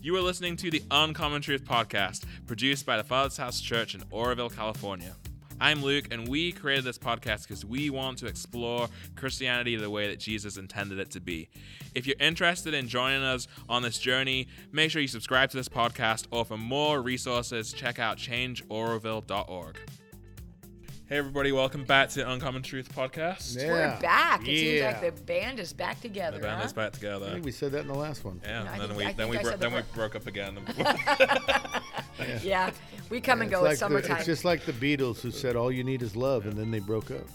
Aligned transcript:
You 0.00 0.14
are 0.16 0.20
listening 0.20 0.56
to 0.58 0.70
the 0.70 0.82
Uncommon 0.92 1.42
Truth 1.42 1.64
podcast, 1.64 2.22
produced 2.46 2.86
by 2.86 2.96
the 2.96 3.02
Father's 3.02 3.36
House 3.36 3.60
Church 3.60 3.96
in 3.96 4.04
Oroville, 4.10 4.48
California. 4.48 5.16
I'm 5.60 5.82
Luke, 5.82 6.06
and 6.12 6.28
we 6.28 6.52
created 6.52 6.84
this 6.84 6.98
podcast 6.98 7.42
because 7.42 7.64
we 7.64 7.90
want 7.90 8.18
to 8.18 8.26
explore 8.26 8.88
Christianity 9.16 9.74
the 9.74 9.90
way 9.90 10.08
that 10.08 10.20
Jesus 10.20 10.56
intended 10.56 11.00
it 11.00 11.10
to 11.10 11.20
be. 11.20 11.48
If 11.96 12.06
you're 12.06 12.16
interested 12.20 12.74
in 12.74 12.86
joining 12.86 13.24
us 13.24 13.48
on 13.68 13.82
this 13.82 13.98
journey, 13.98 14.46
make 14.70 14.92
sure 14.92 15.02
you 15.02 15.08
subscribe 15.08 15.50
to 15.50 15.56
this 15.56 15.68
podcast, 15.68 16.26
or 16.30 16.44
for 16.44 16.56
more 16.56 17.02
resources, 17.02 17.72
check 17.72 17.98
out 17.98 18.18
changeoroville.org. 18.18 19.78
Hey, 21.08 21.16
everybody, 21.16 21.52
welcome 21.52 21.84
back 21.84 22.10
to 22.10 22.16
the 22.20 22.30
Uncommon 22.30 22.62
Truth 22.62 22.94
podcast. 22.94 23.56
Yeah. 23.56 23.68
We're 23.70 24.00
back. 24.02 24.42
It 24.42 24.46
seems 24.46 24.80
Yeah. 24.80 24.86
like 25.00 25.16
the 25.16 25.22
band 25.22 25.58
is 25.58 25.72
back 25.72 26.00
together. 26.02 26.36
The 26.36 26.42
band 26.42 26.60
huh? 26.60 26.66
is 26.66 26.72
back 26.74 26.88
I 26.88 26.90
together. 26.90 27.30
think 27.30 27.44
we 27.46 27.50
said 27.52 27.72
that 27.72 27.80
in 27.80 27.88
the 27.88 27.94
last 27.94 28.24
one. 28.26 28.40
Yeah, 28.44 28.64
No, 28.64 28.70
I 28.70 28.72
and 28.72 28.80
then 28.82 28.88
think- 28.88 28.98
we 28.98 29.04
I 29.06 29.12
then 29.12 29.28
we 29.30 29.38
I 29.38 29.42
bro- 29.42 29.50
said 29.52 29.60
then 29.60 29.70
the 29.72 29.76
we 29.78 29.82
fir- 29.84 29.94
broke 29.94 30.16
up 30.16 30.26
again. 30.26 30.58
Yeah, 32.42 32.72
we 33.10 33.20
come 33.20 33.40
and 33.42 33.50
It's 33.50 33.56
go. 33.58 33.62
like 33.62 33.72
it's 33.72 33.80
the- 33.80 33.86
summertime. 33.86 34.16
it's 34.16 34.26
just 34.26 34.44
like 34.44 34.64
the 34.66 34.72
Beatles 34.72 35.20
who 35.20 35.30
said 35.30 35.54
all 35.56 35.70
you 35.72 35.84
need 35.84 36.02
is 36.02 36.14
love 36.16 36.46
and 36.46 36.54
then 36.58 36.70
they 36.70 36.80
broke 36.80 37.10
up. 37.10 37.26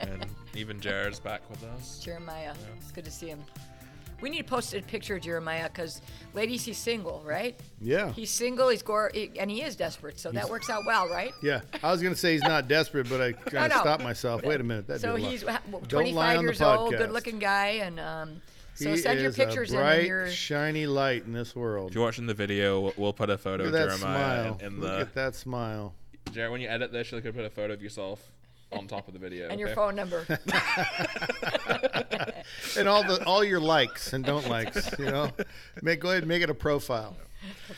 and 0.00 0.26
even 0.56 0.80
Jared's 0.80 1.20
back 1.20 1.48
with 1.50 1.62
us. 1.64 2.00
Jeremiah. 2.02 2.54
It's 2.80 2.90
good 2.90 3.04
to 3.04 3.10
see 3.10 3.26
him. 3.28 3.44
We 4.20 4.30
need 4.30 4.38
to 4.38 4.44
post 4.44 4.74
a 4.74 4.82
picture 4.82 5.16
of 5.16 5.22
Jeremiah 5.22 5.68
because, 5.68 6.02
ladies, 6.34 6.64
he's 6.64 6.76
single, 6.78 7.22
right? 7.24 7.58
Yeah. 7.80 8.12
He's 8.12 8.30
single. 8.30 8.68
He's 8.68 8.82
gore, 8.82 9.10
he, 9.14 9.30
and 9.38 9.48
he 9.50 9.62
is 9.62 9.76
desperate. 9.76 10.18
So 10.18 10.32
that 10.32 10.48
works 10.50 10.68
out 10.68 10.82
well, 10.86 11.08
right? 11.08 11.32
Yeah. 11.42 11.60
I 11.82 11.92
was 11.92 12.02
going 12.02 12.14
to 12.14 12.18
say 12.18 12.32
he's 12.32 12.42
not 12.42 12.66
desperate, 12.66 13.08
but 13.08 13.20
I 13.20 13.32
kind 13.32 13.70
of 13.72 13.76
no. 13.78 13.80
stopped 13.82 14.02
myself. 14.02 14.42
Wait 14.42 14.60
a 14.60 14.64
minute. 14.64 14.88
That 14.88 15.00
So 15.00 15.16
did 15.16 15.24
a 15.24 15.28
he's 15.28 15.42
ha- 15.42 15.60
Don't 15.70 15.88
25 15.88 16.14
lie 16.16 16.36
on 16.36 16.44
the 16.44 16.50
years 16.50 16.60
old, 16.60 16.90
good-looking 16.96 17.38
guy, 17.38 17.66
and 17.82 18.00
um, 18.00 18.42
so 18.74 18.90
he 18.90 18.96
send 18.96 19.20
your 19.20 19.32
pictures 19.32 19.72
a 19.72 19.76
in. 19.76 19.80
bright, 19.80 19.98
And 20.00 20.06
your, 20.08 20.30
shiny 20.30 20.86
light 20.86 21.24
in 21.24 21.32
this 21.32 21.54
world. 21.54 21.90
If 21.90 21.94
you're 21.94 22.04
watching 22.04 22.26
the 22.26 22.34
video, 22.34 22.80
we'll- 22.80 22.94
we'll 22.96 23.12
put 23.12 23.30
a 23.30 23.38
photo 23.38 23.64
Look 23.64 23.74
at 23.74 23.82
of 23.82 23.88
that 23.90 23.98
Jeremiah 23.98 24.42
smile. 24.54 24.58
in, 24.60 24.66
in 24.74 24.80
Look 24.80 25.00
at 25.00 25.14
that 25.14 25.34
smile. 25.36 25.94
Jared, 26.32 26.50
when 26.50 26.60
you 26.60 26.68
edit 26.68 26.90
this, 26.92 27.10
you 27.12 27.20
could 27.20 27.34
put 27.36 27.44
a 27.44 27.50
photo 27.50 27.72
of 27.74 27.82
yourself 27.82 28.32
on 28.72 28.86
top 28.86 29.08
of 29.08 29.14
the 29.14 29.20
video. 29.20 29.48
and 29.48 29.58
your 29.58 29.68
okay? 29.70 29.74
phone 29.74 29.94
number. 29.96 30.24
And 32.76 32.88
all 32.88 33.02
the 33.02 33.22
all 33.24 33.42
your 33.44 33.60
likes 33.60 34.12
and 34.12 34.24
don't 34.24 34.48
likes, 34.48 34.90
you 34.98 35.06
know. 35.06 35.30
Make 35.82 36.00
go 36.00 36.10
ahead 36.10 36.22
and 36.22 36.28
make 36.28 36.42
it 36.42 36.50
a 36.50 36.54
profile. 36.54 37.16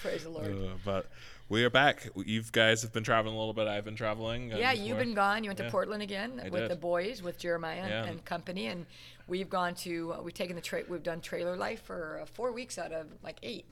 Praise 0.02 0.24
the 0.24 0.30
Lord. 0.30 0.46
Uh, 0.52 0.68
but 0.84 1.06
we 1.48 1.64
are 1.64 1.70
back. 1.70 2.08
You 2.16 2.42
guys 2.52 2.82
have 2.82 2.92
been 2.92 3.02
traveling 3.04 3.34
a 3.34 3.38
little 3.38 3.52
bit. 3.54 3.66
I've 3.66 3.84
been 3.84 3.96
traveling. 3.96 4.50
Yeah, 4.50 4.70
and 4.72 4.86
you've 4.86 4.98
been 4.98 5.14
gone. 5.14 5.42
You 5.44 5.48
went 5.50 5.58
Yeah. 5.58 5.66
to 5.66 5.70
Portland 5.70 6.02
again 6.02 6.40
I 6.44 6.48
with 6.48 6.62
did. 6.62 6.70
the 6.70 6.76
boys, 6.76 7.22
with 7.22 7.38
Jeremiah 7.38 7.86
Yeah. 7.88 8.04
and 8.06 8.24
company, 8.24 8.66
and 8.66 8.86
we've 9.26 9.50
gone 9.50 9.74
to. 9.76 10.14
Uh, 10.14 10.22
we've 10.22 10.34
taken 10.34 10.54
the 10.56 10.62
tra- 10.62 10.84
We've 10.88 11.02
done 11.02 11.20
trailer 11.20 11.56
life 11.56 11.82
for 11.82 12.20
uh, 12.22 12.26
four 12.26 12.52
weeks 12.52 12.78
out 12.78 12.92
of 12.92 13.06
like 13.22 13.38
eight. 13.42 13.64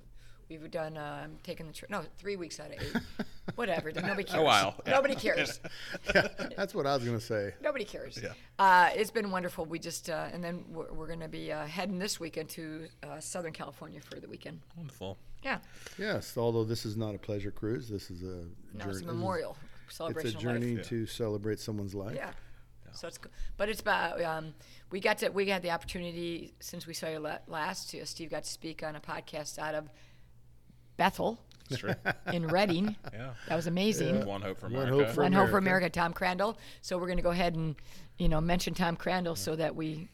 We've 0.48 0.70
done. 0.70 0.96
Uh, 0.96 1.20
I'm 1.24 1.36
taking 1.42 1.66
the 1.66 1.72
tra- 1.72 1.88
no 1.90 2.02
three 2.16 2.36
weeks 2.36 2.58
out 2.58 2.68
of 2.68 2.72
eight. 2.82 3.02
Whatever. 3.54 3.90
Nobody 3.92 4.24
cares. 4.24 4.40
A 4.40 4.42
while, 4.44 4.74
yeah. 4.86 4.92
Nobody 4.92 5.14
cares. 5.14 5.60
Yeah, 6.14 6.28
that's 6.56 6.74
what 6.74 6.86
I 6.86 6.94
was 6.94 7.04
going 7.04 7.18
to 7.18 7.24
say. 7.24 7.54
Nobody 7.62 7.84
cares. 7.84 8.18
Yeah. 8.22 8.32
Uh, 8.58 8.90
it's 8.94 9.10
been 9.10 9.30
wonderful. 9.30 9.64
We 9.66 9.78
just 9.78 10.08
uh, 10.08 10.28
and 10.32 10.42
then 10.42 10.64
we're, 10.70 10.90
we're 10.92 11.06
going 11.06 11.20
to 11.20 11.28
be 11.28 11.52
uh, 11.52 11.66
heading 11.66 11.98
this 11.98 12.18
weekend 12.18 12.48
to 12.50 12.86
uh, 13.02 13.20
Southern 13.20 13.52
California 13.52 14.00
for 14.00 14.20
the 14.20 14.28
weekend. 14.28 14.60
Wonderful. 14.76 15.18
Yeah. 15.42 15.58
Yes, 15.98 16.36
although 16.36 16.64
this 16.64 16.84
is 16.86 16.96
not 16.96 17.14
a 17.14 17.18
pleasure 17.18 17.50
cruise, 17.50 17.88
this 17.88 18.10
is 18.10 18.22
a 18.22 18.26
No, 18.26 18.44
it's 18.76 18.84
journey- 19.00 19.04
a 19.04 19.06
memorial 19.12 19.56
It's 19.86 19.96
celebration. 19.96 20.28
a 20.34 20.38
of 20.38 20.44
life. 20.44 20.54
journey 20.54 20.72
Yeah. 20.76 20.82
to 20.82 21.06
celebrate 21.06 21.60
someone's 21.60 21.94
life. 21.94 22.16
Yeah. 22.16 22.30
So 22.92 23.06
it's, 23.06 23.18
go- 23.18 23.30
but 23.58 23.68
it's 23.68 23.80
about 23.80 24.20
um, 24.22 24.54
we 24.90 24.98
got 25.00 25.18
to 25.18 25.28
we 25.28 25.46
had 25.48 25.62
the 25.62 25.70
opportunity 25.70 26.54
since 26.60 26.86
we 26.86 26.94
saw 26.94 27.08
you 27.08 27.18
last. 27.46 27.90
To, 27.90 28.04
Steve 28.06 28.30
got 28.30 28.44
to 28.44 28.50
speak 28.50 28.82
on 28.82 28.96
a 28.96 29.00
podcast 29.00 29.58
out 29.58 29.74
of 29.74 29.88
Bethel 30.98 31.38
It's 31.70 31.80
true. 31.80 31.94
in 32.32 32.46
Redding. 32.46 32.94
yeah. 33.14 33.30
That 33.48 33.56
was 33.56 33.66
amazing. 33.66 34.26
One 34.26 34.42
hope 34.42 34.58
for 34.60 34.66
One 34.68 34.82
America. 34.88 35.04
hope 35.06 35.14
for 35.14 35.22
One 35.22 35.32
Hope 35.32 35.48
for 35.48 35.58
America. 35.58 35.86
America, 35.86 35.90
Tom 36.00 36.12
Crandall. 36.12 36.58
So 36.82 36.98
we're 36.98 37.06
going 37.06 37.16
to 37.16 37.22
go 37.22 37.30
ahead 37.30 37.54
and 37.54 37.74
you 38.18 38.28
know 38.28 38.40
mention 38.42 38.74
Tom 38.74 38.96
Crandall 38.96 39.36
so 39.36 39.56
that 39.56 39.74
we 39.74 40.08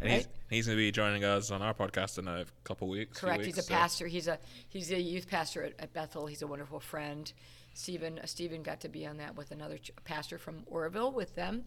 and 0.00 0.10
he's, 0.10 0.18
right? 0.24 0.26
he's 0.48 0.66
going 0.66 0.76
to 0.78 0.80
be 0.82 0.90
joining 0.90 1.24
us 1.24 1.50
on 1.50 1.60
our 1.62 1.74
podcast 1.74 2.18
in 2.18 2.26
a 2.26 2.44
couple 2.64 2.88
weeks. 2.88 3.20
correct. 3.20 3.38
weeks, 3.44 3.56
he's 3.56 3.58
a 3.58 3.62
so- 3.68 3.74
pastor. 3.74 4.06
He's 4.08 4.26
a 4.28 4.38
he's 4.68 4.90
a 4.90 5.00
youth 5.00 5.28
pastor 5.28 5.62
at, 5.62 5.74
at 5.78 5.92
Bethel. 5.92 6.26
He's 6.26 6.42
a 6.42 6.46
wonderful 6.48 6.80
friend. 6.80 7.32
Stephen 7.74 8.18
uh, 8.18 8.26
Stephen 8.26 8.62
got 8.64 8.80
to 8.80 8.88
be 8.88 9.06
on 9.06 9.18
that 9.18 9.36
with 9.36 9.52
another 9.52 9.78
ch- 9.78 9.92
pastor 10.04 10.38
from 10.38 10.64
Oroville 10.66 11.12
with 11.12 11.34
them. 11.36 11.64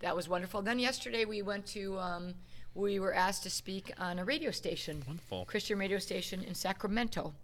That 0.00 0.16
was 0.16 0.28
wonderful. 0.28 0.62
Then 0.62 0.78
yesterday 0.80 1.24
we 1.26 1.42
went 1.42 1.66
to 1.68 1.96
um, 1.98 2.34
we 2.74 2.98
were 2.98 3.14
asked 3.14 3.44
to 3.44 3.50
speak 3.50 3.92
on 3.98 4.18
a 4.18 4.24
radio 4.24 4.50
station, 4.50 5.02
Wonderful. 5.06 5.44
Christian 5.44 5.78
radio 5.78 5.98
station 5.98 6.42
in 6.42 6.54
Sacramento, 6.54 7.34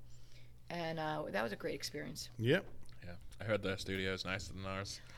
and 0.71 0.99
uh, 0.99 1.23
that 1.31 1.43
was 1.43 1.53
a 1.53 1.57
great 1.57 1.75
experience. 1.75 2.29
Yep. 2.39 2.65
Yeah. 3.05 3.11
I 3.41 3.45
heard 3.45 3.63
their 3.63 3.77
studio 3.79 4.13
is 4.13 4.25
nicer 4.25 4.53
than 4.53 4.65
ours. 4.67 5.01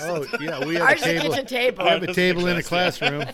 Oh 0.00 0.24
yeah, 0.40 0.64
we 0.64 0.74
have 0.76 0.88
Ours 0.88 1.02
a 1.02 1.14
is 1.14 1.20
a 1.20 1.20
table. 1.20 1.34
kitchen 1.34 1.46
table. 1.46 1.84
We 1.84 1.90
have 1.90 2.02
a 2.02 2.06
Ours 2.06 2.08
is 2.10 2.16
table 2.16 2.46
in 2.46 2.56
a 2.56 2.60
a 2.60 2.62
classroom. 2.62 3.24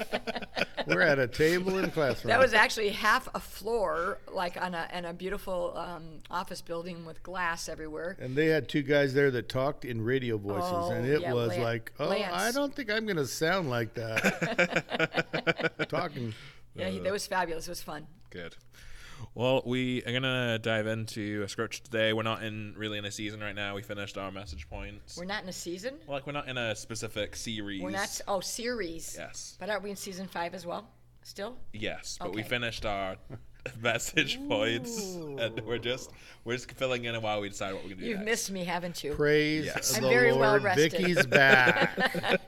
We're 0.89 1.01
at 1.03 1.19
a 1.19 1.29
table 1.29 1.79
in 1.79 1.84
a 1.84 1.91
classroom. 1.91 2.29
That 2.31 2.41
was 2.41 2.55
actually 2.55 2.89
half 2.91 3.29
a 3.34 3.41
floor, 3.41 4.19
like 4.33 4.61
on 4.61 4.75
a, 4.75 4.89
in 4.93 5.05
a 5.05 5.12
beautiful 5.12 5.75
um, 5.77 6.19
office 6.31 6.61
building 6.61 7.05
with 7.06 7.23
glass 7.23 7.69
everywhere. 7.69 8.17
and 8.21 8.35
they 8.35 8.47
had 8.47 8.69
two 8.69 8.83
guys 8.83 9.15
there 9.15 9.31
that 9.31 9.49
talked 9.49 9.85
in 9.85 10.00
radio 10.03 10.39
voices, 10.39 10.91
and 10.91 11.06
Oh, 11.06 11.12
it 11.15 11.21
yeah, 11.21 11.33
was 11.33 11.50
Lan- 11.50 11.62
like, 11.62 11.93
oh, 12.00 12.09
Lance. 12.09 12.33
I 12.35 12.50
don't 12.53 12.75
think 12.75 12.91
I'm 12.91 13.06
gonna 13.06 13.27
sound 13.27 13.71
like 13.71 13.95
that. 13.95 15.87
Talking. 15.89 16.35
Yeah, 16.75 16.89
he, 16.89 16.99
that 17.00 17.12
was 17.12 17.27
fabulous. 17.27 17.67
It 17.69 17.71
was 17.71 17.83
fun. 17.83 18.06
Good. 18.31 18.56
Well, 19.34 19.62
we 19.65 20.03
are 20.05 20.12
gonna 20.12 20.59
dive 20.59 20.87
into 20.87 21.43
a 21.45 21.49
scripture 21.49 21.83
today. 21.83 22.12
We're 22.12 22.23
not 22.23 22.43
in 22.43 22.75
really 22.77 22.99
in 22.99 23.05
a 23.05 23.11
season 23.11 23.41
right 23.41 23.55
now. 23.55 23.75
We 23.75 23.83
finished 23.83 24.19
our 24.19 24.31
message 24.33 24.69
points. 24.69 25.17
We're 25.17 25.25
not 25.27 25.43
in 25.43 25.49
a 25.49 25.53
season. 25.53 25.95
like 26.09 26.27
we're 26.27 26.33
not 26.33 26.49
in 26.49 26.59
a 26.59 26.75
specific 26.75 27.37
series. 27.37 27.83
We're 27.83 27.91
not. 27.91 28.21
Oh, 28.29 28.41
series. 28.41 29.15
Yes. 29.19 29.56
But 29.61 29.71
aren't 29.71 29.83
we 29.83 29.91
in 29.91 29.97
season 29.97 30.27
five 30.29 30.55
as 30.55 30.67
well? 30.67 30.89
Still? 31.23 31.56
Yes, 31.73 32.17
but 32.21 32.34
we 32.34 32.43
finished 32.43 32.87
our 32.87 33.17
message 33.83 34.39
points, 34.49 35.15
and 35.15 35.61
we're 35.67 35.79
just 35.79 36.11
we're 36.45 36.55
just 36.56 36.71
filling 36.73 37.05
in 37.05 37.15
a 37.15 37.21
while 37.21 37.41
we 37.41 37.49
decide 37.50 37.75
what 37.75 37.83
we're 37.85 37.91
gonna 37.91 38.03
do. 38.03 38.09
You've 38.09 38.19
next. 38.21 38.31
missed 38.31 38.50
me, 38.53 38.65
haven't 38.65 39.05
you? 39.05 39.12
Praise 39.15 39.67
Yes. 39.67 39.91
the 39.91 39.99
I'm 39.99 40.05
very 40.11 40.33
well 40.33 40.50
Lord. 40.53 40.62
rested. 40.62 40.93
Vicki's 40.93 41.27
back. 41.27 41.99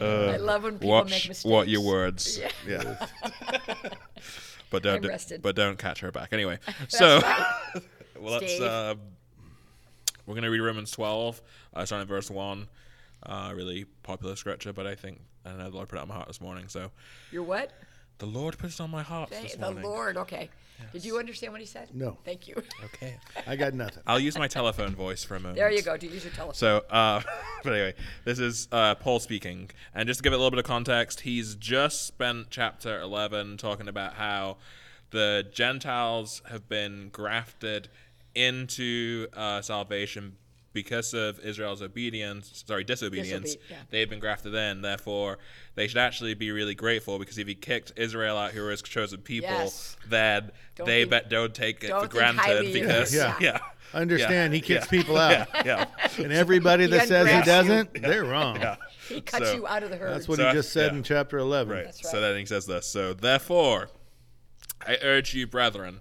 I 0.00 0.36
love 0.38 0.62
when 0.62 0.74
people 0.78 0.88
Watch 0.90 1.10
make 1.10 1.28
mistakes. 1.28 1.44
what 1.44 1.68
your 1.68 1.82
words. 1.82 2.38
Yeah. 2.66 2.66
Yeah. 2.66 3.06
But 4.70 4.82
don't 4.82 5.42
but 5.42 5.56
don't 5.56 5.78
catch 5.78 6.00
her 6.00 6.12
back. 6.12 6.32
Anyway, 6.32 6.58
so 6.88 7.20
right. 7.20 7.54
well, 8.20 8.40
let's. 8.40 8.60
Uh, 8.60 8.94
we're 10.26 10.34
gonna 10.34 10.50
read 10.50 10.60
Romans 10.60 10.90
12, 10.90 11.40
uh, 11.72 11.86
starting 11.86 12.02
at 12.02 12.08
verse 12.08 12.30
one. 12.30 12.68
Uh, 13.22 13.52
really 13.54 13.84
popular 14.02 14.36
scripture, 14.36 14.72
but 14.72 14.86
I 14.86 14.94
think 14.94 15.20
I 15.44 15.50
don't 15.50 15.58
know 15.58 15.70
the 15.70 15.76
Lord 15.76 15.88
put 15.88 15.96
it 15.96 16.02
on 16.02 16.08
my 16.08 16.14
heart 16.14 16.28
this 16.28 16.40
morning. 16.40 16.68
So 16.68 16.90
You're 17.32 17.42
what? 17.42 17.72
The 18.18 18.26
Lord 18.26 18.58
put 18.58 18.70
it 18.70 18.80
on 18.80 18.90
my 18.90 19.02
heart 19.02 19.30
Thank- 19.30 19.44
this 19.44 19.52
the 19.54 19.60
morning. 19.60 19.82
Lord. 19.84 20.16
Okay. 20.16 20.50
Did 20.92 21.04
you 21.04 21.18
understand 21.18 21.52
what 21.52 21.60
he 21.60 21.66
said? 21.66 21.88
No. 21.92 22.18
Thank 22.24 22.46
you. 22.46 22.54
Okay. 22.84 23.16
I 23.48 23.56
got 23.56 23.74
nothing. 23.74 24.02
I'll 24.06 24.20
use 24.20 24.38
my 24.38 24.46
telephone 24.46 24.94
voice 24.94 25.24
for 25.24 25.34
a 25.34 25.40
moment. 25.40 25.56
There 25.56 25.70
you 25.70 25.82
go. 25.82 25.96
Do 25.96 26.06
you 26.06 26.12
use 26.12 26.24
your 26.24 26.32
telephone. 26.32 26.54
So, 26.54 26.78
uh, 26.90 27.20
but 27.64 27.72
anyway, 27.72 27.94
this 28.24 28.38
is 28.38 28.68
uh, 28.70 28.94
Paul 28.94 29.18
speaking, 29.18 29.70
and 29.94 30.06
just 30.06 30.18
to 30.18 30.22
give 30.22 30.32
it 30.32 30.36
a 30.36 30.38
little 30.38 30.50
bit 30.52 30.60
of 30.60 30.64
context, 30.64 31.20
he's 31.20 31.56
just 31.56 32.06
spent 32.06 32.46
chapter 32.50 33.00
eleven 33.00 33.56
talking 33.56 33.88
about 33.88 34.14
how 34.14 34.58
the 35.10 35.46
Gentiles 35.52 36.42
have 36.48 36.68
been 36.68 37.08
grafted 37.10 37.88
into 38.34 39.26
uh, 39.34 39.60
salvation 39.60 40.36
because 40.72 41.14
of 41.14 41.40
Israel's 41.40 41.82
obedience, 41.82 42.62
sorry, 42.66 42.84
disobedience. 42.84 43.54
Disobe- 43.56 43.70
yeah. 43.70 43.76
They've 43.90 44.08
been 44.08 44.20
grafted 44.20 44.54
in. 44.54 44.82
Therefore, 44.82 45.38
they 45.74 45.88
should 45.88 45.98
actually 45.98 46.34
be 46.34 46.50
really 46.50 46.74
grateful 46.74 47.18
because 47.18 47.38
if 47.38 47.46
he 47.48 47.54
kicked 47.54 47.92
Israel 47.96 48.36
out, 48.36 48.52
who 48.52 48.62
were 48.62 48.70
his 48.70 48.82
chosen 48.82 49.20
people, 49.20 49.48
Yes. 49.50 49.96
then 50.08 50.50
Don't 50.76 50.86
they 50.86 51.00
think- 51.02 51.10
bet 51.10 51.28
don't 51.30 51.54
take 51.54 51.82
it 51.84 51.88
don't 51.88 52.02
for 52.02 52.08
granted 52.08 52.66
of 52.66 52.72
because 52.72 53.14
Yeah. 53.14 53.34
yeah. 53.40 53.58
Understand, 53.94 54.52
he 54.52 54.60
kicks 54.60 54.84
Yeah. 54.84 54.90
people 54.90 55.16
out. 55.28 55.48
Yeah. 55.64 55.86
And 56.18 56.30
everybody 56.32 56.86
that 56.86 57.00
He 57.02 57.06
says 57.06 57.26
he 57.28 57.42
doesn't, 57.50 58.02
they're 58.02 58.24
wrong. 58.24 58.56
yeah. 58.60 58.76
he 59.08 59.22
cuts 59.22 59.46
so- 59.46 59.54
you 59.54 59.66
out 59.66 59.82
of 59.82 59.88
the 59.90 59.96
herd. 59.96 60.10
That's 60.10 60.28
what 60.28 60.36
So, 60.36 60.46
he 60.48 60.52
just 60.52 60.72
said 60.72 60.92
yeah. 60.92 60.98
in 60.98 61.02
chapter 61.02 61.38
11. 61.38 61.74
Right. 61.74 61.84
That's 61.86 62.02
So 62.02 62.20
right. 62.20 62.28
then 62.28 62.38
he 62.38 62.44
says 62.46 62.66
this. 62.66 62.86
So 62.86 63.14
therefore, 63.14 63.88
I 64.86 64.98
urge 65.02 65.32
you, 65.34 65.46
brethren, 65.46 66.00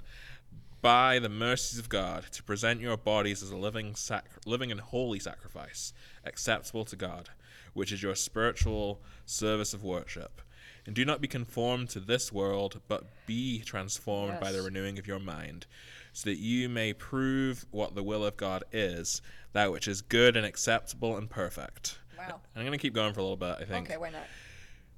by 0.88 1.20
the 1.20 1.28
mercies 1.28 1.78
of 1.78 1.90
God, 1.90 2.24
to 2.32 2.42
present 2.42 2.80
your 2.80 2.96
bodies 2.96 3.44
as 3.44 3.52
a 3.52 3.58
living, 3.58 3.94
sac- 3.94 4.30
living 4.46 4.72
and 4.72 4.80
holy 4.80 5.20
sacrifice, 5.20 5.92
acceptable 6.24 6.86
to 6.86 6.96
God, 6.96 7.28
which 7.74 7.92
is 7.92 8.02
your 8.02 8.16
spiritual 8.16 9.02
service 9.26 9.74
of 9.74 9.84
worship. 9.84 10.42
And 10.86 10.96
do 10.96 11.04
not 11.04 11.20
be 11.20 11.28
conformed 11.28 11.90
to 11.90 12.00
this 12.00 12.32
world, 12.32 12.80
but 12.88 13.04
be 13.26 13.60
transformed 13.60 14.40
by 14.40 14.54
the 14.54 14.62
renewing 14.62 14.98
of 14.98 15.06
your 15.06 15.20
mind, 15.20 15.66
so 16.14 16.30
that 16.30 16.40
you 16.40 16.70
may 16.70 16.94
prove 16.94 17.66
what 17.72 17.94
the 17.94 18.02
will 18.02 18.24
of 18.24 18.38
God 18.38 18.64
is, 18.72 19.22
that 19.52 19.74
which 19.74 19.90
is 19.90 20.02
good 20.02 20.38
and 20.38 20.46
acceptable 20.46 21.18
and 21.18 21.30
perfect. 21.30 22.00
Wow. 22.18 22.40
I'm 22.56 22.62
going 22.62 22.72
to 22.72 22.78
keep 22.78 22.94
going 22.94 23.14
for 23.14 23.20
a 23.20 23.24
little 23.24 23.36
bit, 23.36 23.58
I 23.60 23.66
think. 23.66 23.90
Okay, 23.90 23.98
why 23.98 24.12
not? 24.12 24.24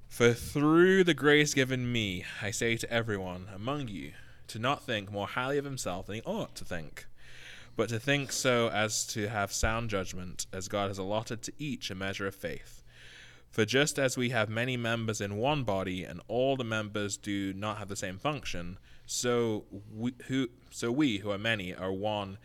For 0.07 0.33
through 0.36 1.03
the 1.06 1.15
grace 1.15 1.56
given 1.56 1.91
me, 1.91 2.25
I 2.44 2.51
say 2.51 2.77
to 2.77 2.94
everyone 2.94 3.47
among 3.51 3.88
you, 3.88 4.12
to 4.50 4.60
not 4.60 4.84
think 4.84 5.12
more 5.12 5.28
highly 5.28 5.57
of 5.57 5.66
himself 5.66 6.07
than 6.07 6.16
he 6.16 6.22
ought 6.24 6.56
to 6.56 6.66
think, 6.66 7.07
but 7.75 7.90
to 7.90 8.00
think 8.00 8.31
so 8.31 8.69
as 8.69 9.06
to 9.07 9.30
have 9.30 9.51
sound 9.51 9.90
judgment, 9.90 10.46
as 10.51 10.68
God 10.68 10.90
has 10.90 10.98
allotted 10.98 11.42
to 11.44 11.54
each 11.57 11.90
a 11.90 11.96
measure 11.96 12.28
of 12.28 12.36
faith. 12.36 12.84
For 13.50 13.66
just 13.66 13.98
as 13.98 14.18
we 14.18 14.30
have 14.30 14.50
many 14.50 14.78
members 14.78 15.22
in 15.22 15.38
one 15.38 15.63
body, 15.63 16.04
and 16.04 16.22
all 16.28 16.56
the 16.56 16.63
members 16.63 17.18
do 17.18 17.54
not 17.54 17.78
have 17.78 17.88
the 17.88 17.96
same 17.96 18.19
function, 18.19 18.78
so 19.06 19.66
we 19.92 20.13
who 20.28 20.50
so 20.69 20.92
we 20.92 21.18
who 21.18 21.31
are 21.31 21.38
many 21.40 21.74
are 21.74 21.92
one 21.92 22.38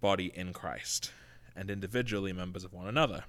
body 0.00 0.30
in 0.34 0.52
Christ, 0.52 1.12
and 1.56 1.70
individually 1.70 2.32
members 2.32 2.64
of 2.64 2.72
one 2.72 2.86
another. 2.86 3.24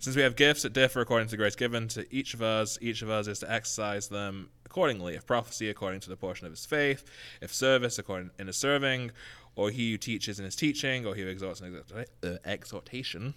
Since 0.00 0.16
we 0.16 0.22
have 0.22 0.34
gifts 0.34 0.62
that 0.62 0.72
differ 0.72 1.02
according 1.02 1.28
to 1.28 1.32
the 1.32 1.36
grace 1.36 1.54
given 1.54 1.86
to 1.88 2.06
each 2.12 2.32
of 2.32 2.40
us, 2.40 2.78
each 2.80 3.02
of 3.02 3.10
us 3.10 3.26
is 3.26 3.40
to 3.40 3.52
exercise 3.52 4.08
them 4.08 4.48
accordingly. 4.64 5.14
If 5.14 5.26
prophecy, 5.26 5.68
according 5.68 6.00
to 6.00 6.08
the 6.08 6.16
portion 6.16 6.46
of 6.46 6.52
his 6.52 6.64
faith, 6.64 7.04
if 7.42 7.52
service, 7.52 7.98
according 7.98 8.30
in 8.38 8.46
his 8.46 8.56
serving, 8.56 9.10
or 9.56 9.68
he 9.68 9.90
who 9.90 9.98
teaches 9.98 10.38
in 10.38 10.46
his 10.46 10.56
teaching, 10.56 11.04
or 11.04 11.14
he 11.14 11.20
who 11.20 11.28
exhorts 11.28 11.60
in 11.60 11.82
uh, 12.24 12.36
exhortation, 12.46 13.34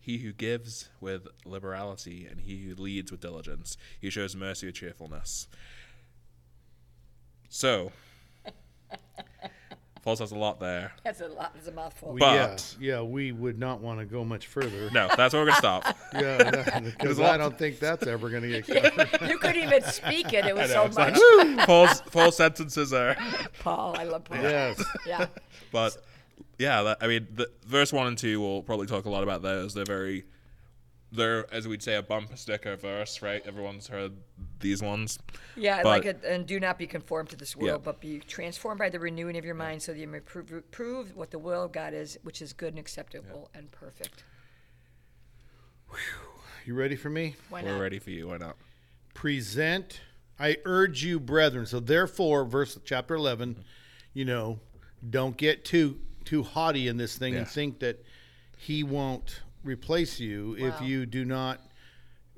he 0.00 0.18
who 0.18 0.32
gives 0.32 0.88
with 1.00 1.28
liberality, 1.44 2.26
and 2.28 2.40
he 2.40 2.64
who 2.64 2.74
leads 2.74 3.12
with 3.12 3.20
diligence, 3.20 3.76
he 4.00 4.10
shows 4.10 4.34
mercy 4.34 4.66
with 4.66 4.74
cheerfulness. 4.74 5.46
So, 7.48 7.92
Paul 10.04 10.16
says 10.16 10.32
a 10.32 10.36
lot 10.36 10.60
there. 10.60 10.92
That's 11.02 11.22
a 11.22 11.28
lot. 11.28 11.54
That's 11.54 11.66
a 11.66 11.72
mouthful. 11.72 12.12
We- 12.12 12.20
But- 12.20 12.76
yeah, 12.78 12.96
yeah, 12.96 13.00
we 13.00 13.32
would 13.32 13.58
not 13.58 13.80
want 13.80 14.00
to 14.00 14.04
go 14.04 14.22
much 14.22 14.46
further. 14.46 14.90
No, 14.92 15.08
that's 15.16 15.32
where 15.32 15.42
we're 15.42 15.48
gonna 15.48 15.56
stop. 15.58 15.96
Yeah, 16.14 16.80
because 16.80 17.18
a 17.18 17.24
I 17.24 17.36
don't 17.38 17.58
think 17.58 17.78
that's 17.80 18.06
ever 18.06 18.28
going 18.28 18.42
to 18.42 18.62
get 18.62 18.94
covered. 18.94 19.20
you 19.30 19.38
couldn't 19.38 19.62
even 19.62 19.82
speak 19.84 20.32
it. 20.32 20.44
It 20.46 20.54
was 20.54 20.70
I 20.70 20.74
so 20.74 21.00
much. 21.00 21.18
like- 21.56 21.66
Paul's 21.66 22.02
Paul's 22.02 22.36
sentences 22.36 22.92
are, 22.92 23.16
Paul, 23.60 23.96
I 23.98 24.04
love 24.04 24.24
Paul. 24.24 24.38
yes. 24.42 24.84
Yeah. 25.06 25.26
but 25.72 25.96
yeah, 26.58 26.82
that, 26.82 26.98
I 27.00 27.06
mean, 27.08 27.26
the, 27.34 27.50
verse 27.66 27.92
one 27.92 28.06
and 28.06 28.16
two 28.18 28.40
we'll 28.40 28.62
probably 28.62 28.86
talk 28.86 29.06
a 29.06 29.10
lot 29.10 29.22
about 29.24 29.42
those. 29.42 29.74
They're 29.74 29.84
very, 29.84 30.24
they're 31.14 31.52
as 31.52 31.66
we'd 31.68 31.82
say 31.82 31.94
a 31.96 32.02
bumper 32.02 32.36
sticker 32.36 32.76
verse, 32.76 33.22
right? 33.22 33.42
Everyone's 33.46 33.88
heard 33.88 34.12
these 34.60 34.82
ones. 34.82 35.18
Yeah, 35.56 35.76
I 35.78 35.82
But- 35.82 35.88
like 35.88 36.04
it. 36.06 36.24
And 36.24 36.46
do 36.46 36.58
not 36.60 36.78
be 36.78 36.86
conformed 36.86 37.30
to 37.30 37.36
this 37.36 37.56
world, 37.56 37.80
Yeah. 37.82 37.84
but 37.84 38.00
be 38.00 38.20
transformed 38.20 38.78
by 38.78 38.88
the 38.88 38.98
renewing 38.98 39.36
of 39.36 39.44
your 39.44 39.54
mind, 39.54 39.82
so 39.82 39.92
that 39.92 39.98
you 39.98 40.08
may 40.08 40.20
prove, 40.20 40.70
prove 40.70 41.14
what 41.16 41.30
the 41.30 41.38
will 41.38 41.64
of 41.64 41.72
God 41.72 41.94
is, 41.94 42.18
which 42.22 42.42
is 42.42 42.52
good 42.52 42.72
and 42.74 42.78
acceptable 42.78 43.50
and 43.54 43.70
perfect. 43.70 44.24
You 46.64 46.74
ready 46.74 46.96
for 46.96 47.10
me? 47.10 47.36
Why 47.50 47.62
We're 47.62 47.72
not? 47.72 47.80
ready 47.80 47.98
for 47.98 48.10
you. 48.10 48.28
Why 48.28 48.38
not? 48.38 48.56
present 49.14 50.00
i 50.40 50.56
urge 50.64 51.04
you 51.04 51.20
brethren 51.20 51.64
so 51.64 51.78
therefore 51.78 52.44
verse 52.44 52.76
chapter 52.84 53.14
11 53.14 53.54
mm-hmm. 53.54 53.60
you 54.12 54.24
know 54.24 54.58
don't 55.08 55.36
get 55.36 55.64
too 55.64 56.00
too 56.24 56.42
haughty 56.42 56.88
in 56.88 56.96
this 56.96 57.16
thing 57.16 57.36
and 57.36 57.46
think 57.46 57.78
that 57.78 58.04
he 58.58 58.82
won't 58.82 59.40
replace 59.64 60.20
you 60.20 60.56
if 60.58 60.80
you 60.80 61.06
do 61.06 61.24
not 61.24 61.60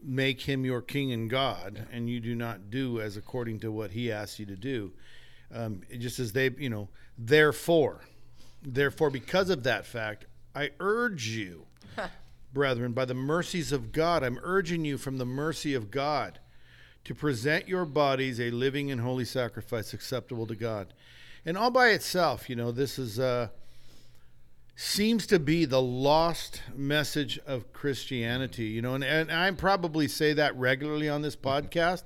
make 0.02 0.42
him 0.42 0.64
your 0.64 0.80
king 0.80 1.12
and 1.12 1.28
god 1.28 1.86
and 1.90 2.08
you 2.08 2.20
do 2.20 2.34
not 2.34 2.70
do 2.70 3.00
as 3.00 3.16
according 3.16 3.58
to 3.58 3.72
what 3.72 3.90
he 3.90 4.12
asks 4.12 4.38
you 4.38 4.46
to 4.46 4.56
do. 4.56 4.92
Um, 5.52 5.82
it 5.88 5.98
just 5.98 6.18
as 6.18 6.32
they 6.32 6.50
you 6.58 6.70
know 6.70 6.88
therefore 7.16 8.00
therefore 8.62 9.10
because 9.10 9.48
of 9.48 9.62
that 9.62 9.86
fact 9.86 10.24
i 10.56 10.70
urge 10.80 11.28
you 11.28 11.66
brethren 12.52 12.92
by 12.92 13.04
the 13.04 13.14
mercies 13.14 13.70
of 13.70 13.92
god 13.92 14.24
i'm 14.24 14.40
urging 14.42 14.84
you 14.84 14.98
from 14.98 15.18
the 15.18 15.24
mercy 15.24 15.72
of 15.72 15.92
god 15.92 16.40
to 17.06 17.14
present 17.14 17.68
your 17.68 17.84
bodies 17.84 18.40
a 18.40 18.50
living 18.50 18.90
and 18.90 19.00
holy 19.00 19.24
sacrifice 19.24 19.94
acceptable 19.94 20.44
to 20.44 20.56
God. 20.56 20.92
And 21.44 21.56
all 21.56 21.70
by 21.70 21.90
itself, 21.90 22.50
you 22.50 22.56
know, 22.56 22.72
this 22.72 22.98
is 22.98 23.20
uh 23.20 23.48
seems 24.76 25.26
to 25.26 25.38
be 25.38 25.64
the 25.64 25.80
lost 25.80 26.62
message 26.74 27.40
of 27.46 27.72
Christianity, 27.72 28.66
you 28.66 28.82
know, 28.82 28.94
and, 28.94 29.02
and 29.02 29.32
I 29.32 29.50
probably 29.52 30.06
say 30.06 30.34
that 30.34 30.54
regularly 30.56 31.08
on 31.08 31.22
this 31.22 31.34
podcast 31.34 32.04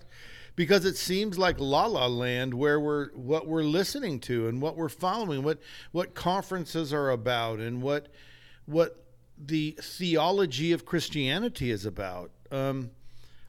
because 0.55 0.85
it 0.85 0.97
seems 0.97 1.37
like 1.37 1.59
la 1.59 1.87
la 1.87 2.07
land 2.07 2.55
where 2.55 2.79
we're 2.79 3.09
what 3.11 3.49
we're 3.49 3.65
listening 3.65 4.21
to 4.21 4.47
and 4.47 4.63
what 4.63 4.77
we're 4.77 4.89
following, 4.89 5.43
what 5.43 5.59
what 5.91 6.15
conferences 6.15 6.93
are 6.93 7.11
about 7.11 7.59
and 7.59 7.83
what 7.83 8.07
what 8.67 9.05
the 9.37 9.77
theology 9.81 10.71
of 10.71 10.87
Christianity 10.87 11.73
is 11.73 11.85
about. 11.85 12.31
Um, 12.53 12.91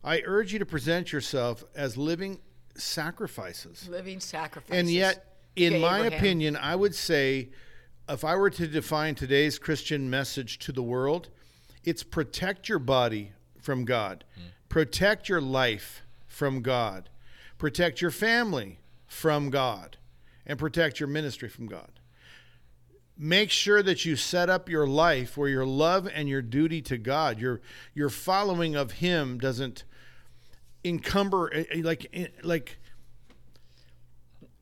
I 0.04 0.24
urge 0.26 0.52
you 0.52 0.58
to 0.60 0.66
present 0.66 1.12
yourself 1.12 1.64
as 1.76 1.96
living 1.96 2.40
sacrifices. 2.76 3.88
Living 3.88 4.20
sacrifices. 4.20 4.80
And 4.80 4.90
yet, 4.90 5.38
in 5.56 5.80
my 5.80 6.00
Abraham. 6.00 6.14
opinion, 6.14 6.56
I 6.56 6.76
would 6.76 6.96
say 6.96 7.50
if 8.12 8.24
I 8.24 8.36
were 8.36 8.50
to 8.50 8.68
define 8.68 9.16
today's 9.16 9.58
Christian 9.58 10.10
message 10.10 10.60
to 10.60 10.72
the 10.72 10.84
world, 10.84 11.30
it's 11.84 12.04
protect 12.04 12.68
your 12.70 12.80
body 12.80 13.32
from 13.60 13.86
God, 13.86 14.24
protect 14.70 15.30
your 15.30 15.42
life 15.42 16.02
from 16.28 16.62
God, 16.62 17.10
protect 17.58 18.02
your 18.02 18.12
family 18.12 18.80
from 19.08 19.50
God, 19.50 19.98
and 20.46 20.60
protect 20.60 21.00
your 21.00 21.08
ministry 21.08 21.50
from 21.50 21.68
God. 21.68 21.92
Make 23.18 23.52
sure 23.52 23.84
that 23.84 24.04
you 24.04 24.16
set 24.16 24.50
up 24.50 24.68
your 24.68 24.88
life 24.88 25.38
where 25.38 25.50
your 25.50 25.66
love 25.66 26.10
and 26.12 26.28
your 26.28 26.42
duty 26.42 26.82
to 26.84 26.98
God, 26.98 27.40
your 27.40 27.62
your 27.94 28.10
following 28.10 28.76
of 28.76 28.94
Him 28.94 29.38
doesn't 29.38 29.84
encumber 30.84 31.52
eh, 31.54 31.66
eh, 31.72 31.82
like 31.84 32.08
eh, 32.14 32.28
like 32.42 32.80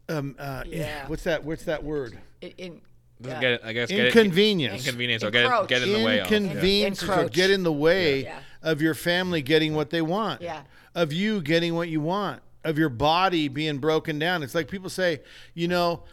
um 0.09 0.35
uh 0.37 0.63
Yeah. 0.65 1.07
what's 1.07 1.23
that 1.23 1.45
what's 1.45 1.63
that 1.65 1.83
word 1.85 2.19
in, 2.41 2.49
in, 2.57 2.57
Doesn't 2.57 2.83
yeah. 3.21 3.39
get 3.39 3.65
I 3.65 3.73
guess 3.73 3.89
get 3.89 3.99
it- 3.99 4.05
inconvenience 4.15 4.85
inconvenience 4.85 5.23
or 5.23 5.31
get 5.31 5.67
get 5.67 5.81
in 5.83 5.93
the 5.93 6.03
way 6.05 6.19
of. 6.19 6.29
Yeah. 6.31 6.37
inconvenience 6.37 7.03
or 7.03 7.29
get 7.29 7.49
in 7.49 7.63
the 7.63 7.71
way 7.73 8.23
Yeah. 8.23 8.39
of 8.61 8.81
your 8.81 8.93
family 8.93 9.41
getting 9.41 9.73
what 9.75 9.89
they 9.89 10.01
want 10.01 10.41
Yeah. 10.41 10.61
of 10.95 11.11
you 11.13 11.41
getting 11.41 11.75
what 11.75 11.89
you 11.89 12.01
want 12.01 12.41
of 12.63 12.77
your 12.77 12.89
body 12.89 13.47
being 13.47 13.77
broken 13.77 14.19
down 14.19 14.43
it's 14.43 14.53
like 14.55 14.67
people 14.69 14.89
say 14.89 15.21
you 15.53 15.67
know 15.67 16.03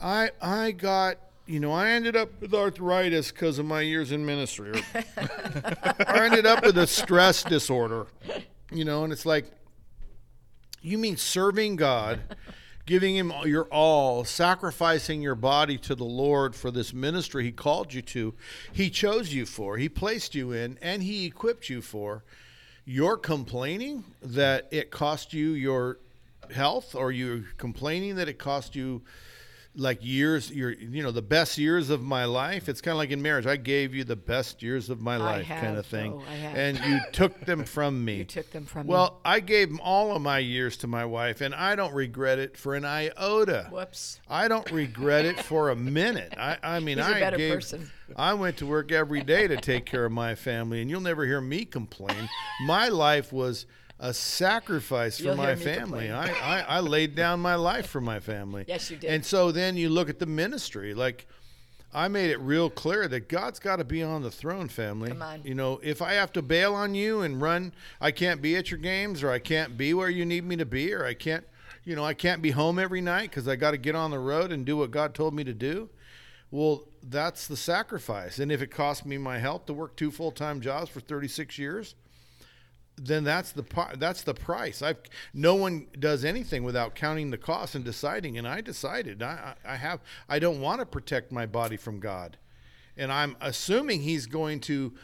i 0.00 0.30
i 0.42 0.70
got 0.70 1.16
you 1.46 1.58
know 1.60 1.72
i 1.72 1.88
ended 1.90 2.14
up 2.16 2.28
with 2.40 2.52
arthritis 2.52 3.30
because 3.32 3.58
of 3.58 3.64
my 3.64 3.80
years 3.80 4.12
in 4.12 4.24
ministry 4.26 4.70
or 4.70 4.82
I 6.08 6.24
ended 6.26 6.44
up 6.46 6.64
with 6.64 6.76
a 6.78 6.86
stress 6.86 7.42
disorder, 7.42 8.06
you 8.72 8.84
know, 8.84 9.04
and 9.04 9.12
it's 9.12 9.24
like, 9.26 9.46
you 10.82 10.98
mean 10.98 11.16
serving 11.16 11.76
God, 11.76 12.20
giving 12.86 13.16
Him 13.16 13.32
your 13.44 13.64
all, 13.64 14.24
sacrificing 14.24 15.20
your 15.20 15.34
body 15.34 15.76
to 15.78 15.94
the 15.94 16.04
Lord 16.04 16.54
for 16.54 16.70
this 16.70 16.94
ministry 16.94 17.44
He 17.44 17.52
called 17.52 17.92
you 17.92 18.02
to, 18.02 18.34
He 18.72 18.88
chose 18.88 19.34
you 19.34 19.44
for, 19.44 19.76
He 19.76 19.88
placed 19.88 20.34
you 20.34 20.52
in, 20.52 20.78
and 20.80 21.02
He 21.02 21.26
equipped 21.26 21.68
you 21.68 21.82
for. 21.82 22.24
You're 22.84 23.16
complaining 23.16 24.04
that 24.22 24.68
it 24.70 24.92
cost 24.92 25.32
you 25.32 25.50
your 25.50 25.98
health, 26.54 26.94
or 26.94 27.10
you're 27.10 27.44
complaining 27.58 28.14
that 28.16 28.28
it 28.28 28.38
cost 28.38 28.76
you 28.76 29.02
like 29.78 29.98
years 30.02 30.50
your 30.50 30.70
you 30.72 31.02
know 31.02 31.10
the 31.10 31.20
best 31.20 31.58
years 31.58 31.90
of 31.90 32.02
my 32.02 32.24
life 32.24 32.68
it's 32.68 32.80
kind 32.80 32.92
of 32.92 32.98
like 32.98 33.10
in 33.10 33.20
marriage 33.20 33.46
i 33.46 33.56
gave 33.56 33.94
you 33.94 34.04
the 34.04 34.16
best 34.16 34.62
years 34.62 34.88
of 34.88 35.00
my 35.00 35.16
life 35.18 35.46
kind 35.46 35.60
have, 35.60 35.76
of 35.76 35.86
thing 35.86 36.14
oh, 36.14 36.18
have. 36.20 36.56
and 36.56 36.78
you 36.78 36.98
took 37.12 37.38
them 37.44 37.62
from 37.76 38.02
me 38.04 38.16
You 38.16 38.24
took 38.24 38.50
them 38.50 38.64
from 38.64 38.86
me. 38.86 38.92
well 38.92 39.20
i 39.24 39.38
gave 39.40 39.78
all 39.80 40.16
of 40.16 40.22
my 40.22 40.38
years 40.38 40.78
to 40.78 40.86
my 40.86 41.04
wife 41.04 41.42
and 41.42 41.54
i 41.54 41.74
don't 41.74 41.92
regret 41.94 42.38
it 42.38 42.56
for 42.56 42.74
an 42.74 42.84
iota 42.86 43.68
Whoops. 43.70 44.20
I 44.28 44.48
don't 44.48 44.70
regret 44.70 45.24
it 45.24 45.38
for 45.40 45.70
a 45.70 45.76
minute. 45.76 46.34
I, 46.38 46.56
I 46.62 46.80
mean, 46.80 46.98
He's 46.98 47.06
a 47.06 47.16
I 47.16 47.20
better 47.20 47.36
gave, 47.36 47.54
person. 47.54 47.90
I 48.16 48.34
went 48.34 48.56
to 48.58 48.66
work 48.66 48.92
every 48.92 49.22
day 49.22 49.46
to 49.46 49.56
take 49.56 49.84
care 49.84 50.04
of 50.04 50.12
my 50.12 50.34
family, 50.34 50.80
and 50.80 50.90
you'll 50.90 51.00
never 51.00 51.24
hear 51.26 51.40
me 51.40 51.64
complain. 51.64 52.28
My 52.66 52.88
life 52.88 53.32
was 53.32 53.66
a 53.98 54.12
sacrifice 54.12 55.18
for 55.18 55.24
You'll 55.24 55.36
my 55.36 55.54
family. 55.54 56.10
I. 56.10 56.28
I, 56.28 56.60
I 56.60 56.80
laid 56.80 57.14
down 57.14 57.40
my 57.40 57.54
life 57.54 57.86
for 57.86 58.00
my 58.00 58.20
family. 58.20 58.64
Yes, 58.68 58.90
you 58.90 58.96
did. 58.96 59.10
And 59.10 59.24
so 59.24 59.50
then 59.52 59.76
you 59.76 59.88
look 59.88 60.08
at 60.08 60.18
the 60.18 60.26
ministry, 60.26 60.94
like. 60.94 61.26
I 61.94 62.08
made 62.08 62.28
it 62.28 62.38
real 62.40 62.68
clear 62.68 63.08
that 63.08 63.28
God's 63.28 63.58
got 63.58 63.76
to 63.76 63.84
be 63.84 64.02
on 64.02 64.20
the 64.20 64.30
throne, 64.30 64.68
family. 64.68 65.08
Come 65.08 65.22
on. 65.22 65.40
You 65.44 65.54
know, 65.54 65.80
if 65.82 66.02
I 66.02 66.14
have 66.14 66.30
to 66.32 66.42
bail 66.42 66.74
on 66.74 66.94
you 66.94 67.22
and 67.22 67.40
run, 67.40 67.72
I 68.02 68.10
can't 68.10 68.42
be 68.42 68.54
at 68.56 68.70
your 68.70 68.80
games, 68.80 69.22
or 69.22 69.30
I 69.30 69.38
can't 69.38 69.78
be 69.78 69.94
where 69.94 70.10
you 70.10 70.26
need 70.26 70.44
me 70.44 70.56
to 70.56 70.66
be, 70.66 70.92
or 70.92 71.06
I 71.06 71.14
can't, 71.14 71.46
you 71.84 71.96
know, 71.96 72.04
I 72.04 72.12
can't 72.12 72.42
be 72.42 72.50
home 72.50 72.78
every 72.78 73.00
night 73.00 73.30
because 73.30 73.48
I 73.48 73.56
got 73.56 73.70
to 73.70 73.78
get 73.78 73.94
on 73.94 74.10
the 74.10 74.18
road 74.18 74.52
and 74.52 74.66
do 74.66 74.76
what 74.76 74.90
God 74.90 75.14
told 75.14 75.32
me 75.32 75.42
to 75.44 75.54
do. 75.54 75.88
Well, 76.50 76.84
that's 77.02 77.46
the 77.46 77.56
sacrifice. 77.56 78.40
And 78.40 78.52
if 78.52 78.60
it 78.60 78.70
cost 78.70 79.06
me 79.06 79.16
my 79.16 79.38
health 79.38 79.64
to 79.66 79.72
work 79.72 79.96
two 79.96 80.10
full 80.10 80.32
time 80.32 80.60
jobs 80.60 80.90
for 80.90 81.00
36 81.00 81.56
years, 81.58 81.94
then 82.96 83.24
that's 83.24 83.52
the 83.52 83.64
that's 83.98 84.22
the 84.22 84.34
price. 84.34 84.80
I 84.82 84.94
no 85.34 85.54
one 85.54 85.86
does 85.98 86.24
anything 86.24 86.64
without 86.64 86.94
counting 86.94 87.30
the 87.30 87.38
cost 87.38 87.74
and 87.74 87.84
deciding. 87.84 88.38
And 88.38 88.48
I 88.48 88.60
decided 88.60 89.22
I 89.22 89.54
I 89.64 89.76
have 89.76 90.00
I 90.28 90.38
don't 90.38 90.60
want 90.60 90.80
to 90.80 90.86
protect 90.86 91.30
my 91.30 91.46
body 91.46 91.76
from 91.76 92.00
God, 92.00 92.38
and 92.96 93.12
I'm 93.12 93.36
assuming 93.40 94.00
He's 94.02 94.26
going 94.26 94.60
to 94.60 94.94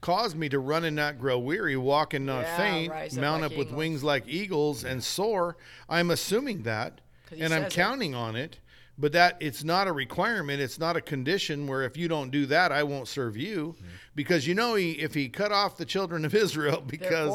cause 0.00 0.34
me 0.34 0.48
to 0.48 0.58
run 0.58 0.84
and 0.84 0.96
not 0.96 1.18
grow 1.18 1.38
weary, 1.38 1.76
walk 1.76 2.12
and 2.14 2.26
not 2.26 2.42
Yeah, 2.42 2.56
faint, 2.56 2.92
mount 3.16 3.42
like 3.42 3.52
up 3.52 3.58
with 3.58 3.70
wings 3.70 4.02
like 4.02 4.24
eagles, 4.26 4.82
and 4.82 5.02
soar. 5.04 5.56
I'm 5.88 6.10
assuming 6.10 6.62
that. 6.62 7.00
and 7.30 7.44
I'm 7.54 7.62
says 7.64 7.72
it. 7.72 7.76
counting 7.76 8.14
on 8.14 8.34
it. 8.36 8.58
But 8.98 9.12
that 9.12 9.36
it's 9.40 9.64
not 9.64 9.88
a 9.88 9.92
requirement. 9.92 10.60
It's 10.60 10.78
not 10.78 10.96
a 10.96 11.00
condition 11.00 11.66
where 11.66 11.82
if 11.82 11.96
you 11.96 12.08
don't 12.08 12.30
do 12.30 12.46
that, 12.46 12.72
I 12.72 12.82
won't 12.82 13.08
serve 13.08 13.36
you, 13.36 13.74
Mm-hmm. 13.78 13.86
because 14.14 14.46
you 14.46 14.54
know 14.54 14.74
he 14.74 14.92
if 14.92 15.14
he 15.14 15.28
cut 15.28 15.50
off 15.50 15.76
the 15.76 15.86
children 15.86 16.24
of 16.24 16.34
Israel 16.44 16.82
because 16.86 17.28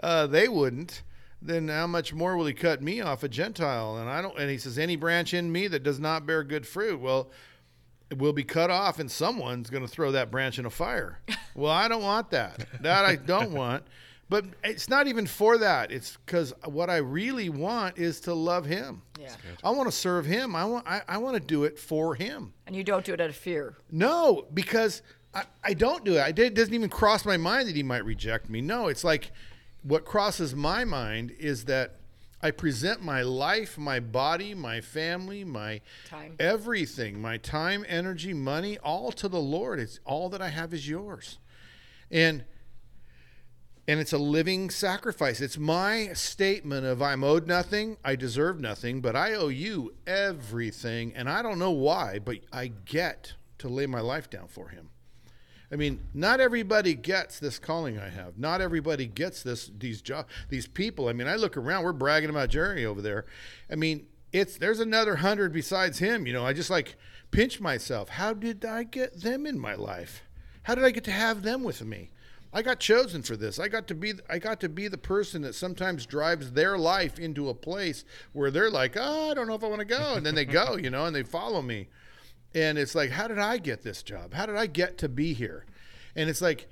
uh, 0.00 0.26
they 0.26 0.48
wouldn't, 0.48 1.02
then 1.40 1.68
how 1.68 1.86
much 1.86 2.12
more 2.12 2.36
will 2.36 2.46
he 2.46 2.52
cut 2.54 2.82
me 2.82 3.00
off 3.00 3.22
a 3.22 3.28
Gentile? 3.28 3.98
And 3.98 4.10
I 4.10 4.20
don't. 4.20 4.36
And 4.38 4.50
he 4.50 4.58
says, 4.58 4.78
any 4.78 4.96
branch 4.96 5.32
in 5.32 5.50
me 5.52 5.68
that 5.68 5.84
does 5.84 6.00
not 6.00 6.26
bear 6.26 6.42
good 6.42 6.66
fruit, 6.66 7.00
well, 7.00 7.30
it 8.10 8.18
will 8.18 8.32
be 8.32 8.44
cut 8.44 8.70
off, 8.70 8.98
and 8.98 9.10
someone's 9.10 9.70
going 9.70 9.82
to 9.84 9.88
throw 9.88 10.12
that 10.12 10.30
branch 10.30 10.58
in 10.58 10.66
a 10.66 10.70
fire. 10.70 11.20
well, 11.54 11.72
I 11.72 11.86
don't 11.88 12.02
want 12.02 12.30
that. 12.30 12.66
That 12.82 13.04
I 13.04 13.16
don't 13.16 13.52
want. 13.52 13.84
But 14.28 14.44
it's 14.64 14.88
not 14.88 15.06
even 15.06 15.26
for 15.26 15.58
that. 15.58 15.92
It's 15.92 16.18
because 16.26 16.52
what 16.64 16.90
I 16.90 16.96
really 16.96 17.48
want 17.48 17.96
is 17.96 18.20
to 18.22 18.34
love 18.34 18.66
Him. 18.66 19.02
Yeah. 19.20 19.30
I 19.62 19.70
want 19.70 19.88
to 19.88 19.96
serve 19.96 20.26
Him. 20.26 20.56
I 20.56 20.64
want. 20.64 20.86
I, 20.86 21.02
I 21.06 21.18
want 21.18 21.34
to 21.34 21.40
do 21.40 21.64
it 21.64 21.78
for 21.78 22.14
Him. 22.14 22.52
And 22.66 22.74
you 22.74 22.82
don't 22.82 23.04
do 23.04 23.14
it 23.14 23.20
out 23.20 23.30
of 23.30 23.36
fear. 23.36 23.76
No, 23.90 24.46
because 24.52 25.02
I, 25.36 25.44
I 25.62 25.74
don't 25.74 26.04
do 26.04 26.16
it. 26.16 26.20
I 26.22 26.32
did, 26.32 26.46
it 26.46 26.54
doesn't 26.54 26.74
even 26.74 26.88
cross 26.88 27.24
my 27.24 27.36
mind 27.36 27.68
that 27.68 27.76
he 27.76 27.82
might 27.82 28.04
reject 28.04 28.48
me. 28.48 28.62
No, 28.62 28.88
it's 28.88 29.04
like 29.04 29.30
what 29.82 30.04
crosses 30.04 30.54
my 30.54 30.84
mind 30.84 31.30
is 31.38 31.66
that 31.66 31.96
I 32.42 32.50
present 32.50 33.02
my 33.02 33.22
life, 33.22 33.76
my 33.76 34.00
body, 34.00 34.54
my 34.54 34.80
family, 34.80 35.44
my 35.44 35.82
Time. 36.08 36.36
everything, 36.38 37.20
my 37.20 37.36
time, 37.36 37.84
energy, 37.88 38.32
money, 38.32 38.78
all 38.78 39.12
to 39.12 39.28
the 39.28 39.40
Lord. 39.40 39.78
It's 39.78 40.00
all 40.04 40.28
that 40.30 40.40
I 40.40 40.48
have 40.48 40.72
is 40.72 40.88
yours. 40.88 41.38
And 42.10 42.44
and 43.88 44.00
it's 44.00 44.12
a 44.12 44.18
living 44.18 44.70
sacrifice. 44.70 45.40
It's 45.40 45.58
my 45.58 46.12
statement 46.12 46.86
of 46.86 47.00
I'm 47.00 47.22
owed 47.22 47.46
nothing, 47.46 47.96
I 48.04 48.16
deserve 48.16 48.60
nothing, 48.60 49.00
but 49.00 49.14
I 49.14 49.34
owe 49.34 49.48
you 49.48 49.94
everything, 50.06 51.12
and 51.14 51.28
I 51.28 51.42
don't 51.42 51.58
know 51.58 51.70
why, 51.70 52.18
but 52.18 52.38
I 52.52 52.68
get 52.84 53.34
to 53.58 53.68
lay 53.68 53.86
my 53.86 54.00
life 54.00 54.28
down 54.28 54.48
for 54.48 54.68
him. 54.68 54.90
I 55.70 55.76
mean, 55.76 56.00
not 56.14 56.40
everybody 56.40 56.94
gets 56.94 57.40
this 57.40 57.58
calling 57.58 57.98
I 57.98 58.08
have. 58.08 58.38
Not 58.38 58.60
everybody 58.60 59.06
gets 59.06 59.42
this 59.42 59.70
these 59.76 60.00
job 60.00 60.28
these 60.48 60.68
people. 60.68 61.08
I 61.08 61.12
mean, 61.12 61.26
I 61.26 61.34
look 61.34 61.56
around, 61.56 61.84
we're 61.84 61.92
bragging 61.92 62.30
about 62.30 62.50
Jerry 62.50 62.84
over 62.84 63.02
there. 63.02 63.26
I 63.70 63.74
mean, 63.74 64.06
it's 64.32 64.58
there's 64.58 64.80
another 64.80 65.16
hundred 65.16 65.52
besides 65.52 65.98
him, 65.98 66.26
you 66.26 66.32
know. 66.32 66.46
I 66.46 66.52
just 66.52 66.70
like 66.70 66.96
pinch 67.30 67.60
myself. 67.60 68.10
How 68.10 68.32
did 68.32 68.64
I 68.64 68.84
get 68.84 69.22
them 69.22 69.44
in 69.44 69.58
my 69.58 69.74
life? 69.74 70.22
How 70.62 70.74
did 70.74 70.84
I 70.84 70.90
get 70.90 71.04
to 71.04 71.12
have 71.12 71.42
them 71.42 71.64
with 71.64 71.84
me? 71.84 72.10
I 72.56 72.62
got 72.62 72.80
chosen 72.80 73.22
for 73.22 73.36
this. 73.36 73.58
I 73.58 73.68
got 73.68 73.86
to 73.88 73.94
be 73.94 74.14
I 74.30 74.38
got 74.38 74.60
to 74.60 74.70
be 74.70 74.88
the 74.88 74.96
person 74.96 75.42
that 75.42 75.54
sometimes 75.54 76.06
drives 76.06 76.52
their 76.52 76.78
life 76.78 77.18
into 77.18 77.50
a 77.50 77.54
place 77.54 78.06
where 78.32 78.50
they're 78.50 78.70
like, 78.70 78.96
"Oh, 78.98 79.30
I 79.30 79.34
don't 79.34 79.46
know 79.46 79.56
if 79.56 79.62
I 79.62 79.66
want 79.66 79.80
to 79.80 79.84
go." 79.84 80.14
And 80.14 80.24
then 80.24 80.34
they 80.34 80.46
go, 80.46 80.76
you 80.82 80.88
know, 80.88 81.04
and 81.04 81.14
they 81.14 81.22
follow 81.22 81.60
me. 81.60 81.88
And 82.54 82.78
it's 82.78 82.94
like, 82.94 83.10
"How 83.10 83.28
did 83.28 83.38
I 83.38 83.58
get 83.58 83.82
this 83.82 84.02
job? 84.02 84.32
How 84.32 84.46
did 84.46 84.56
I 84.56 84.68
get 84.68 84.96
to 84.98 85.08
be 85.10 85.34
here?" 85.34 85.66
And 86.14 86.30
it's 86.30 86.40
like 86.40 86.66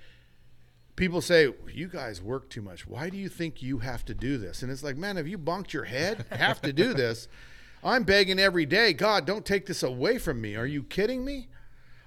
people 0.97 1.21
say, 1.21 1.53
"You 1.71 1.88
guys 1.88 2.23
work 2.23 2.49
too 2.49 2.62
much. 2.62 2.87
Why 2.87 3.11
do 3.11 3.19
you 3.19 3.29
think 3.29 3.61
you 3.61 3.81
have 3.81 4.07
to 4.07 4.14
do 4.14 4.38
this?" 4.38 4.62
And 4.62 4.73
it's 4.73 4.83
like, 4.83 4.97
"Man, 4.97 5.17
have 5.17 5.29
you 5.29 5.37
bonked 5.37 5.75
your 5.75 5.85
head? 5.85 6.25
have 6.31 6.62
to 6.62 6.73
do 6.73 6.95
this?" 6.95 7.29
I'm 7.85 8.05
begging 8.05 8.38
every 8.38 8.64
day, 8.64 8.95
"God, 8.95 9.26
don't 9.26 9.45
take 9.45 9.67
this 9.67 9.83
away 9.83 10.17
from 10.17 10.41
me. 10.41 10.57
Are 10.57 10.64
you 10.64 10.83
kidding 10.83 11.26
me? 11.26 11.49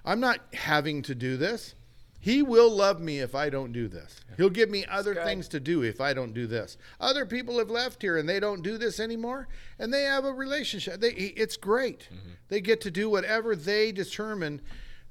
I'm 0.04 0.20
not 0.20 0.40
having 0.56 1.04
to 1.04 1.14
do 1.14 1.38
this. 1.38 1.76
He 2.20 2.42
will 2.42 2.70
love 2.70 3.00
me 3.00 3.20
if 3.20 3.36
I 3.36 3.50
don't 3.50 3.72
do 3.72 3.88
this. 3.88 4.20
He'll 4.38 4.50
give 4.50 4.70
me 4.70 4.86
other 4.86 5.16
things 5.16 5.48
to 5.50 5.60
do 5.60 5.84
if 5.84 6.02
I 6.02 6.14
don't 6.14 6.34
do 6.34 6.48
this. 6.48 6.78
Other 7.00 7.26
people 7.26 7.60
have 7.60 7.70
left 7.70 8.02
here 8.02 8.18
and 8.18 8.28
they 8.28 8.40
don't 8.40 8.64
do 8.64 8.78
this 8.78 9.00
anymore, 9.00 9.48
and 9.78 9.94
they 9.94 10.04
have 10.04 10.26
a 10.26 10.34
relationship. 10.34 11.00
They, 11.00 11.12
it's 11.12 11.58
great. 11.58 12.10
Mm-hmm. 12.12 12.30
They 12.50 12.62
get 12.62 12.82
to 12.82 12.92
do 12.92 13.10
whatever 13.10 13.56
they 13.56 13.92
determine 13.92 14.62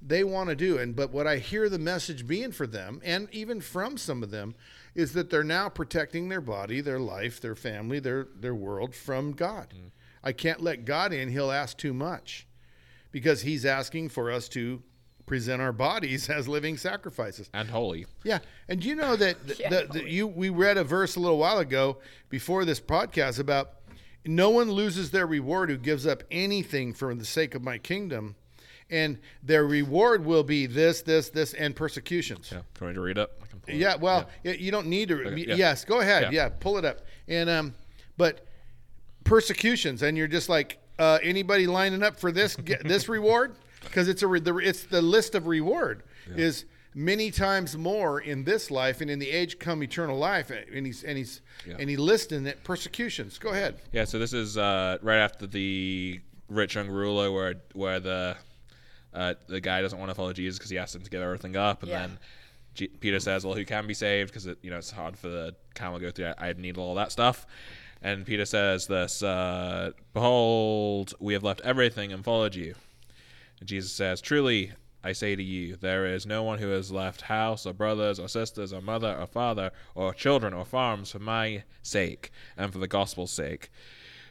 they 0.02 0.24
want 0.24 0.50
to 0.50 0.56
do. 0.56 0.78
And 0.78 0.94
but 0.94 1.12
what 1.12 1.26
I 1.26 1.38
hear 1.38 1.68
the 1.68 1.78
message 1.78 2.26
being 2.26 2.52
for 2.52 2.66
them, 2.66 3.00
and 3.04 3.28
even 3.32 3.60
from 3.60 3.96
some 3.96 4.22
of 4.22 4.30
them, 4.30 4.54
is 4.94 5.12
that 5.12 5.30
they're 5.30 5.44
now 5.44 5.68
protecting 5.68 6.28
their 6.28 6.40
body, 6.40 6.80
their 6.80 7.00
life, 7.00 7.40
their 7.40 7.54
family, 7.54 8.00
their 8.00 8.28
their 8.34 8.54
world 8.54 8.94
from 8.94 9.32
God. 9.32 9.74
Mm. 9.76 9.90
I 10.22 10.32
can't 10.32 10.60
let 10.60 10.84
God 10.84 11.12
in. 11.12 11.30
He'll 11.30 11.52
ask 11.52 11.78
too 11.78 11.94
much 11.94 12.46
because 13.12 13.42
he's 13.42 13.64
asking 13.64 14.08
for 14.08 14.30
us 14.30 14.48
to 14.50 14.82
present 15.26 15.60
our 15.60 15.72
bodies 15.72 16.30
as 16.38 16.46
living 16.48 16.76
sacrifices. 16.76 17.50
and 17.52 17.68
holy. 17.68 18.06
Yeah, 18.24 18.38
and 18.68 18.84
you 18.84 18.94
know 18.94 19.16
that 19.16 19.46
the, 19.46 19.56
Yeah, 19.60 19.68
the, 19.70 19.86
the, 19.92 20.10
you 20.10 20.26
we 20.26 20.48
read 20.50 20.76
a 20.78 20.84
verse 20.84 21.16
a 21.16 21.20
little 21.20 21.38
while 21.38 21.58
ago 21.58 21.98
before 22.28 22.64
this 22.64 22.80
podcast 22.80 23.38
about 23.38 23.72
no 24.24 24.50
one 24.50 24.70
loses 24.70 25.10
their 25.10 25.26
reward 25.26 25.70
who 25.70 25.76
gives 25.76 26.06
up 26.06 26.22
anything 26.30 26.92
for 26.92 27.14
the 27.14 27.24
sake 27.24 27.54
of 27.54 27.62
my 27.62 27.78
kingdom, 27.78 28.34
and 28.90 29.18
their 29.42 29.64
reward 29.66 30.24
will 30.24 30.42
be 30.42 30.66
this, 30.66 31.02
this, 31.02 31.28
this, 31.30 31.54
and 31.54 31.74
persecutions. 31.76 32.50
Yeah. 32.52 32.60
Can 32.74 32.86
we 32.88 32.92
read 32.94 33.18
it? 33.18 33.30
I 33.42 33.46
can 33.46 33.60
pull 33.60 33.74
it 33.74 33.78
Yeah, 33.78 33.94
up. 33.94 34.00
well, 34.00 34.28
y 34.44 34.52
you 34.58 34.70
don't 34.72 34.86
need 34.88 35.08
to. 35.10 35.24
Okay, 35.26 35.44
yeah. 35.48 35.54
Yes, 35.54 35.84
go 35.84 36.00
ahead. 36.00 36.24
Yeah. 36.32 36.44
Yeah. 36.44 36.48
pull 36.60 36.76
it 36.78 36.84
up. 36.84 37.02
And 37.28 37.48
um, 37.50 37.74
but 38.16 38.46
persecutions, 39.24 40.02
and 40.02 40.16
you're 40.16 40.28
just 40.28 40.48
like 40.48 40.78
uh, 40.98 41.18
anybody 41.22 41.66
lining 41.66 42.02
up 42.02 42.18
for 42.18 42.32
this 42.32 42.56
get 42.56 42.86
this 42.86 43.08
reward 43.08 43.54
because 43.86 44.08
it's 44.08 44.22
a 44.22 44.26
re- 44.26 44.40
the, 44.40 44.56
it's 44.58 44.84
the 44.84 45.02
list 45.02 45.34
of 45.34 45.46
reward 45.46 46.02
is 46.34 46.64
many 46.94 47.30
times 47.30 47.76
more 47.76 48.20
in 48.20 48.44
this 48.44 48.70
life 48.70 49.00
and 49.00 49.10
in 49.10 49.18
the 49.18 49.30
age 49.30 49.58
come 49.58 49.82
eternal 49.82 50.18
life, 50.18 50.50
and 50.50 50.86
he's 50.86 51.02
and 51.04 51.16
he's 51.18 51.40
Yeah. 51.66 51.76
and 51.78 51.88
he 51.90 51.96
listing 51.96 52.46
it 52.46 52.62
persecutions. 52.64 53.38
Go 53.38 53.50
ahead. 53.50 53.76
Yeah, 53.92 54.04
so 54.04 54.18
this 54.18 54.32
is 54.32 54.56
uh, 54.58 54.98
right 55.02 55.18
after 55.18 55.46
the 55.46 56.20
rich 56.48 56.74
young 56.74 56.88
ruler, 56.88 57.30
where 57.32 57.54
where 57.74 58.00
the 58.00 58.36
uh, 59.14 59.34
the 59.48 59.60
guy 59.60 59.80
doesn't 59.82 59.98
want 59.98 60.10
to 60.10 60.14
follow 60.14 60.32
Jesus 60.32 60.58
because 60.58 60.70
he 60.70 60.78
asked 60.78 60.94
him 60.94 61.02
to 61.02 61.10
give 61.10 61.22
everything 61.22 61.56
up, 61.56 61.82
and 61.82 61.90
Yeah. 61.90 62.06
then 62.06 62.18
G- 62.74 62.88
Peter 62.88 63.18
says, 63.20 63.44
"Well, 63.46 63.54
who 63.54 63.64
can 63.64 63.86
be 63.86 63.94
saved? 63.94 64.30
Because 64.30 64.46
it, 64.46 64.58
you 64.62 64.70
know 64.70 64.76
it's 64.78 64.90
hard 64.90 65.16
for 65.18 65.28
the 65.28 65.54
camel 65.74 65.98
to 65.98 66.04
go 66.06 66.10
through. 66.10 66.32
I, 66.38 66.48
I 66.48 66.52
need 66.54 66.76
all 66.78 66.94
that 66.96 67.10
stuff." 67.12 67.46
And 68.02 68.26
Peter 68.26 68.44
says 68.44 68.86
this: 68.86 69.22
uh, 69.22 69.92
"Behold, 70.12 71.14
we 71.20 71.32
have 71.34 71.42
left 71.42 71.60
everything 71.62 72.12
and 72.12 72.22
followed 72.24 72.54
you." 72.54 72.74
And 73.60 73.68
Jesus 73.68 73.92
says, 73.92 74.20
"Truly." 74.20 74.72
I 75.04 75.12
say 75.12 75.36
to 75.36 75.42
you, 75.42 75.76
there 75.76 76.04
is 76.04 76.26
no 76.26 76.42
one 76.42 76.58
who 76.58 76.70
has 76.70 76.90
left 76.90 77.20
house 77.20 77.64
or 77.64 77.72
brothers 77.72 78.18
or 78.18 78.26
sisters 78.26 78.72
or 78.72 78.80
mother 78.80 79.16
or 79.16 79.28
father 79.28 79.70
or 79.94 80.12
children 80.12 80.52
or 80.52 80.64
farms 80.64 81.12
for 81.12 81.20
my 81.20 81.62
sake 81.80 82.32
and 82.56 82.72
for 82.72 82.78
the 82.78 82.88
gospel's 82.88 83.30
sake, 83.30 83.70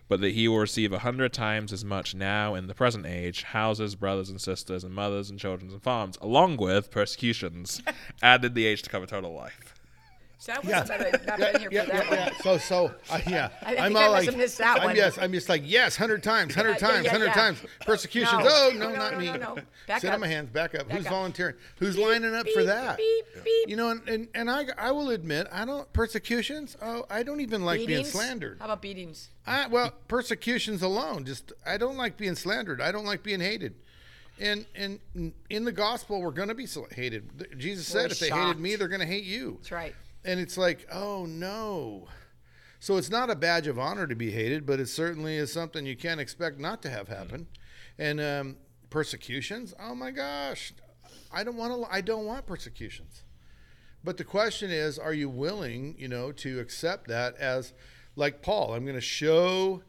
but 0.09 0.19
that 0.19 0.33
he 0.33 0.49
will 0.49 0.57
receive 0.57 0.91
a 0.91 0.99
hundred 0.99 1.31
times 1.31 1.71
as 1.71 1.85
much 1.85 2.13
now 2.13 2.55
in 2.55 2.67
the 2.67 2.73
present 2.73 3.05
age 3.05 3.43
houses, 3.43 3.95
brothers 3.95 4.29
and 4.29 4.41
sisters, 4.41 4.83
and 4.83 4.93
mothers 4.93 5.29
and 5.29 5.39
children 5.39 5.71
and 5.71 5.81
farms, 5.81 6.17
along 6.19 6.57
with 6.57 6.91
persecutions, 6.91 7.81
added 8.21 8.53
the 8.53 8.65
age 8.65 8.81
to 8.81 8.89
cover 8.89 9.05
total 9.05 9.33
life. 9.33 9.74
So 10.45 10.53
I 10.53 10.59
wasn't 10.59 10.87
better, 10.87 11.25
not 11.25 11.39
been 11.39 11.59
here 11.59 11.69
yeah, 11.71 11.81
for 11.85 11.91
that 11.91 12.11
yeah, 12.11 12.29
yeah. 12.31 12.37
So, 12.43 12.57
so, 12.59 12.93
uh, 13.09 13.19
yeah. 13.25 13.49
I 13.65 13.77
I 13.77 13.85
all 13.85 13.89
must 13.89 14.27
like, 14.27 14.37
missed 14.37 14.59
that 14.59 14.77
I'm 14.77 14.83
one. 14.83 14.95
yes, 14.95 15.17
I'm 15.17 15.33
just 15.33 15.49
like 15.49 15.63
yes, 15.65 15.95
hundred 15.95 16.21
times, 16.21 16.53
hundred 16.53 16.73
Yeah, 16.73 16.73
yeah, 16.81 16.87
times, 16.87 17.05
yeah, 17.05 17.11
hundred 17.11 17.25
yeah. 17.25 17.33
times. 17.33 17.63
Persecutions. 17.81 18.43
No. 18.43 18.47
Oh 18.47 18.71
no, 18.75 18.79
No, 18.79 18.89
no, 18.89 18.95
not 18.95 19.13
no, 19.13 19.19
me. 19.19 19.25
no, 19.25 19.37
no. 19.37 19.57
Back 19.87 20.01
Sit 20.01 20.09
up. 20.09 20.13
on 20.13 20.21
my 20.21 20.27
hands. 20.27 20.51
Back 20.51 20.75
up. 20.75 20.87
Back 20.87 20.97
Who's 20.97 21.07
up. 21.07 21.13
volunteering? 21.13 21.55
Who's 21.79 21.97
lining 21.97 22.35
up 22.35 22.47
for 22.49 22.63
that? 22.63 22.97
beep, 22.97 23.25
beep. 23.43 23.69
You 23.69 23.75
know, 23.75 23.89
and, 23.89 24.07
and, 24.07 24.27
and 24.35 24.51
I 24.51 24.67
I 24.77 24.91
will 24.91 25.09
admit 25.09 25.47
I 25.51 25.65
don't 25.65 25.91
persecutions. 25.93 26.77
Oh, 26.79 27.07
I 27.09 27.23
don't 27.23 27.41
even 27.41 27.65
like 27.65 27.83
being 27.87 28.05
slandered. 28.05 28.57
How 28.59 28.65
about 28.65 28.83
beatings? 28.83 29.29
I, 29.47 29.65
well, 29.65 29.93
persecutions 30.07 30.83
alone, 30.83 31.25
just 31.25 31.53
I 31.65 31.77
don't 31.77 31.97
like 31.97 32.17
being 32.17 32.35
slandered. 32.35 32.81
I 32.81 32.91
don't 32.91 33.05
like 33.05 33.23
being 33.23 33.39
hated. 33.39 33.73
And 34.39 34.67
and 34.75 34.99
in 35.49 35.63
the 35.65 35.71
gospel, 35.71 36.21
we're 36.21 36.29
going 36.29 36.49
to 36.49 36.55
be 36.55 36.67
hated. 36.91 37.57
Jesus 37.57 37.87
said, 37.87 38.01
We're 38.01 38.11
if 38.11 38.19
they 38.19 38.29
hated 38.29 38.59
me, 38.59 38.75
they're 38.75 38.89
going 38.89 38.99
to 39.01 39.07
hate 39.07 39.23
you. 39.23 39.55
That's 39.61 39.71
right. 39.71 39.95
And 40.25 40.39
it's 40.39 40.57
like, 40.57 40.87
oh 40.91 41.25
no. 41.25 42.07
So 42.79 42.97
it's 42.97 43.09
not 43.09 43.29
a 43.29 43.35
badge 43.35 43.67
of 43.67 43.79
honor 43.79 44.05
to 44.07 44.15
be 44.15 44.31
hated, 44.31 44.65
but 44.65 44.79
it 44.79 44.87
certainly 44.87 45.37
is 45.37 45.51
something 45.51 45.85
you 45.85 45.95
can't 45.95 46.19
expect 46.19 46.59
not 46.59 46.81
to 46.81 46.89
have 46.89 47.07
happen. 47.07 47.47
And 47.97 48.19
um, 48.19 48.57
persecutions, 48.89 49.73
oh 49.79 49.95
my 49.95 50.11
gosh, 50.11 50.73
I 51.31 51.43
don't 51.43 51.55
want 51.55 51.73
to. 51.73 51.93
I 51.93 52.01
don't 52.01 52.25
want 52.25 52.45
persecutions. 52.45 53.23
But 54.03 54.17
the 54.17 54.23
question 54.23 54.69
is, 54.69 54.99
are 54.99 55.13
you 55.13 55.29
willing, 55.29 55.95
you 55.97 56.07
know, 56.07 56.31
to 56.33 56.59
accept 56.59 57.07
that 57.07 57.35
as, 57.37 57.73
like 58.15 58.43
Paul? 58.43 58.73
I'm 58.73 58.83
going 58.83 58.95
to 58.95 59.01
show 59.01 59.81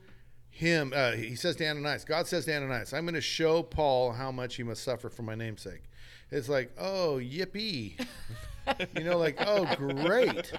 him. 0.48 0.92
Uh, 0.96 1.12
he 1.12 1.36
says 1.36 1.56
to 1.56 1.68
Ananias, 1.68 2.04
God 2.04 2.26
says 2.26 2.46
to 2.46 2.56
Ananias, 2.56 2.94
I'm 2.94 3.04
going 3.04 3.14
to 3.14 3.20
show 3.20 3.62
Paul 3.62 4.12
how 4.12 4.32
much 4.32 4.56
he 4.56 4.62
must 4.62 4.82
suffer 4.82 5.10
for 5.10 5.22
my 5.22 5.34
namesake. 5.34 5.82
It's 6.30 6.48
like, 6.48 6.72
oh, 6.78 7.20
yippee. 7.22 7.98
you 8.96 9.04
know, 9.04 9.18
like, 9.18 9.36
oh, 9.40 9.66
great. 9.76 10.52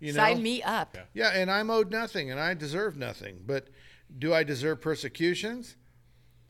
You 0.00 0.12
know? 0.12 0.18
Sign 0.18 0.42
me 0.42 0.62
up. 0.62 0.98
Yeah, 1.14 1.30
and 1.30 1.50
I'm 1.50 1.70
owed 1.70 1.90
nothing 1.90 2.30
and 2.30 2.38
I 2.38 2.54
deserve 2.54 2.96
nothing. 2.96 3.40
But 3.46 3.68
do 4.18 4.34
I 4.34 4.44
deserve 4.44 4.80
persecutions? 4.80 5.76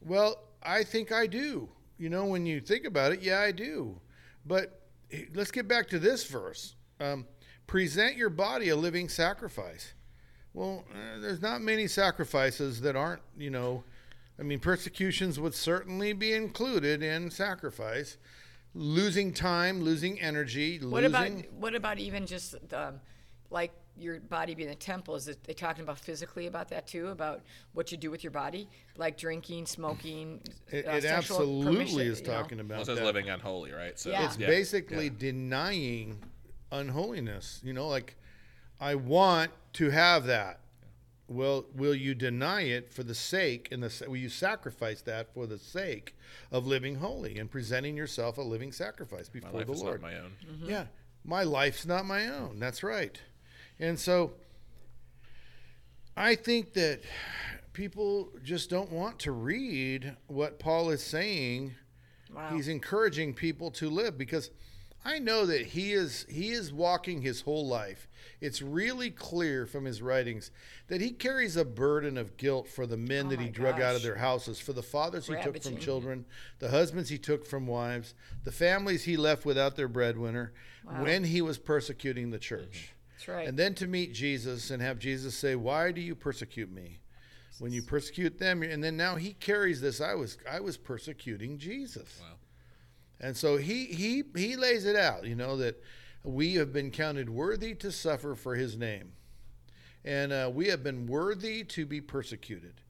Well, 0.00 0.38
I 0.62 0.82
think 0.82 1.12
I 1.12 1.26
do. 1.26 1.68
You 1.98 2.08
know, 2.08 2.24
when 2.24 2.46
you 2.46 2.60
think 2.60 2.84
about 2.84 3.12
it, 3.12 3.22
yeah, 3.22 3.40
I 3.40 3.52
do. 3.52 4.00
But 4.44 4.80
eh, 5.12 5.26
let's 5.34 5.50
get 5.50 5.68
back 5.68 5.88
to 5.90 5.98
this 5.98 6.24
verse. 6.26 6.74
Um, 7.00 7.26
present 7.66 8.16
your 8.16 8.30
body 8.30 8.70
a 8.70 8.76
living 8.76 9.08
sacrifice. 9.08 9.94
Well, 10.52 10.84
uh, 10.90 11.20
there's 11.20 11.42
not 11.42 11.60
many 11.60 11.86
sacrifices 11.86 12.80
that 12.82 12.96
aren't, 12.96 13.22
you 13.36 13.50
know, 13.50 13.84
I 14.38 14.42
mean, 14.42 14.58
persecutions 14.58 15.38
would 15.38 15.54
certainly 15.54 16.12
be 16.12 16.32
included 16.32 17.02
in 17.02 17.30
sacrifice. 17.30 18.16
Losing 18.76 19.32
time, 19.32 19.82
losing 19.82 20.20
energy, 20.20 20.78
What 20.78 21.04
losing. 21.04 21.06
about 21.06 21.52
what 21.52 21.74
about 21.76 21.98
even 22.00 22.26
just 22.26 22.56
um, 22.72 22.98
like 23.48 23.70
your 23.96 24.18
body 24.18 24.56
being 24.56 24.70
a 24.70 24.74
temple? 24.74 25.14
Is 25.14 25.28
it, 25.28 25.44
they 25.44 25.52
talking 25.52 25.84
about 25.84 26.00
physically 26.00 26.48
about 26.48 26.68
that 26.70 26.84
too? 26.88 27.06
About 27.10 27.42
what 27.72 27.92
you 27.92 27.96
do 27.98 28.10
with 28.10 28.24
your 28.24 28.32
body, 28.32 28.68
like 28.96 29.16
drinking, 29.16 29.66
smoking? 29.66 30.40
it, 30.72 30.88
uh, 30.88 30.90
it 30.90 31.04
absolutely 31.04 32.06
is 32.08 32.18
you 32.20 32.26
know? 32.26 32.32
talking 32.32 32.58
Well, 32.58 32.66
about 32.66 32.80
it 32.80 32.86
says 32.86 32.98
that. 32.98 33.04
living 33.04 33.28
unholy, 33.30 33.70
right? 33.70 33.96
So 33.96 34.10
Yeah. 34.10 34.26
It's 34.26 34.36
yeah, 34.36 34.48
basically 34.48 35.04
yeah. 35.04 35.12
denying 35.18 36.18
unholiness. 36.72 37.60
You 37.62 37.74
know, 37.74 37.86
like 37.86 38.16
I 38.80 38.96
want 38.96 39.52
to 39.74 39.90
have 39.90 40.24
that. 40.26 40.58
Well, 41.26 41.64
will 41.74 41.94
you 41.94 42.14
deny 42.14 42.62
it 42.62 42.92
for 42.92 43.02
the 43.02 43.14
sake 43.14 43.68
and 43.72 43.82
the 43.82 44.08
will 44.08 44.16
you 44.16 44.28
sacrifice 44.28 45.00
that 45.02 45.32
for 45.32 45.46
the 45.46 45.58
sake 45.58 46.14
of 46.52 46.66
living 46.66 46.96
holy 46.96 47.38
and 47.38 47.50
presenting 47.50 47.96
yourself 47.96 48.36
a 48.36 48.42
living 48.42 48.72
sacrifice 48.72 49.30
my 49.32 49.40
before 49.40 49.60
life 49.60 49.66
the 49.66 49.72
is 49.72 49.82
Lord? 49.82 50.02
not 50.02 50.10
my 50.10 50.18
own. 50.18 50.32
Mm-hmm. 50.46 50.70
Yeah, 50.70 50.84
my 51.24 51.42
life's 51.42 51.86
not 51.86 52.04
my 52.04 52.28
own. 52.28 52.58
That's 52.58 52.82
right. 52.82 53.18
And 53.80 53.98
so 53.98 54.34
I 56.16 56.34
think 56.34 56.74
that 56.74 57.00
people 57.72 58.30
just 58.42 58.68
don't 58.68 58.92
want 58.92 59.18
to 59.20 59.32
read 59.32 60.16
what 60.26 60.58
Paul 60.58 60.90
is 60.90 61.02
saying. 61.02 61.74
Wow. 62.34 62.50
He's 62.54 62.68
encouraging 62.68 63.34
people 63.34 63.70
to 63.72 63.88
live 63.88 64.18
because 64.18 64.50
I 65.04 65.18
know 65.18 65.44
that 65.46 65.66
he 65.66 65.92
is 65.92 66.24
he 66.30 66.50
is 66.50 66.72
walking 66.72 67.20
his 67.20 67.42
whole 67.42 67.66
life. 67.66 68.08
It's 68.40 68.62
really 68.62 69.10
clear 69.10 69.66
from 69.66 69.84
his 69.84 70.00
writings 70.00 70.50
that 70.88 71.00
he 71.00 71.10
carries 71.10 71.56
a 71.56 71.64
burden 71.64 72.16
of 72.16 72.36
guilt 72.36 72.68
for 72.68 72.86
the 72.86 72.96
men 72.96 73.26
Oh 73.26 73.30
that 73.30 73.38
he 73.40 73.46
my 73.46 73.50
drug 73.52 73.80
out 73.80 73.96
of 73.96 74.02
their 74.02 74.16
houses, 74.16 74.58
for 74.60 74.72
the 74.72 74.82
fathers 74.82 75.26
he 75.26 75.34
took 75.42 75.62
from 75.62 75.76
children, 75.76 76.24
the 76.58 76.70
husbands 76.70 77.10
he 77.10 77.18
took 77.18 77.46
from 77.46 77.66
wives, 77.66 78.14
the 78.44 78.52
families 78.52 79.04
he 79.04 79.16
left 79.16 79.44
without 79.44 79.76
their 79.76 79.88
breadwinner 79.88 80.52
Wow. 80.84 81.02
when 81.02 81.24
he 81.24 81.40
was 81.40 81.56
persecuting 81.56 82.30
the 82.30 82.38
church. 82.38 82.90
Mm-hmm. 82.92 83.12
That's 83.12 83.28
right. 83.28 83.48
And 83.48 83.58
then 83.58 83.74
to 83.76 83.86
meet 83.86 84.12
Jesus 84.12 84.70
and 84.70 84.82
have 84.82 84.98
Jesus 84.98 85.34
say, 85.34 85.54
"Why 85.54 85.92
do 85.92 86.00
you 86.00 86.14
persecute 86.14 86.70
me?" 86.70 87.00
When 87.58 87.72
you 87.72 87.82
persecute 87.82 88.38
them, 88.38 88.62
and 88.62 88.82
then 88.82 88.96
now 88.96 89.14
he 89.14 89.32
carries 89.34 89.80
this. 89.80 90.00
I 90.00 90.14
was 90.14 90.36
I 90.50 90.60
was 90.60 90.76
persecuting 90.76 91.56
Jesus. 91.56 92.20
Wow. 92.20 92.36
And 93.24 93.34
so 93.34 93.56
he 93.56 93.86
he 93.86 94.22
he 94.36 94.54
lays 94.54 94.84
it 94.84 94.96
out, 94.96 95.24
you 95.24 95.34
know, 95.34 95.56
that 95.56 95.82
we 96.24 96.56
have 96.56 96.74
been 96.74 96.90
counted 96.90 97.30
worthy 97.30 97.74
to 97.76 97.90
suffer 97.90 98.34
for 98.34 98.54
his 98.54 98.76
name. 98.76 99.12
And 100.04 100.30
uh, 100.30 100.50
we 100.52 100.68
have 100.68 100.82
been 100.82 101.06
worthy 101.06 101.64
to 101.64 101.86
be 101.86 102.02
persecuted. 102.02 102.82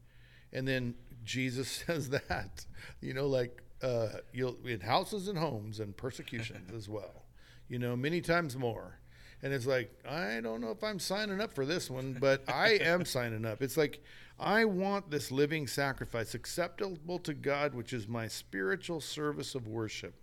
And 0.52 0.66
then 0.66 0.96
Jesus 1.22 1.68
says 1.86 2.10
that, 2.10 2.66
you 3.00 3.14
know, 3.14 3.28
like 3.28 3.62
uh, 3.80 4.08
you'll 4.32 4.56
in 4.66 4.80
houses 4.80 5.28
and 5.28 5.38
homes 5.38 5.78
and 5.78 5.96
persecutions 5.96 6.72
as 6.76 6.88
well, 6.88 7.26
you 7.68 7.78
know, 7.78 7.94
many 7.94 8.20
times 8.20 8.56
more. 8.56 8.98
And 9.40 9.52
it's 9.52 9.66
like, 9.66 9.92
I 10.08 10.40
don't 10.42 10.60
know 10.60 10.70
if 10.70 10.82
I'm 10.82 10.98
signing 10.98 11.40
up 11.40 11.52
for 11.52 11.64
this 11.64 11.88
one, 11.88 12.16
but 12.18 12.42
I 12.48 12.70
am 12.80 13.04
signing 13.04 13.44
up. 13.44 13.62
It's 13.62 13.76
like, 13.76 14.02
I 14.40 14.64
want 14.64 15.12
this 15.12 15.30
living 15.30 15.68
sacrifice 15.68 16.34
acceptable 16.34 17.20
to 17.20 17.34
God, 17.34 17.72
which 17.72 17.92
is 17.92 18.08
my 18.08 18.26
spiritual 18.26 19.00
service 19.00 19.54
of 19.54 19.68
worship. 19.68 20.14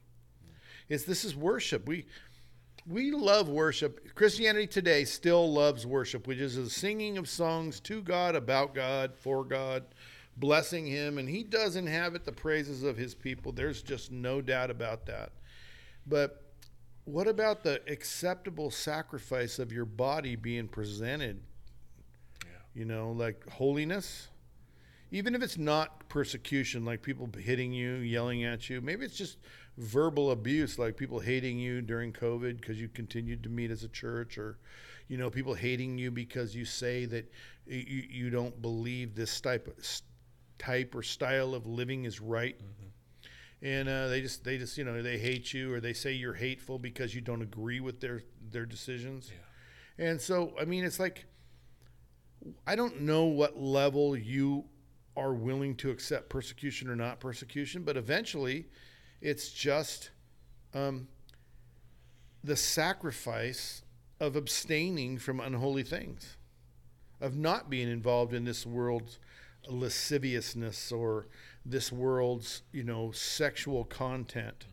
It's 0.89 1.03
this 1.03 1.23
is 1.23 1.35
worship. 1.35 1.87
We 1.87 2.05
we 2.87 3.11
love 3.11 3.47
worship. 3.47 4.15
Christianity 4.15 4.67
today 4.67 5.05
still 5.05 5.51
loves 5.51 5.85
worship, 5.85 6.27
which 6.27 6.39
is 6.39 6.55
the 6.55 6.69
singing 6.69 7.17
of 7.17 7.29
songs 7.29 7.79
to 7.81 8.01
God, 8.01 8.35
about 8.35 8.73
God, 8.73 9.15
for 9.15 9.43
God, 9.43 9.85
blessing 10.37 10.85
Him. 10.85 11.17
And 11.17 11.29
He 11.29 11.43
does 11.43 11.75
inhabit 11.75 12.25
the 12.25 12.31
praises 12.31 12.83
of 12.83 12.97
His 12.97 13.13
people. 13.13 13.51
There's 13.51 13.81
just 13.81 14.11
no 14.11 14.41
doubt 14.41 14.71
about 14.71 15.05
that. 15.05 15.31
But 16.07 16.43
what 17.05 17.27
about 17.27 17.63
the 17.63 17.81
acceptable 17.87 18.71
sacrifice 18.71 19.59
of 19.59 19.71
your 19.71 19.85
body 19.85 20.35
being 20.35 20.67
presented? 20.67 21.41
You 22.73 22.85
know, 22.85 23.11
like 23.11 23.47
holiness? 23.49 24.29
Even 25.11 25.35
if 25.35 25.43
it's 25.43 25.57
not 25.57 26.07
persecution, 26.07 26.85
like 26.85 27.01
people 27.01 27.29
hitting 27.37 27.73
you, 27.73 27.95
yelling 27.95 28.45
at 28.45 28.69
you, 28.69 28.79
maybe 28.79 29.03
it's 29.03 29.17
just 29.17 29.37
verbal 29.77 30.31
abuse, 30.31 30.77
like 30.77 30.97
people 30.97 31.19
hating 31.19 31.59
you 31.59 31.81
during 31.81 32.13
COVID 32.13 32.59
because 32.59 32.79
you 32.79 32.87
continued 32.87 33.43
to 33.43 33.49
meet 33.49 33.71
as 33.71 33.83
a 33.83 33.87
church, 33.87 34.37
or, 34.37 34.57
you 35.07 35.17
know, 35.17 35.29
people 35.29 35.53
hating 35.53 35.97
you 35.97 36.11
because 36.11 36.55
you 36.55 36.65
say 36.65 37.05
that 37.05 37.31
you, 37.65 38.03
you 38.09 38.29
don't 38.29 38.61
believe 38.61 39.15
this 39.15 39.39
type 39.41 39.67
of, 39.67 40.01
type 40.59 40.93
or 40.93 41.03
style 41.03 41.55
of 41.55 41.65
living 41.65 42.05
is 42.05 42.19
right. 42.19 42.59
And 43.63 43.87
uh, 43.87 44.07
they 44.07 44.21
just 44.21 44.43
they 44.43 44.57
just 44.57 44.75
you 44.77 44.83
know 44.83 45.03
they 45.03 45.19
hate 45.19 45.53
you 45.53 45.71
or 45.71 45.79
they 45.79 45.93
say 45.93 46.13
you're 46.13 46.33
hateful 46.33 46.79
because 46.79 47.13
you 47.13 47.21
don't 47.21 47.43
agree 47.43 47.79
with 47.79 47.99
their 47.99 48.23
their 48.49 48.65
decisions. 48.65 49.31
And 49.97 50.19
so 50.19 50.53
i 50.59 50.65
mean 50.65 50.83
it's 50.83 50.99
like 50.99 51.25
i 52.65 52.75
don't 52.75 53.01
know 53.01 53.25
what 53.25 53.59
level 53.59 54.17
you 54.17 54.65
are 55.15 55.33
willing 55.33 55.75
to 55.75 55.91
accept 55.91 56.29
persecution 56.29 56.89
or 56.89 56.95
not 56.95 57.19
persecution 57.19 57.83
but 57.83 57.97
eventually 57.97 58.65
it's 59.21 59.49
just 59.49 60.11
um, 60.73 61.07
the 62.43 62.55
sacrifice 62.55 63.83
of 64.19 64.35
abstaining 64.35 65.17
from 65.17 65.39
unholy 65.39 65.83
things 65.83 66.37
of 67.19 67.35
not 67.35 67.69
being 67.69 67.89
involved 67.89 68.33
in 68.33 68.45
this 68.45 68.65
world's 68.65 69.19
lasciviousness 69.67 70.91
or 70.91 71.27
this 71.63 71.91
world's 71.91 72.63
you 72.71 72.83
know 72.83 73.11
sexual 73.11 73.83
content. 73.83 74.65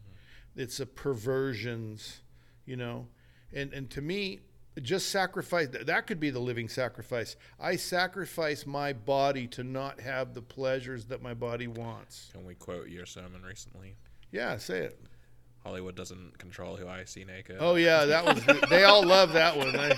It's 0.57 0.81
a 0.81 0.87
perversions 0.87 2.23
you 2.69 2.77
know? 2.77 3.09
And 3.53 3.73
and 3.73 3.91
to 3.91 4.03
me 4.03 4.41
just 4.83 5.09
sacrifice 5.09 5.69
that 5.73 6.07
could 6.07 6.21
be 6.21 6.31
the 6.31 6.39
living 6.39 6.69
sacrifice. 6.69 7.35
I 7.59 7.75
sacrifice 7.75 8.65
my 8.65 8.93
body 8.93 9.49
to 9.49 9.65
not 9.65 10.01
have 10.01 10.35
the 10.35 10.43
pleasures 10.43 11.07
that 11.07 11.21
my 11.21 11.35
body 11.35 11.67
wants. 11.67 12.29
Can 12.33 12.45
we 12.45 12.55
quote 12.55 12.89
your 12.89 13.07
sermon 13.07 13.43
recently? 13.43 13.97
Yeah 14.33 14.57
say 14.57 14.81
it 14.81 15.01
Hollywood 15.65 15.97
doesn't 15.97 16.39
control 16.39 16.77
who 16.77 16.89
I 16.89 17.05
see 17.05 17.25
naked. 17.25 17.57
Oh 17.61 17.75
yeah, 17.75 18.07
that 18.07 18.25
was. 18.25 18.43
They 18.71 18.85
all 18.85 19.05
love 19.05 19.35
that 19.35 19.55
one. 19.55 19.77
I, 19.77 19.93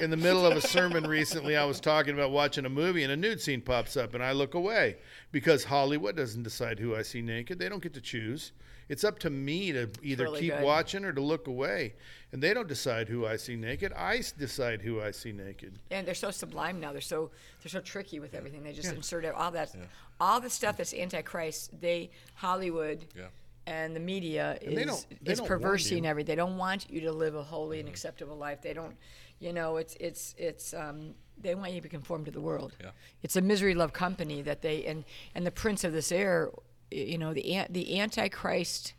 in 0.00 0.10
the 0.10 0.16
middle 0.16 0.44
of 0.44 0.56
a 0.56 0.60
sermon 0.60 1.04
recently, 1.04 1.56
I 1.56 1.64
was 1.64 1.78
talking 1.78 2.14
about 2.14 2.32
watching 2.32 2.64
a 2.64 2.68
movie, 2.68 3.04
and 3.04 3.12
a 3.12 3.16
nude 3.16 3.40
scene 3.40 3.60
pops 3.60 3.96
up, 3.96 4.14
and 4.14 4.24
I 4.24 4.32
look 4.32 4.54
away 4.54 4.96
because 5.30 5.62
Hollywood 5.64 6.16
doesn't 6.16 6.42
decide 6.42 6.80
who 6.80 6.96
I 6.96 7.02
see 7.02 7.22
naked. 7.22 7.60
They 7.60 7.68
don't 7.68 7.82
get 7.82 7.94
to 7.94 8.00
choose. 8.00 8.50
It's 8.88 9.04
up 9.04 9.20
to 9.20 9.30
me 9.30 9.70
to 9.70 9.88
either 10.02 10.24
really 10.24 10.40
keep 10.40 10.54
good. 10.54 10.64
watching 10.64 11.04
or 11.04 11.12
to 11.12 11.20
look 11.20 11.46
away, 11.46 11.94
and 12.32 12.42
they 12.42 12.52
don't 12.52 12.66
decide 12.66 13.08
who 13.08 13.24
I 13.24 13.36
see 13.36 13.54
naked. 13.54 13.92
I 13.92 14.22
decide 14.36 14.82
who 14.82 15.00
I 15.00 15.12
see 15.12 15.30
naked. 15.30 15.78
and 15.92 16.04
they're 16.04 16.14
so 16.14 16.32
sublime 16.32 16.80
now. 16.80 16.90
They're 16.90 17.00
so 17.00 17.30
they're 17.62 17.70
so 17.70 17.80
tricky 17.80 18.18
with 18.18 18.34
everything. 18.34 18.64
They 18.64 18.72
just 18.72 18.92
insert 18.92 19.24
all 19.26 19.52
that, 19.52 19.72
all 20.18 20.40
the 20.40 20.50
stuff 20.50 20.78
that's 20.78 20.94
antichrist. 20.94 21.80
They 21.80 22.10
Hollywood 22.34 23.04
Yeah. 23.16 23.26
And 23.66 23.94
the 23.94 24.00
media 24.00 24.58
is 24.60 24.86
don't- 24.86 25.06
is 25.24 25.40
perversing. 25.40 25.98
Mm-hmm. 25.98 26.06
everything. 26.06 26.32
They 26.32 26.36
don't 26.36 26.58
want 26.58 26.90
you 26.90 27.00
to 27.02 27.12
live 27.12 27.34
a 27.34 27.42
holy 27.42 27.80
and 27.80 27.88
acceptable 27.88 28.36
life. 28.36 28.60
They 28.62 28.72
don't, 28.72 28.96
you 29.38 29.52
know, 29.52 29.76
it's 29.76 29.94
it's 30.00 30.34
it's 30.38 30.74
um, 30.74 31.14
they 31.40 31.54
want 31.54 31.72
you 31.72 31.80
to 31.80 31.88
conform 31.88 32.24
to 32.24 32.30
the 32.30 32.40
world. 32.40 32.76
Yeah. 32.80 32.90
It's 33.22 33.36
a 33.36 33.40
misery 33.40 33.74
love 33.74 33.92
company 33.92 34.42
that 34.42 34.62
they 34.62 34.84
and 34.86 35.04
and 35.34 35.46
the 35.46 35.50
prince 35.50 35.84
of 35.84 35.92
this 35.92 36.10
air, 36.12 36.50
you 36.90 37.18
know, 37.18 37.32
the 37.32 37.64
the 37.70 38.00
antichrist, 38.00 38.94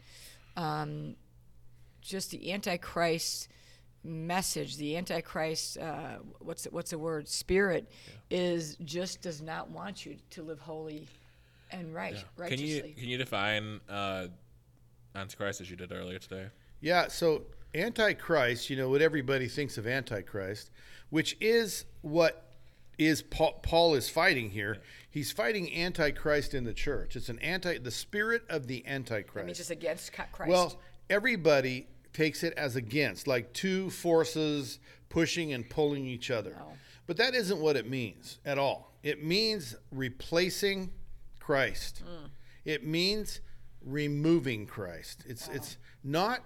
um, 0.55 1.15
just 2.01 2.31
the 2.31 2.51
antichrist 2.51 3.49
message, 4.05 4.75
the 4.77 4.97
antichrist, 4.97 5.77
uh, 5.77 6.17
what's 6.39 6.65
what's 6.65 6.91
the 6.91 6.97
word? 6.97 7.27
Spirit 7.27 7.89
is 8.29 8.75
just 8.83 9.21
does 9.21 9.41
not 9.41 9.69
want 9.69 10.05
you 10.05 10.17
to 10.31 10.41
live 10.43 10.59
holy 10.59 11.07
and 11.71 11.93
right 11.93 12.13
Can 12.13 12.23
righteously. 12.37 12.65
you 12.67 12.93
can 12.93 13.09
you 13.09 13.17
define 13.17 13.79
uh, 13.89 14.27
Antichrist 15.15 15.61
as 15.61 15.69
you 15.69 15.75
did 15.75 15.91
earlier 15.91 16.19
today? 16.19 16.47
Yeah, 16.81 17.07
so 17.07 17.43
Antichrist, 17.75 18.69
you 18.69 18.75
know, 18.75 18.89
what 18.89 19.01
everybody 19.01 19.47
thinks 19.47 19.77
of 19.77 19.87
Antichrist, 19.87 20.71
which 21.09 21.37
is 21.39 21.85
what 22.01 22.51
is 22.97 23.21
Paul, 23.21 23.59
Paul 23.63 23.95
is 23.95 24.09
fighting 24.09 24.51
here. 24.51 24.77
He's 25.09 25.31
fighting 25.31 25.73
Antichrist 25.75 26.53
in 26.53 26.63
the 26.63 26.73
church. 26.73 27.15
It's 27.15 27.29
an 27.29 27.39
anti 27.39 27.77
the 27.77 27.91
spirit 27.91 28.43
of 28.49 28.67
the 28.67 28.83
I 28.87 28.91
Antichrist. 28.91 29.45
mean, 29.45 29.55
just 29.55 29.71
against 29.71 30.11
Christ. 30.13 30.49
well, 30.49 30.79
everybody 31.09 31.87
takes 32.13 32.43
it 32.43 32.53
as 32.55 32.75
against, 32.75 33.27
like 33.27 33.53
two 33.53 33.89
forces 33.89 34.79
pushing 35.09 35.53
and 35.53 35.67
pulling 35.69 36.05
each 36.05 36.29
other. 36.31 36.55
Oh. 36.59 36.73
But 37.05 37.17
that 37.17 37.33
isn't 37.35 37.59
what 37.59 37.75
it 37.75 37.89
means 37.89 38.39
at 38.45 38.57
all. 38.57 38.93
It 39.03 39.23
means 39.23 39.75
replacing 39.91 40.91
Christ. 41.39 42.03
Hmm. 42.05 42.27
It 42.63 42.85
means 42.85 43.41
removing 43.85 44.65
Christ. 44.65 45.23
It's 45.27 45.47
it's 45.49 45.77
not 46.03 46.43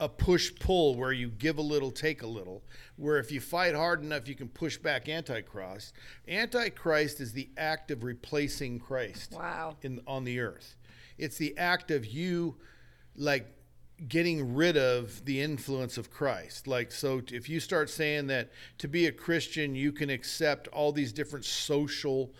a 0.00 0.08
push 0.08 0.52
pull 0.60 0.94
where 0.94 1.12
you 1.12 1.28
give 1.28 1.58
a 1.58 1.62
little, 1.62 1.90
take 1.90 2.22
a 2.22 2.26
little. 2.26 2.62
Where 2.96 3.18
if 3.18 3.32
you 3.32 3.40
fight 3.40 3.74
hard 3.74 4.02
enough, 4.02 4.28
you 4.28 4.34
can 4.36 4.48
push 4.48 4.76
back 4.78 5.08
Antichrist. 5.08 5.92
Antichrist 6.28 7.20
is 7.20 7.32
the 7.32 7.48
act 7.56 7.90
of 7.90 8.04
replacing 8.04 8.78
Christ 8.78 9.32
Wow. 9.32 9.76
in 9.82 10.00
on 10.06 10.24
the 10.24 10.38
earth. 10.40 10.76
It's 11.16 11.36
the 11.36 11.56
act 11.58 11.90
of 11.90 12.06
you, 12.06 12.56
like 13.16 13.48
getting 14.06 14.54
rid 14.54 14.76
of 14.76 15.24
the 15.24 15.40
influence 15.40 15.98
of 15.98 16.12
Christ. 16.12 16.68
Like 16.68 16.92
so, 16.92 17.20
if 17.32 17.48
you 17.48 17.58
start 17.58 17.90
saying 17.90 18.28
that 18.28 18.50
to 18.78 18.86
be 18.86 19.06
a 19.06 19.12
Christian, 19.12 19.74
you 19.74 19.90
can 19.90 20.10
accept 20.10 20.68
all 20.68 20.92
these 20.92 21.12
different 21.12 21.44
social 21.44 22.32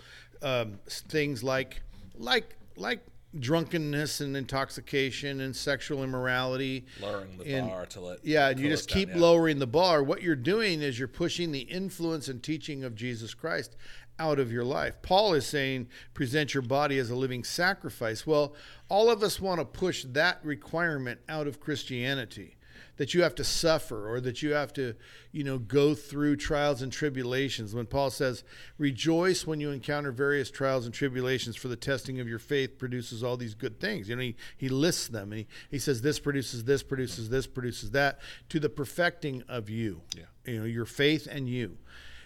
um, 0.42 0.78
things 0.86 1.42
like 1.42 1.82
like 2.14 2.54
like 2.76 3.00
drunkenness 3.38 4.20
and 4.20 4.36
intoxication 4.36 5.40
and 5.40 5.54
sexual 5.54 6.02
immorality 6.02 6.86
Lowering 7.00 7.36
the 7.38 7.46
and- 7.54 7.68
bar 7.68 7.86
till 7.86 8.08
it. 8.10 8.20
yeah, 8.22 8.48
and 8.48 8.58
you 8.60 8.68
just 8.68 8.88
down, 8.88 8.98
keep 8.98 9.08
yeah. 9.10 9.18
lowering 9.18 9.58
the 9.58 9.66
bar. 9.66 10.02
What 10.02 10.22
you're 10.22 10.36
doing 10.36 10.80
is 10.82 10.98
you're 10.98 11.08
pushing 11.08 11.52
the 11.52 11.60
influence 11.60 12.28
and 12.28 12.42
teaching 12.42 12.84
of 12.84 12.94
Jesus 12.94 13.34
Christ 13.34 13.76
out 14.18 14.38
of 14.40 14.50
your 14.50 14.64
life. 14.64 15.00
Paul 15.02 15.34
is 15.34 15.46
saying, 15.46 15.88
present 16.14 16.52
your 16.54 16.62
body 16.62 16.98
as 16.98 17.10
a 17.10 17.14
living 17.16 17.44
sacrifice. 17.44 18.26
Well, 18.26 18.54
all 18.88 19.10
of 19.10 19.22
us 19.22 19.40
want 19.40 19.60
to 19.60 19.64
push 19.64 20.04
that 20.08 20.40
requirement 20.44 21.20
out 21.28 21.46
of 21.46 21.60
Christianity. 21.60 22.56
That 22.98 23.14
you 23.14 23.22
have 23.22 23.34
to 23.37 23.44
suffer 23.44 24.12
or 24.12 24.20
that 24.20 24.42
you 24.42 24.52
have 24.52 24.72
to, 24.74 24.94
you 25.32 25.44
know, 25.44 25.58
go 25.58 25.94
through 25.94 26.37
trials 26.37 26.82
and 26.82 26.92
tribulations. 26.92 27.74
When 27.74 27.87
Paul 27.87 28.11
says, 28.11 28.44
rejoice 28.76 29.46
when 29.46 29.61
you 29.61 29.70
encounter 29.70 30.12
various 30.12 30.50
trials 30.50 30.84
and 30.84 30.92
tribulations, 30.92 31.56
for 31.56 31.68
the 31.68 31.76
testing 31.76 32.20
of 32.20 32.28
your 32.28 32.38
faith 32.38 32.78
produces 32.78 33.24
all 33.24 33.37
these 33.37 33.54
good 33.54 33.80
things. 33.80 34.08
You 34.08 34.16
know, 34.16 34.22
he, 34.22 34.37
he 34.56 34.68
lists 34.68 35.08
them 35.08 35.32
and 35.32 35.40
he, 35.40 35.46
he 35.70 35.78
says, 35.78 36.02
this 36.02 36.18
produces 36.18 36.64
this, 36.64 36.82
produces 36.82 37.30
this, 37.30 37.46
produces 37.46 37.92
that, 37.92 38.18
to 38.50 38.61
the 38.61 38.68
perfecting 38.68 39.42
of 39.48 39.70
you. 39.70 40.02
Yeah. 40.16 40.24
You 40.44 40.61
know, 40.61 40.66
your 40.66 40.87
faith 40.87 41.26
and 41.30 41.48
you. 41.48 41.78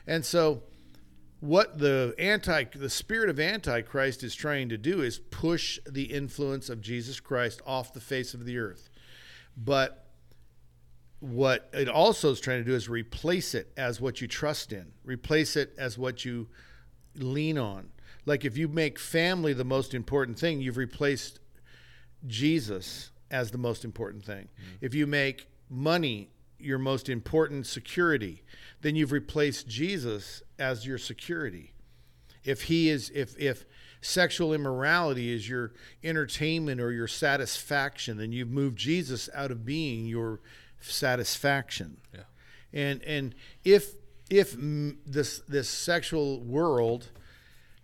And 0.07 0.25
so 0.25 0.63
what 1.43 1.79
the 1.79 2.15
anti 2.19 2.65
the 2.65 2.89
spirit 2.89 3.29
of 3.29 3.41
antichrist 3.41 4.23
is 4.23 4.33
trying 4.33 4.69
to 4.69 4.79
do 4.79 5.03
is 5.03 5.19
push 5.19 5.81
the 5.91 6.05
influence 6.05 6.69
of 6.69 6.81
Jesus 6.81 7.19
Christ 7.19 7.61
off 7.67 7.93
the 7.93 8.01
face 8.01 8.33
of 8.33 8.45
the 8.45 8.59
earth. 8.59 8.89
But 9.57 10.02
what 11.23 11.71
it 11.73 11.89
also 11.89 12.33
is 12.33 12.41
trying 12.41 12.59
to 12.59 12.65
do 12.69 12.75
is 12.75 12.89
replace 12.89 13.55
it 13.55 13.73
as 13.77 14.01
what 14.01 14.21
you 14.21 14.27
trust 14.27 14.73
in, 14.73 14.87
replace 15.05 15.55
it 15.55 15.73
as 15.79 15.97
what 15.97 16.25
you 16.25 16.49
lean 17.15 17.57
on. 17.57 17.91
Like 18.27 18.45
if 18.45 18.57
you 18.57 18.67
make 18.67 18.99
family 18.99 19.53
the 19.53 19.65
most 19.65 19.95
important 19.95 20.37
thing, 20.37 20.61
you've 20.61 20.77
replaced 20.77 21.39
Jesus 22.27 23.13
as 23.31 23.53
the 23.53 23.59
most 23.59 23.85
important 23.85 24.25
thing. 24.25 24.49
Mm-hmm. 24.49 24.85
If 24.85 24.95
you 24.95 25.07
make 25.07 25.47
money 25.71 26.31
your 26.59 26.81
most 26.81 27.09
important 27.09 27.67
security, 27.67 28.43
then 28.81 28.97
you've 28.97 29.13
replaced 29.13 29.69
Jesus 29.69 30.43
as 30.59 30.85
your 30.85 30.99
security. 30.99 31.73
If 32.43 32.63
he 32.63 32.89
is 32.89 33.13
if 33.15 33.39
if 33.39 33.65
sexual 34.01 34.53
immorality 34.53 35.33
is 35.33 35.49
your 35.49 35.73
entertainment 36.03 36.81
or 36.81 36.91
your 36.91 37.07
satisfaction, 37.07 38.19
then 38.19 38.33
you've 38.33 38.51
moved 38.51 38.77
Jesus 38.77 39.31
out 39.33 39.53
of 39.53 39.65
being 39.65 40.07
your 40.07 40.41
satisfaction. 40.91 41.99
Yeah. 42.15 42.21
And 42.73 43.03
and 43.03 43.35
if 43.65 43.95
if 44.31 44.57
this 44.59 45.41
this 45.49 45.69
sexual 45.69 46.41
world 46.41 47.11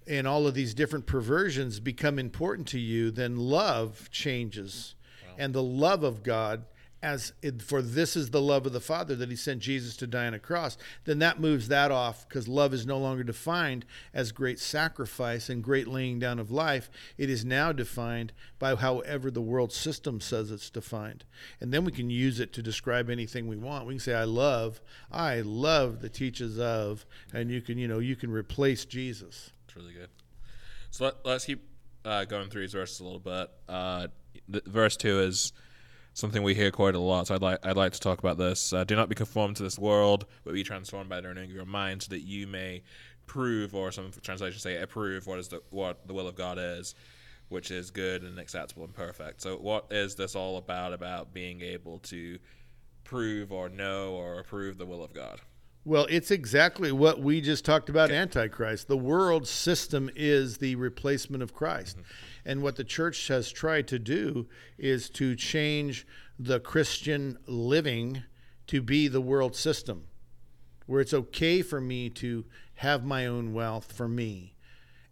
and 0.07 0.27
all 0.27 0.47
of 0.47 0.55
these 0.55 0.73
different 0.73 1.07
perversions 1.07 1.81
become 1.81 2.19
important 2.19 2.67
to 2.69 2.79
you, 2.79 3.11
then 3.11 3.37
love 3.37 4.09
changes, 4.11 4.95
and 5.37 5.55
the 5.55 5.63
love 5.63 6.03
of 6.03 6.23
God. 6.23 6.65
As 7.01 7.33
it, 7.43 7.63
for 7.63 7.81
this 7.81 8.17
is 8.17 8.31
the 8.31 8.41
love 8.41 8.67
of 8.67 8.73
the 8.73 8.81
Father 8.81 9.15
that 9.15 9.31
He 9.31 9.37
sent 9.37 9.61
Jesus 9.61 9.97
to 9.99 10.07
die 10.07 10.27
on 10.27 10.35
a 10.35 10.39
cross, 10.41 10.77
then 11.05 11.21
that 11.21 11.39
moves 11.39 11.69
that 11.69 11.93
off 11.93 12.29
because 12.29 12.49
love 12.49 12.75
is 12.75 12.87
no 12.87 12.99
longer 12.99 13.23
defined 13.23 13.85
as 14.13 14.33
great 14.33 14.59
sacrifice 14.59 15.49
and 15.49 15.63
great 15.63 15.87
laying 15.87 16.19
down 16.19 16.41
of 16.41 16.51
life. 16.51 16.91
It 17.17 17.31
is 17.31 17.45
now 17.45 17.71
defined 17.71 18.33
by 18.59 18.75
however 18.75 19.31
the 19.31 19.41
world 19.41 19.73
system 19.73 20.21
says 20.21 20.51
it's 20.51 20.71
defined, 20.71 21.25
and 21.61 21.73
then 21.73 21.85
we 21.85 21.93
can 21.93 22.11
use 22.11 22.41
it 22.41 22.53
to 22.55 22.63
describe 22.63 23.09
anything 23.09 23.47
we 23.47 23.57
want. 23.57 23.87
We 23.87 23.95
can 23.95 24.01
say, 24.01 24.15
"I 24.15 24.25
love, 24.25 24.81
I 25.13 25.41
love 25.41 26.01
the 26.01 26.09
teachers 26.09 26.59
of," 26.59 27.07
and 27.33 27.49
you 27.49 27.61
can, 27.61 27.79
you 27.79 27.87
know, 27.87 28.01
you 28.01 28.17
can 28.17 28.31
replace 28.31 28.85
Jesus. 28.85 29.51
It's 29.67 29.77
really 29.77 29.93
good. 29.93 30.11
So 30.91 31.05
let, 31.05 31.15
let's 31.25 31.45
keep 31.45 31.63
uh, 32.05 32.25
going 32.25 32.49
through 32.51 32.63
these 32.63 32.73
verses 32.73 33.01
a 33.01 33.05
little 33.05 33.21
bit. 33.21 33.51
Uh, 33.69 34.09
the, 34.49 34.63
verse 34.67 34.97
two 34.97 35.21
is 35.21 35.53
something 36.19 36.43
we 36.43 36.55
hear 36.55 36.71
quite 36.71 36.95
a 36.95 36.99
lot. 36.99 37.29
So 37.29 37.35
I'd 37.35 37.43
like 37.43 37.65
I'd 37.65 37.77
like 37.77 37.93
to 37.93 38.01
talk 38.01 38.19
about 38.19 38.39
this. 38.39 38.73
Uh, 38.73 38.85
Do 38.85 38.97
not 38.97 39.09
be 39.09 39.15
conformed 39.15 39.57
to 39.57 39.63
this 39.63 39.79
world, 39.79 40.27
but 40.45 40.53
be 40.53 40.65
transformed 40.65 41.09
by 41.09 41.21
the 41.21 41.29
renewing 41.29 41.51
of 41.51 41.57
your 41.57 41.65
mind, 41.65 42.03
so 42.03 42.11
that 42.11 42.21
you 42.21 42.47
may 42.47 42.83
prove, 43.27 43.75
or 43.75 43.93
some 43.93 44.11
translations 44.23 44.63
say 44.63 44.77
approve, 44.83 45.27
what 45.27 45.39
is 45.39 45.49
the 45.49 45.63
what 45.71 46.07
the 46.07 46.15
will 46.15 46.27
of 46.27 46.35
God 46.35 46.59
is, 46.59 46.95
which 47.49 47.71
is 47.71 47.91
good 47.91 48.23
and 48.23 48.39
acceptable 48.39 48.85
and 48.85 48.95
perfect. 48.95 49.41
So 49.41 49.57
what 49.57 49.87
is 49.91 50.17
this 50.17 50.35
all 50.35 50.57
about? 50.59 50.93
About 50.93 51.33
being 51.33 51.63
able 51.63 52.01
to 52.01 52.39
prove 53.05 53.53
or 53.53 53.69
know 53.69 54.13
or 54.13 54.39
approve 54.41 54.77
the 54.77 54.87
will 54.87 55.03
of 55.03 55.15
God. 55.15 55.41
Well, 55.85 56.07
it's 56.11 56.31
exactly 56.31 56.93
what 56.93 57.21
we 57.21 57.41
just 57.41 57.65
talked 57.65 57.89
about 57.89 58.11
Antichrist. 58.11 58.89
The 58.89 58.97
world 58.97 59.47
system 59.47 60.11
is 60.15 60.59
the 60.59 60.75
replacement 60.75 61.43
of 61.43 61.55
Christ. 61.55 61.97
Mm-hmm. 61.97 62.49
And 62.51 62.63
what 62.63 62.77
the 62.77 62.85
church 62.85 63.29
has 63.29 63.51
tried 63.51 63.89
to 63.89 63.99
do 63.99 64.49
is 64.77 65.09
to 65.11 65.35
change 65.35 66.07
the 66.39 66.61
Christian 66.61 67.39
living 67.47 68.23
to 68.67 68.83
be 68.83 69.09
the 69.09 69.21
world 69.21 69.57
system, 69.57 70.05
where 70.87 71.01
it's 71.01 71.15
okay 71.15 71.63
for 71.63 71.81
me 71.81 72.11
to 72.11 72.45
have 72.75 73.05
my 73.05 73.27
own 73.27 73.53
wealth 73.53 73.93
for 73.93 74.09
me 74.09 74.55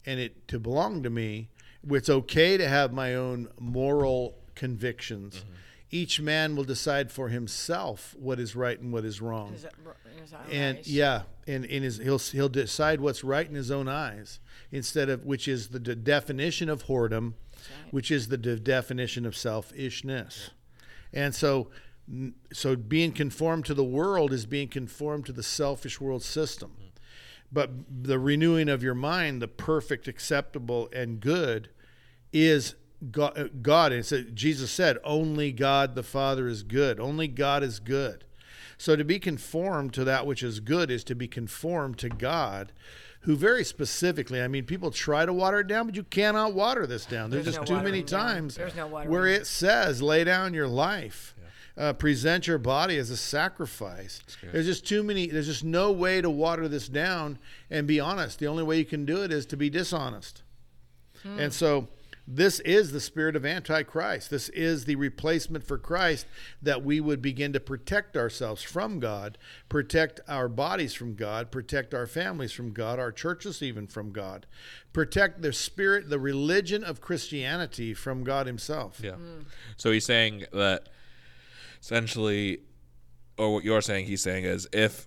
and 0.05 0.21
it 0.21 0.47
to 0.49 0.61
belong 0.61 1.03
to 1.03 1.11
me. 1.11 1.51
It's 1.89 2.11
okay 2.11 2.57
to 2.57 2.69
have 2.69 2.93
my 2.93 3.15
own 3.15 3.49
moral 3.59 4.39
convictions. 4.55 5.39
Mm-hmm. 5.39 5.53
Each 5.91 6.21
man 6.21 6.57
will 6.57 6.65
decide 6.65 7.13
for 7.13 7.29
himself 7.29 8.15
what 8.19 8.41
is 8.41 8.57
right 8.57 8.79
and 8.81 8.93
what 8.93 9.05
is 9.05 9.21
wrong 9.21 9.55
Is 9.55 9.65
r- 9.65 9.97
is 10.25 10.31
that 10.33 10.41
and 10.51 10.77
nice? 10.79 10.89
yeah, 10.89 11.23
and 11.47 11.65
in 11.65 11.83
his 11.85 11.99
he'll 11.99 12.19
he'll 12.19 12.49
decide 12.49 13.01
what's 13.01 13.23
right 13.23 13.49
in 13.49 13.55
his 13.55 13.71
own 13.71 13.87
eyes 13.89 14.41
instead 14.73 15.09
of 15.09 15.25
which 15.25 15.47
is 15.47 15.69
the 15.69 15.79
de- 15.79 15.95
definition 15.95 16.69
of 16.69 16.87
whoredom, 16.87 17.35
right. 17.55 17.93
which 17.93 18.11
is 18.11 18.29
the 18.29 18.37
de- 18.37 18.59
definition 18.59 19.25
of 19.25 19.37
selfishness, 19.37 20.51
and 21.13 21.35
so 21.35 21.71
so 22.53 22.75
being 22.77 23.13
conformed 23.13 23.65
to 23.67 23.75
the 23.75 23.85
world 23.85 24.33
is 24.33 24.45
being 24.47 24.69
conformed 24.69 25.27
to 25.27 25.33
the 25.33 25.43
selfish 25.43 26.01
world 26.01 26.23
system, 26.23 26.73
but 27.53 27.71
the 28.03 28.19
renewing 28.19 28.69
of 28.69 28.83
your 28.83 28.95
mind, 28.95 29.41
the 29.41 29.49
perfect, 29.49 30.07
acceptable, 30.09 30.89
and 30.93 31.21
good, 31.21 31.69
is 32.33 32.75
God. 33.11 33.63
God 33.63 33.93
and 33.93 34.05
so 34.05 34.23
Jesus 34.23 34.71
said, 34.71 34.99
"Only 35.05 35.53
God 35.53 35.95
the 35.95 36.03
Father 36.03 36.49
is 36.49 36.63
good. 36.63 36.99
Only 36.99 37.29
God 37.29 37.63
is 37.63 37.79
good." 37.79 38.25
So 38.79 38.97
to 38.97 39.05
be 39.05 39.19
conformed 39.19 39.95
to 39.95 40.05
that 40.05 40.27
which 40.27 40.43
is 40.43 40.61
good 40.61 40.91
is 40.91 41.03
to 41.05 41.15
be 41.15 41.29
conformed 41.29 41.99
to 41.99 42.09
God, 42.09 42.73
who 43.21 43.35
very 43.35 43.65
specifically, 43.65 44.41
I 44.41 44.49
mean, 44.49 44.65
people 44.65 44.91
try 44.91 45.25
to 45.27 45.33
water 45.33 45.61
it 45.61 45.67
down, 45.67 45.87
but 45.87 45.97
you 45.97 46.05
cannot 46.05 46.55
water 46.55 46.87
this 46.87 47.07
down. 47.07 47.31
There's, 47.31 47.45
There's 47.45 47.57
just 47.57 47.71
no 47.71 47.79
too 47.79 47.85
many 47.85 48.03
times 48.03 48.59
no 48.77 48.87
where 48.87 49.27
it 49.27 49.47
says, 49.47 50.03
lay 50.03 50.25
down 50.25 50.55
your 50.55 50.69
life. 50.69 51.35
Uh, 51.79 51.93
present 51.93 52.47
your 52.47 52.57
body 52.57 52.97
as 52.97 53.11
a 53.11 53.19
sacrifice. 53.19 54.23
There's 54.51 54.65
just 54.65 54.87
too 54.87 55.03
many. 55.03 55.27
There's 55.27 55.45
just 55.45 55.63
no 55.63 55.93
way 55.93 56.23
to 56.23 56.31
water 56.31 56.69
this 56.69 56.89
down 56.89 57.39
and 57.69 57.87
be 57.87 58.01
honest. 58.01 58.39
The 58.39 58.47
only 58.47 58.63
way 58.63 58.79
you 58.79 58.87
can 58.87 59.05
do 59.05 59.23
it 59.23 59.31
is 59.31 59.45
to 59.47 59.59
be 59.59 59.69
dishonest. 59.69 60.43
And 61.23 61.53
so 61.53 61.89
this 62.29 62.59
is 62.61 62.91
the 62.91 63.01
spirit 63.01 63.37
of 63.37 63.47
Antichrist. 63.47 64.31
This 64.31 64.49
is 64.49 64.85
the 64.85 64.97
replacement 64.97 65.65
for 65.65 65.79
Christ 65.79 66.27
that 66.61 66.83
we 66.83 67.01
would 67.01 67.23
begin 67.23 67.53
to 67.53 67.61
protect 67.61 68.17
ourselves 68.17 68.63
from 68.63 68.99
God, 68.99 69.39
protect 69.69 70.21
our 70.27 70.49
bodies 70.49 70.93
from 70.93 71.15
God, 71.15 71.53
protect 71.53 71.95
our 71.95 72.07
families 72.07 72.53
from 72.53 72.73
God, 72.73 72.99
our 72.99 73.13
churches 73.13 73.63
even 73.63 73.87
from 73.87 74.11
God, 74.11 74.47
protect 74.93 75.41
the 75.43 75.53
spirit, 75.53 76.11
the 76.11 76.19
religion 76.19 76.83
of 76.83 77.01
Christianity 77.01 77.95
from 77.95 78.25
God 78.25 78.47
Himself. 78.47 79.01
Yeah. 79.03 79.15
So 79.77 79.93
he's 79.93 80.07
saying 80.07 80.47
that 80.53 80.89
essentially, 81.81 82.59
or 83.39 83.55
what 83.55 83.65
you're 83.65 83.83
saying, 83.83 84.07
he's 84.07 84.23
saying 84.23 84.45
is 84.45 84.69
if 84.73 85.07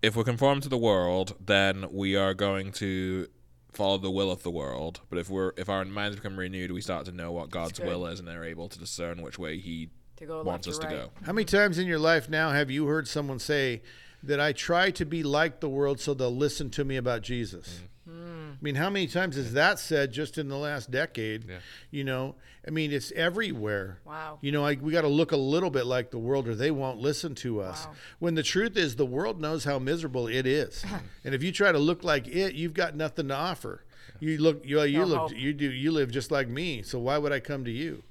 if 0.00 0.14
we're 0.14 0.22
conformed 0.22 0.62
to 0.62 0.68
the 0.68 0.76
world, 0.76 1.34
then 1.40 1.86
we 1.90 2.14
are 2.14 2.34
going 2.34 2.72
to 2.72 3.26
follow 3.74 3.98
the 3.98 4.10
will 4.10 4.30
of 4.30 4.42
the 4.42 4.50
world. 4.50 5.00
But 5.10 5.18
if 5.18 5.28
we're 5.28 5.52
if 5.56 5.68
our 5.68 5.84
minds 5.84 6.16
become 6.16 6.38
renewed, 6.38 6.70
we 6.70 6.80
start 6.80 7.06
to 7.06 7.12
know 7.12 7.32
what 7.32 7.50
God's 7.50 7.80
will 7.80 8.06
is, 8.06 8.18
and 8.18 8.28
they're 8.28 8.44
able 8.44 8.68
to 8.68 8.78
discern 8.78 9.22
which 9.22 9.38
way 9.38 9.58
He 9.58 9.90
To 10.16 10.26
go 10.26 10.42
wants 10.42 10.68
us 10.68 10.78
left 10.78 10.90
to 10.90 10.96
go. 10.96 11.10
How 11.24 11.32
many 11.32 11.44
times 11.44 11.78
in 11.78 11.86
your 11.86 11.98
life 11.98 12.28
now 12.28 12.50
have 12.50 12.70
you 12.70 12.86
heard 12.86 13.08
someone 13.08 13.38
say 13.38 13.82
that 14.22 14.40
I 14.40 14.52
try 14.52 14.90
to 14.92 15.04
be 15.04 15.22
like 15.22 15.60
the 15.60 15.68
world 15.68 16.00
so 16.00 16.14
they'll 16.14 16.34
listen 16.34 16.70
to 16.70 16.84
me 16.84 16.96
about 16.96 17.22
Jesus? 17.22 17.78
Hmm. 17.78 17.86
I 18.54 18.64
mean, 18.64 18.74
how 18.76 18.88
many 18.90 19.06
times 19.06 19.36
is 19.36 19.52
that 19.54 19.78
said 19.78 20.12
just 20.12 20.38
in 20.38 20.48
the 20.48 20.56
last 20.56 20.90
decade? 20.90 21.44
Yeah. 21.48 21.58
You 21.90 22.04
know, 22.04 22.34
I 22.66 22.70
mean, 22.70 22.92
it's 22.92 23.12
everywhere. 23.12 23.98
Wow. 24.06 24.38
You 24.40 24.52
know, 24.52 24.62
like 24.62 24.80
we 24.80 24.92
got 24.92 25.02
to 25.02 25.08
look 25.08 25.32
a 25.32 25.36
little 25.36 25.70
bit 25.70 25.86
like 25.86 26.10
the 26.10 26.18
world, 26.18 26.48
or 26.48 26.54
they 26.54 26.70
won't 26.70 26.98
listen 26.98 27.34
to 27.36 27.60
us. 27.60 27.86
Wow. 27.86 27.92
When 28.20 28.34
the 28.34 28.42
truth 28.42 28.76
is, 28.76 28.96
the 28.96 29.06
world 29.06 29.40
knows 29.40 29.64
how 29.64 29.78
miserable 29.78 30.26
it 30.28 30.46
is, 30.46 30.84
and 31.24 31.34
if 31.34 31.42
you 31.42 31.52
try 31.52 31.72
to 31.72 31.78
look 31.78 32.04
like 32.04 32.26
it, 32.28 32.54
you've 32.54 32.74
got 32.74 32.96
nothing 32.96 33.28
to 33.28 33.34
offer. 33.34 33.84
You 34.20 34.38
look, 34.38 34.64
you, 34.64 34.80
you 34.82 35.00
No 35.00 35.04
look, 35.06 35.18
hope. 35.18 35.36
you 35.36 35.52
do, 35.52 35.70
you 35.70 35.90
live 35.90 36.10
just 36.10 36.30
like 36.30 36.48
me. 36.48 36.82
So 36.82 36.98
why 36.98 37.18
would 37.18 37.32
I 37.32 37.40
come 37.40 37.64
to 37.64 37.70
you? 37.70 38.02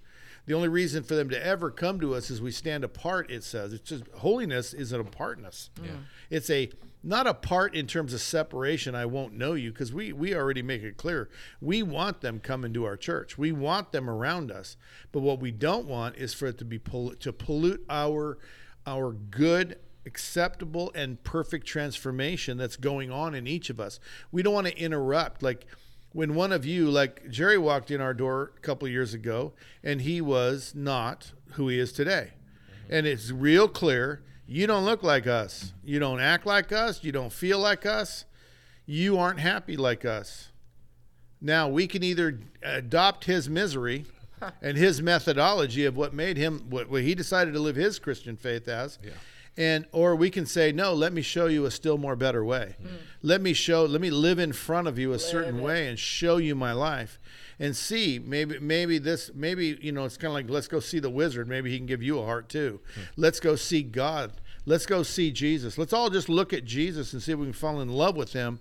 The 0.46 0.54
only 0.54 0.68
reason 0.68 1.04
for 1.04 1.16
them 1.16 1.30
to 1.30 1.46
ever 1.46 1.72
come 1.72 2.00
to 2.02 2.14
us 2.16 2.30
is 2.30 2.42
we 2.42 2.52
stand 2.52 2.84
apart. 2.84 3.32
It 3.32 3.44
says 3.44 3.72
it's 3.72 3.90
just 3.90 4.08
holiness 4.16 4.74
is 4.74 4.92
an 4.92 5.00
apartness. 5.00 5.70
Mm. 5.80 6.04
It's 6.30 6.50
a 6.50 6.70
not 7.02 7.28
apart 7.28 7.76
in 7.76 7.88
terms 7.88 8.14
of 8.14 8.22
separation. 8.22 8.96
I 8.96 9.06
won't 9.06 9.34
know 9.34 9.54
you 9.54 9.72
because 9.72 9.94
we 9.94 10.12
we 10.12 10.36
already 10.36 10.62
make 10.62 10.84
it 10.84 10.98
clear 10.98 11.30
we 11.62 11.82
want 11.82 12.22
them 12.22 12.40
coming 12.40 12.74
to 12.74 12.84
our 12.86 12.98
church. 12.98 13.38
We 13.38 13.52
want 13.52 13.92
them 13.92 14.10
around 14.10 14.52
us. 14.52 14.76
But 15.12 15.22
what 15.22 15.40
we 15.40 15.52
don't 15.52 15.88
want 15.88 16.18
is 16.18 16.34
for 16.34 16.48
it 16.48 16.58
to 16.58 16.66
be 16.66 16.80
pollu- 16.80 17.20
to 17.20 17.32
pollute 17.32 17.86
our 17.90 18.38
our 18.86 19.14
good 19.14 19.80
acceptable 20.06 20.92
and 20.94 21.24
perfect 21.24 21.66
transformation 21.66 22.58
that's 22.58 22.76
going 22.76 23.12
on 23.12 23.34
in 23.34 23.48
each 23.48 23.70
of 23.70 23.80
us. 23.80 24.00
We 24.32 24.44
don't 24.44 24.54
want 24.54 24.68
to 24.68 24.78
interrupt 24.78 25.42
like 25.42 25.66
when 26.14 26.36
one 26.36 26.52
of 26.52 26.66
you 26.66 26.90
like 26.90 27.30
Jerry 27.30 27.58
walked 27.58 27.92
in 27.92 28.00
our 28.00 28.14
door 28.14 28.54
a 28.56 28.60
couple 28.62 28.86
of 28.86 28.92
years 28.92 29.14
ago 29.14 29.54
and 29.84 30.02
he 30.02 30.22
was 30.22 30.74
not 30.76 31.34
who 31.54 31.68
he 31.68 31.80
is 31.80 31.92
today. 31.92 32.32
And 32.90 33.06
it's 33.06 33.32
real 33.32 33.68
clear, 33.68 34.22
you 34.46 34.68
don't 34.68 34.86
look 34.86 35.04
like 35.04 35.26
us. 35.26 35.74
You 35.84 36.00
don't 36.00 36.20
act 36.20 36.46
like 36.46 36.72
us, 36.72 37.04
you 37.04 37.12
don't 37.12 37.34
feel 37.34 37.60
like 37.60 37.86
us. 37.86 38.26
You 38.86 39.18
aren't 39.18 39.40
happy 39.40 39.78
like 39.78 40.06
us. 40.06 40.50
Now 41.42 41.68
we 41.68 41.88
can 41.88 42.04
either 42.04 42.40
adopt 42.62 43.26
his 43.26 43.50
misery 43.50 44.06
and 44.62 44.78
his 44.78 45.02
methodology 45.02 45.86
of 45.86 45.96
what 45.98 46.14
made 46.14 46.38
him 46.38 46.66
what, 46.70 46.90
what 46.90 47.02
he 47.02 47.16
decided 47.16 47.54
to 47.54 47.60
live 47.60 47.76
his 47.76 47.98
Christian 47.98 48.38
faith 48.38 48.68
as. 48.68 49.00
And 49.56 49.86
or 49.92 50.16
we 50.16 50.32
can 50.32 50.48
say, 50.48 50.72
no, 50.72 50.94
let 50.94 51.14
me 51.14 51.22
show 51.22 51.46
you 51.46 51.66
a 51.66 51.72
still 51.72 52.00
more 52.00 52.16
better 52.16 52.44
way. 52.44 52.76
Hmm. 52.82 52.96
Let 53.22 53.40
me 53.42 53.54
show 53.54 53.86
let 53.86 54.02
me 54.02 54.10
live 54.10 54.40
in 54.40 54.52
front 54.52 54.88
of 54.88 54.98
you 54.98 55.14
a 55.14 55.20
certain 55.20 55.60
it. 55.60 55.64
way 55.64 55.88
and 55.88 56.00
show 56.00 56.38
you 56.38 56.56
my 56.56 56.72
life. 56.74 57.20
And 57.60 57.76
see, 57.76 58.18
maybe 58.18 58.58
maybe 58.60 58.98
this 58.98 59.30
maybe, 59.36 59.78
you 59.80 59.92
know, 59.92 60.06
it's 60.06 60.18
kind 60.18 60.30
of 60.30 60.34
like 60.34 60.50
let's 60.50 60.68
go 60.68 60.80
see 60.80 60.98
the 61.00 61.10
wizard. 61.12 61.48
Maybe 61.48 61.70
he 61.70 61.78
can 61.78 61.86
give 61.86 62.02
you 62.02 62.20
a 62.20 62.26
heart 62.26 62.50
too. 62.50 62.80
Hmm. 62.96 63.02
Let's 63.16 63.40
go 63.40 63.56
see 63.56 63.84
God. 63.84 64.32
Let's 64.66 64.88
go 64.88 65.04
see 65.04 65.30
Jesus. 65.30 65.78
Let's 65.78 65.94
all 65.94 66.10
just 66.10 66.30
look 66.30 66.52
at 66.52 66.66
Jesus 66.66 67.14
and 67.14 67.22
see 67.22 67.34
if 67.34 67.38
we 67.38 67.46
can 67.46 67.54
fall 67.54 67.80
in 67.80 67.90
love 67.90 68.16
with 68.16 68.34
him. 68.34 68.60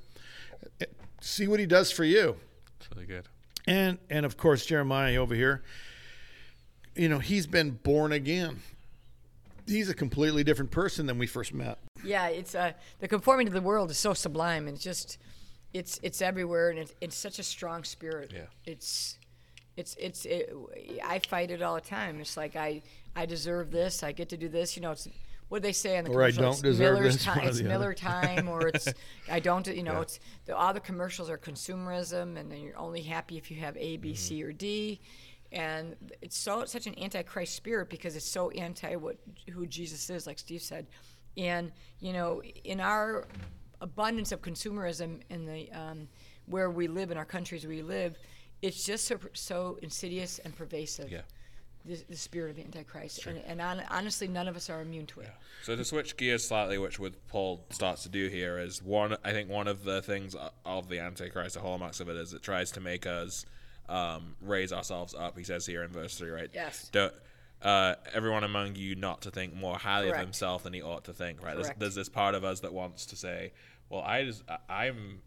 See 1.20 1.46
what 1.46 1.61
he 1.61 1.66
does 1.66 1.92
for 1.92 2.05
you 2.05 2.37
It's 2.81 2.88
really 2.94 3.07
good. 3.07 3.28
and 3.66 3.98
and 4.11 4.26
of 4.26 4.37
course 4.37 4.66
Jeremiah 4.66 5.16
over 5.16 5.35
here, 5.35 5.62
you 6.94 7.09
know, 7.09 7.18
he's 7.20 7.46
been 7.46 7.70
born 7.70 8.12
again. 8.12 8.61
He's 9.66 9.88
a 9.88 9.94
completely 9.94 10.44
different 10.44 10.70
person 10.70 11.07
than 11.07 11.18
we 11.18 11.27
first 11.27 11.53
met. 11.55 11.79
Yeah, 12.05 12.29
it's 12.29 12.55
uh, 12.55 12.72
the 13.01 13.09
conforming 13.09 13.46
to 13.46 13.53
the 13.53 13.61
world 13.61 13.90
is 13.90 13.98
so 13.98 14.12
sublime 14.14 14.66
and 14.66 14.75
it's 14.77 14.85
just 14.85 15.18
it's 15.72 15.98
it's 16.03 16.20
everywhere 16.20 16.70
and 16.70 16.79
it's, 16.79 16.94
it's 17.01 17.16
such 17.16 17.38
a 17.38 17.42
strong 17.42 17.85
spirit. 17.85 18.33
Yeah. 18.35 18.46
It's 18.66 19.18
it's 19.77 19.96
it's 19.98 20.25
it, 20.27 20.53
I 21.05 21.20
fight 21.20 21.51
it 21.51 21.62
all 21.62 21.75
the 21.77 21.81
time. 21.81 22.20
It's 22.20 22.37
like 22.37 22.57
I 22.57 22.83
I 23.16 23.27
deserve 23.27 23.70
this. 23.70 24.03
I 24.03 24.12
get 24.12 24.29
to 24.31 24.37
do 24.37 24.48
this. 24.48 24.77
You 24.77 24.83
know, 24.83 24.90
it's 24.92 25.09
what 25.48 25.61
do 25.62 25.68
they 25.68 25.72
say 25.72 25.98
on 25.98 26.05
the 26.05 26.11
Or 26.11 26.22
I 26.22 26.31
commercial? 26.31 26.42
don't 26.42 26.53
It's 26.53 26.62
deserve 26.62 26.94
Miller's 26.98 27.14
this, 27.18 27.27
one 27.27 27.37
time. 27.37 27.44
or 27.44 27.48
It's 27.48 27.59
the 27.59 27.64
other. 27.64 27.68
Miller 27.79 27.94
time, 27.94 28.48
or 28.48 28.68
it's 28.68 28.88
I 29.31 29.38
don't. 29.40 29.66
You 29.66 29.83
know, 29.83 29.92
Yeah. 29.92 30.01
it's 30.01 30.20
the, 30.46 30.57
all 30.57 30.72
the 30.75 30.81
commercials 30.81 31.29
are 31.31 31.38
consumerism, 31.38 32.38
and 32.38 32.51
then 32.51 32.61
you're 32.61 32.79
only 32.79 33.03
happy 33.03 33.37
if 33.37 33.51
you 33.51 33.59
have 33.61 33.77
A, 33.77 33.96
B, 33.98 34.14
C, 34.14 34.40
Mm-hmm. 34.40 34.48
or 34.48 34.53
D. 34.53 35.01
And 35.53 35.97
it's 36.23 36.37
so 36.37 36.65
such 36.65 36.87
an 36.87 36.99
antichrist 36.99 37.55
spirit 37.55 37.91
because 37.91 38.17
it's 38.17 38.27
so 38.27 38.51
anti 38.51 38.97
what 38.97 39.17
who 39.53 39.67
Jesus 39.67 40.09
is, 40.11 40.27
like 40.27 40.38
Steve 40.38 40.62
said. 40.62 40.87
And 41.37 41.73
you 42.01 42.12
know, 42.12 42.43
in 42.65 42.81
our 42.81 43.27
abundance 43.81 44.33
of 44.33 44.41
consumerism 44.41 45.21
in 45.29 45.45
the 45.45 45.71
um, 45.73 46.09
where 46.47 46.71
we 46.71 46.88
live 46.88 47.11
in 47.11 47.17
our 47.17 47.25
countries 47.25 47.67
we 47.67 47.83
live, 47.83 48.17
it's 48.62 48.85
just 48.85 49.07
so, 49.07 49.19
so 49.35 49.79
insidious 49.83 50.38
and 50.38 50.57
pervasive. 50.57 51.11
Yeah. 51.11 51.23
The, 51.85 52.01
the 52.09 52.17
spirit 52.17 52.51
of 52.51 52.57
the 52.57 52.62
Antichrist, 52.62 53.27
and, 53.27 53.43
and 53.45 53.61
hon- 53.61 53.83
honestly, 53.91 54.29
none 54.29 54.47
of 54.47 54.55
us 54.55 54.71
are 54.71 54.81
immune 54.83 55.07
to 55.07 55.21
it. 55.23 55.31
So 55.65 55.75
to 55.75 55.85
switch 55.85 56.17
gears 56.17 56.47
slightly, 56.47 56.79
which 56.79 57.01
what 57.01 57.27
Paul 57.27 57.67
starts 57.71 58.05
to 58.05 58.09
do 58.09 58.29
here 58.29 58.57
is 58.57 58.81
one. 58.81 59.17
I 59.25 59.33
think 59.33 59.51
one 59.51 59.67
of 59.67 59.83
the 59.83 60.01
things 60.01 60.37
of 60.65 60.88
the 60.88 61.01
Antichrist, 61.01 61.57
the 61.57 61.61
hallmarks 61.61 61.99
of 61.99 62.09
it, 62.09 62.15
is 62.15 62.35
it 62.35 62.43
tries 62.45 62.71
to 62.73 62.81
make 62.81 63.05
us 63.05 63.47
um, 63.88 64.37
raise 64.40 64.73
ourselves 64.73 65.14
up. 65.14 65.37
He 65.37 65.45
says 65.45 65.66
here 65.66 65.83
in 65.83 65.90
verse 65.90 66.16
three, 66.16 66.31
right? 66.31 66.51
Yes. 66.53 66.88
Don't, 66.92 67.12
uh, 67.62 67.95
everyone 68.12 68.45
among 68.45 68.75
you 68.75 68.95
not 68.95 69.23
to 69.23 69.31
think 69.31 69.55
more 69.55 69.77
highly 69.77 70.09
Correct. 70.09 70.21
of 70.21 70.27
himself 70.27 70.64
than 70.64 70.73
he 70.73 70.83
ought 70.83 71.05
to 71.05 71.12
think. 71.12 71.42
Right? 71.42 71.55
There's, 71.55 71.71
there's 71.79 71.95
this 71.95 72.09
part 72.09 72.35
of 72.35 72.45
us 72.45 72.61
that 72.61 72.73
wants 72.73 73.07
to 73.07 73.16
say, 73.16 73.53
"Well, 73.88 74.03
I 74.03 74.25
just, 74.25 74.42
I'm." 74.68 75.21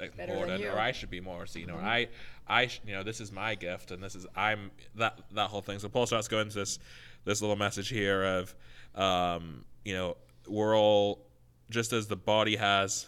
important. 0.00 0.62
Mm-hmm. 0.62 0.76
or 0.76 0.78
I 0.78 0.92
should 0.92 1.10
be 1.10 1.20
more 1.20 1.44
seen 1.46 1.70
or 1.70 1.80
I 1.80 2.06
I 2.46 2.68
sh- 2.68 2.80
you 2.86 2.94
know 2.94 3.02
this 3.02 3.20
is 3.20 3.32
my 3.32 3.56
gift 3.56 3.90
and 3.90 4.00
this 4.00 4.14
is 4.14 4.28
I'm 4.36 4.70
that 4.94 5.18
that 5.32 5.50
whole 5.50 5.60
thing 5.60 5.80
so 5.80 5.88
Paul 5.88 6.06
starts 6.06 6.28
going 6.28 6.48
to 6.50 6.54
this 6.54 6.78
this 7.24 7.40
little 7.40 7.56
message 7.56 7.88
here 7.88 8.24
of 8.24 8.54
um 8.94 9.64
you 9.84 9.94
know 9.94 10.16
we're 10.46 10.76
all 10.76 11.26
just 11.70 11.92
as 11.92 12.06
the 12.06 12.16
body 12.16 12.54
has 12.54 13.06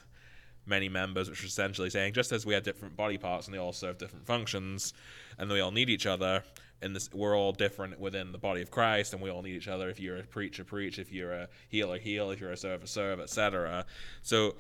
many 0.67 0.89
members 0.89 1.29
which 1.29 1.41
is 1.41 1.51
essentially 1.51 1.91
saying 1.91 2.13
just 2.13 2.33
as 2.33 2.45
we 2.47 2.55
have 2.55 2.63
different 2.63 2.97
body 2.97 3.19
parts 3.19 3.47
and 3.47 3.55
they 3.55 3.59
all 3.59 3.73
serve 3.73 3.99
different 3.99 4.27
functions 4.27 4.93
and 5.39 5.51
we 5.51 5.61
all 5.61 5.71
need 5.71 5.89
each 5.89 6.07
other 6.07 6.45
and 6.83 6.95
this 6.97 7.11
we're 7.13 7.37
all 7.37 7.53
different 7.53 7.99
within 8.01 8.33
the 8.33 8.39
body 8.39 8.63
of 8.63 8.71
Christ 8.71 9.13
and 9.13 9.23
we 9.23 9.31
all 9.31 9.43
need 9.43 9.55
each 9.55 9.69
other. 9.69 9.89
If 9.89 10.01
you're 10.01 10.17
a 10.17 10.23
preacher 10.23 10.65
preach. 10.65 10.99
If 10.99 11.13
you're 11.13 11.33
a 11.33 11.49
healer 11.69 11.99
heal. 11.99 12.31
If 12.31 12.41
you're 12.41 12.53
a 12.53 12.57
server 12.57 12.87
serve 12.87 13.21
etc 13.21 13.85
so 14.23 14.57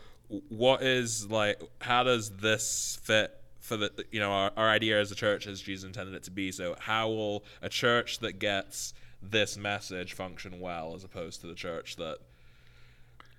what 0.48 0.82
is 0.82 1.30
like 1.30 1.60
how 1.80 2.02
does 2.02 2.30
this 2.30 2.98
fit 3.02 3.36
for 3.58 3.76
the 3.76 3.90
you 4.10 4.20
know 4.20 4.30
our, 4.30 4.52
our 4.56 4.68
idea 4.68 5.00
as 5.00 5.10
a 5.10 5.14
church 5.14 5.46
as 5.46 5.60
Jesus 5.60 5.86
intended 5.86 6.14
it 6.14 6.22
to 6.24 6.30
be? 6.30 6.52
So 6.52 6.76
how 6.78 7.08
will 7.08 7.44
a 7.62 7.68
church 7.68 8.18
that 8.20 8.38
gets 8.38 8.94
this 9.22 9.56
message 9.56 10.14
function 10.14 10.60
well 10.60 10.94
as 10.94 11.04
opposed 11.04 11.40
to 11.42 11.46
the 11.46 11.54
church 11.54 11.96
that 11.96 12.18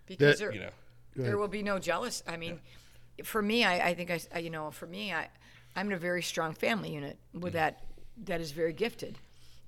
because 0.06 0.40
That- 0.40 0.54
you 0.54 0.60
know 0.60 0.70
there 1.16 1.38
will 1.38 1.48
be 1.48 1.64
no 1.64 1.80
jealous. 1.80 2.24
I 2.28 2.38
mean, 2.38 2.60
for 3.24 3.42
me, 3.42 3.64
I, 3.64 3.90
I 3.90 3.94
think 3.94 4.12
I, 4.12 4.20
I- 4.34 4.40
you 4.40 4.50
know, 4.50 4.72
for 4.72 4.88
me, 4.88 5.12
I, 5.14 5.28
I'm 5.76 5.88
in 5.88 5.94
a 5.94 5.98
very 5.98 6.24
strong 6.24 6.54
family 6.54 6.94
unit 6.94 7.18
with 7.34 7.54
mm. 7.54 7.58
that 7.58 7.84
that 8.26 8.42
is 8.42 8.52
very 8.52 8.74
gifted, 8.74 9.18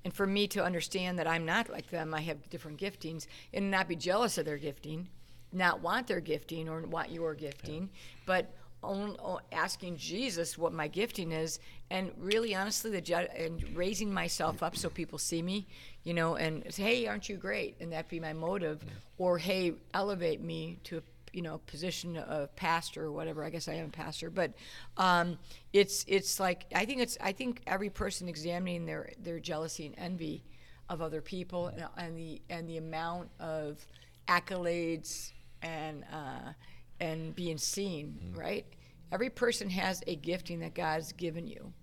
and 0.04 0.14
for 0.14 0.28
me 0.28 0.48
to 0.48 0.64
understand 0.64 1.18
that 1.20 1.28
I'm 1.28 1.46
not 1.46 1.70
like 1.70 1.90
them, 1.90 2.14
I 2.14 2.22
have 2.22 2.50
different 2.50 2.80
giftings, 2.80 3.26
and 3.54 3.72
not 3.72 3.88
be 3.88 3.96
jealous 3.96 4.38
of 4.38 4.46
their 4.46 4.58
gifting, 4.58 5.08
not 5.52 5.82
want 5.82 6.08
their 6.08 6.20
gifting 6.20 6.68
or 6.70 6.82
want 6.82 7.12
your 7.12 7.34
gifting, 7.36 7.90
but. 8.26 8.54
On, 8.86 9.16
on 9.22 9.40
asking 9.54 9.96
Jesus 9.96 10.58
what 10.58 10.74
my 10.74 10.90
gifting 10.90 11.32
is, 11.32 11.62
and 11.90 12.12
really 12.18 12.54
honestly, 12.54 12.92
the 12.92 13.00
ju- 13.00 13.16
and 13.16 13.64
raising 13.78 14.14
myself 14.14 14.62
up 14.62 14.76
so 14.76 14.90
people 14.90 15.18
see 15.18 15.42
me, 15.42 15.66
you 16.04 16.14
know, 16.14 16.36
and 16.36 16.66
say, 16.70 16.84
"Hey, 16.84 17.08
aren't 17.08 17.30
you 17.30 17.38
great?" 17.38 17.78
and 17.80 17.94
that 17.94 18.10
be 18.10 18.20
my 18.20 18.34
motive, 18.34 18.84
or 19.18 19.38
"Hey, 19.38 19.72
elevate 19.94 20.42
me 20.42 20.80
to 20.84 20.98
a 20.98 21.02
you 21.34 21.42
know 21.42 21.60
position 21.66 22.16
of 22.18 22.56
pastor 22.56 23.06
or 23.06 23.12
whatever. 23.12 23.44
I 23.44 23.50
guess 23.50 23.68
I 23.68 23.74
am 23.74 23.88
a 23.88 23.90
pastor, 23.90 24.30
but 24.30 24.54
um, 24.98 25.38
it's 25.74 26.06
it's 26.08 26.40
like 26.40 26.66
I 26.74 26.86
think 26.86 27.02
it's 27.02 27.18
I 27.20 27.32
think 27.32 27.62
every 27.68 27.90
person 27.90 28.30
examining 28.30 28.86
their 28.86 29.12
their 29.20 29.40
jealousy 29.40 29.88
and 29.88 29.96
envy 29.98 30.44
of 30.90 31.02
other 31.02 31.22
people 31.22 31.68
and, 31.68 31.86
and 31.98 32.18
the 32.18 32.42
and 32.50 32.70
the 32.70 32.78
amount 32.78 33.30
of 33.40 33.86
accolades 34.28 35.32
and 35.62 36.06
uh, 36.12 36.54
and 37.00 37.36
being 37.36 37.58
seen, 37.58 38.34
right? 38.36 38.66
Every 39.12 39.30
person 39.30 39.70
has 39.70 40.02
a 40.08 40.16
gifting 40.16 40.60
that 40.62 40.74
God's 40.74 41.12
given 41.12 41.48
you. 41.48 41.74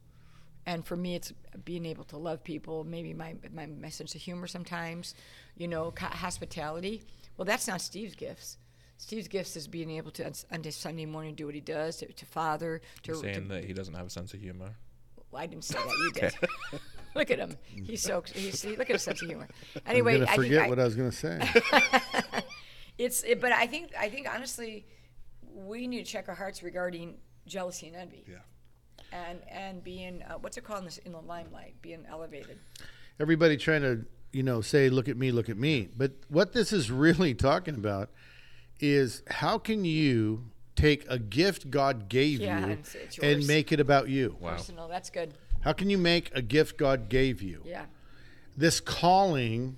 And 0.67 0.85
for 0.85 0.97
me, 0.97 1.15
it's 1.15 1.33
being 1.65 1.87
able 1.87 2.05
to 2.05 2.17
love 2.17 2.45
people. 2.45 2.85
Maybe 2.85 3.15
my, 3.15 3.35
my, 3.53 3.67
my 3.67 3.89
sense 3.89 4.15
of 4.15 4.21
humor 4.21 4.47
sometimes, 4.47 5.15
you 5.57 5.69
know, 5.69 5.93
hospitality. 5.97 7.03
Well, 7.37 7.45
that's 7.45 7.67
not 7.67 7.81
Steve's 7.81 8.15
gifts. 8.15 8.59
Steve's 9.01 9.29
gifts 9.29 9.57
is 9.57 9.67
being 9.67 9.91
able 9.91 10.11
to 10.13 10.27
on, 10.27 10.33
on 10.53 10.63
this 10.63 10.77
Sunday 10.77 11.07
morning 11.07 11.35
do 11.35 11.47
what 11.47 11.55
he 11.55 11.61
does 11.61 11.97
to, 11.97 12.13
to 12.13 12.27
father. 12.27 12.81
To, 13.05 13.13
to 13.13 13.19
saying 13.19 13.49
that 13.49 13.65
he 13.65 13.73
doesn't 13.73 13.95
have 13.95 14.07
a 14.07 14.11
sense 14.11 14.35
of 14.35 14.41
humor 14.41 14.77
well, 15.31 15.43
I 15.43 15.47
didn't 15.47 15.65
say 15.65 15.79
that. 15.79 15.89
You 15.89 16.13
did. 16.15 16.81
look 17.15 17.31
at 17.31 17.39
him. 17.39 17.57
He's 17.85 18.03
so 18.03 18.23
he's 18.35 18.63
he, 18.63 18.71
look 18.71 18.91
at 18.91 18.95
his 18.95 19.03
sense 19.03 19.23
of 19.23 19.29
humor. 19.29 19.49
Anyway, 19.87 20.15
I'm 20.15 20.21
gonna 20.21 20.33
I 20.33 20.37
forget 20.37 20.63
I- 20.63 20.69
what 20.69 20.79
I 20.79 20.85
was 20.85 20.95
gonna 20.95 21.13
say. 21.13 21.41
it's 22.99 23.23
it, 23.23 23.41
but 23.41 23.53
I 23.53 23.67
think 23.67 23.93
I 23.99 24.09
think 24.09 24.29
honestly, 24.33 24.87
we 25.43 25.87
need 25.87 26.05
to 26.05 26.11
check 26.11 26.29
our 26.29 26.35
hearts 26.35 26.63
regarding 26.63 27.17
jealousy 27.47 27.89
and 27.89 27.97
envy. 27.97 28.25
Yeah. 28.29 28.37
And 29.13 29.41
and 29.51 29.85
being 29.85 30.23
uh, 30.23 30.35
what's 30.41 30.57
it 30.57 30.65
called 30.65 30.81
in, 30.81 30.85
this, 30.87 30.99
in 30.99 31.13
the 31.13 31.21
limelight, 31.21 31.75
being 31.83 32.05
elevated. 32.09 32.59
Everybody 33.19 33.57
trying 33.57 33.83
to, 33.83 34.05
you 34.33 34.43
know, 34.43 34.61
say, 34.61 34.89
"Look 34.89 35.09
at 35.09 35.17
me, 35.17 35.33
look 35.33 35.49
at 35.49 35.57
me." 35.57 35.89
But 35.97 36.13
what 36.29 36.53
this 36.53 36.73
is 36.73 36.91
really 36.91 37.35
talking 37.35 37.75
about 37.75 38.11
is 38.81 39.23
how 39.29 39.59
can 39.59 39.85
you 39.85 40.45
take 40.77 41.05
a 41.09 41.19
gift 41.19 41.71
God 41.71 42.09
gave 42.09 42.40
Yeah, 42.40 42.59
you 42.66 42.73
and 42.73 42.87
say 42.87 43.01
it's 43.01 43.19
and 43.19 43.33
yours. 43.40 43.49
make 43.49 43.73
it 43.73 43.81
about 43.81 44.09
you? 44.09 44.37
Wow. 44.40 44.53
Personal. 44.53 44.88
That's 44.88 45.11
good. 45.11 45.35
How 45.61 45.73
can 45.73 45.90
you 45.90 45.99
make 45.99 46.31
a 46.35 46.40
gift 46.43 46.79
God 46.79 47.09
gave 47.09 47.43
you? 47.43 47.62
Yeah. 47.64 47.85
This 48.57 48.81
calling, 48.81 49.77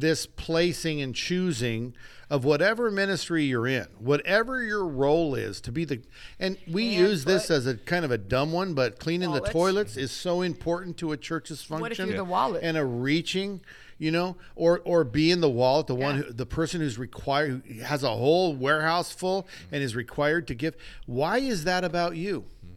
this 0.00 0.26
placing 0.26 1.00
and 1.00 1.14
choosing 1.14 1.94
of 2.30 2.44
whatever 2.46 2.90
ministry 2.90 3.44
you're 3.44 3.66
in, 3.66 3.86
whatever 3.98 4.62
your 4.62 4.86
role 4.86 5.34
is 5.34 5.60
to 5.60 5.70
be 5.70 5.84
the 5.84 6.00
and 6.40 6.56
we 6.66 6.88
And 6.88 7.08
use 7.08 7.24
this 7.26 7.50
as 7.50 7.66
a 7.66 7.76
kind 7.76 8.06
of 8.06 8.10
a 8.10 8.16
dumb 8.16 8.52
one, 8.52 8.72
but 8.72 8.98
cleaning 8.98 9.32
the 9.32 9.40
toilets 9.40 9.98
is 9.98 10.10
so 10.10 10.40
important 10.40 10.96
to 10.98 11.12
a 11.12 11.16
church's 11.18 11.62
function. 11.62 11.82
What 11.82 11.92
if 11.92 11.98
you're 11.98 12.16
the 12.16 12.24
wallet? 12.24 12.62
and 12.62 12.78
a 12.78 12.84
reaching, 12.84 13.60
you 13.98 14.10
know, 14.10 14.36
or 14.56 14.80
or 14.86 15.04
being 15.04 15.40
the 15.40 15.50
wallet, 15.50 15.88
the 15.88 15.94
one 15.94 16.22
who, 16.22 16.32
the 16.32 16.46
person 16.46 16.80
who's 16.80 16.96
required 16.96 17.62
who 17.66 17.80
has 17.82 18.02
a 18.02 18.08
whole 18.08 18.56
warehouse 18.56 19.12
full 19.12 19.42
mm-hmm. 19.42 19.74
and 19.74 19.84
is 19.84 19.94
required 19.94 20.46
to 20.48 20.54
give. 20.54 20.74
Why 21.04 21.36
is 21.36 21.64
that 21.64 21.84
about 21.84 22.16
you? 22.16 22.46
Mm-hmm. 22.64 22.74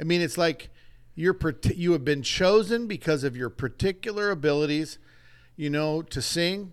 I 0.00 0.04
mean, 0.04 0.20
it's 0.20 0.36
like 0.36 0.68
you're 1.14 1.38
you 1.74 1.92
have 1.92 2.04
been 2.04 2.22
chosen 2.22 2.86
because 2.86 3.24
of 3.24 3.36
your 3.36 3.50
particular 3.50 4.30
abilities, 4.30 4.98
you 5.58 5.68
know, 5.68 6.00
to 6.00 6.22
sing. 6.22 6.72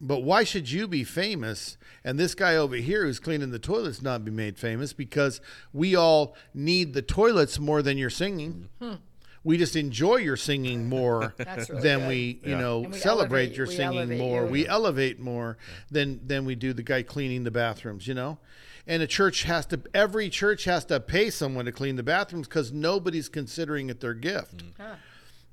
But 0.00 0.20
why 0.20 0.44
should 0.44 0.70
you 0.70 0.86
be 0.86 1.04
famous 1.04 1.78
and 2.04 2.18
this 2.20 2.34
guy 2.34 2.54
over 2.54 2.76
here 2.76 3.04
who's 3.06 3.18
cleaning 3.18 3.50
the 3.50 3.58
toilets 3.58 4.02
not 4.02 4.24
be 4.26 4.30
made 4.30 4.58
famous? 4.58 4.92
Because 4.92 5.40
we 5.72 5.96
all 5.96 6.36
need 6.52 6.92
the 6.92 7.00
toilets 7.00 7.58
more 7.58 7.80
than 7.80 7.96
your 7.96 8.10
singing. 8.10 8.68
Hmm. 8.78 8.96
We 9.42 9.56
just 9.56 9.74
enjoy 9.74 10.16
your 10.16 10.36
singing 10.36 10.86
more 10.88 11.32
really 11.38 11.80
than 11.80 12.00
good. 12.00 12.08
we, 12.08 12.40
you 12.44 12.50
Yeah. 12.52 12.60
know, 12.60 12.80
we 12.80 12.92
celebrate 12.98 13.40
elevate- 13.44 13.56
your 13.56 13.66
singing 13.66 14.18
more. 14.18 14.44
you. 14.44 14.50
We 14.50 14.68
elevate 14.68 15.18
more 15.18 15.56
than 15.90 16.20
than 16.26 16.44
we 16.44 16.56
do 16.56 16.74
the 16.74 16.82
guy 16.82 17.02
cleaning 17.02 17.44
the 17.44 17.50
bathrooms, 17.50 18.06
you 18.06 18.12
know? 18.14 18.38
And 18.86 19.02
a 19.02 19.06
church 19.06 19.44
has 19.44 19.64
to 19.66 19.80
every 19.94 20.28
church 20.28 20.64
has 20.64 20.84
to 20.86 21.00
pay 21.00 21.30
someone 21.30 21.64
to 21.64 21.72
clean 21.72 21.96
the 21.96 22.02
bathrooms 22.02 22.48
cuz 22.48 22.70
nobody's 22.70 23.28
considering 23.30 23.88
it 23.88 24.00
their 24.00 24.14
gift. 24.14 24.60
Hmm. 24.60 24.68
Huh. 24.82 24.94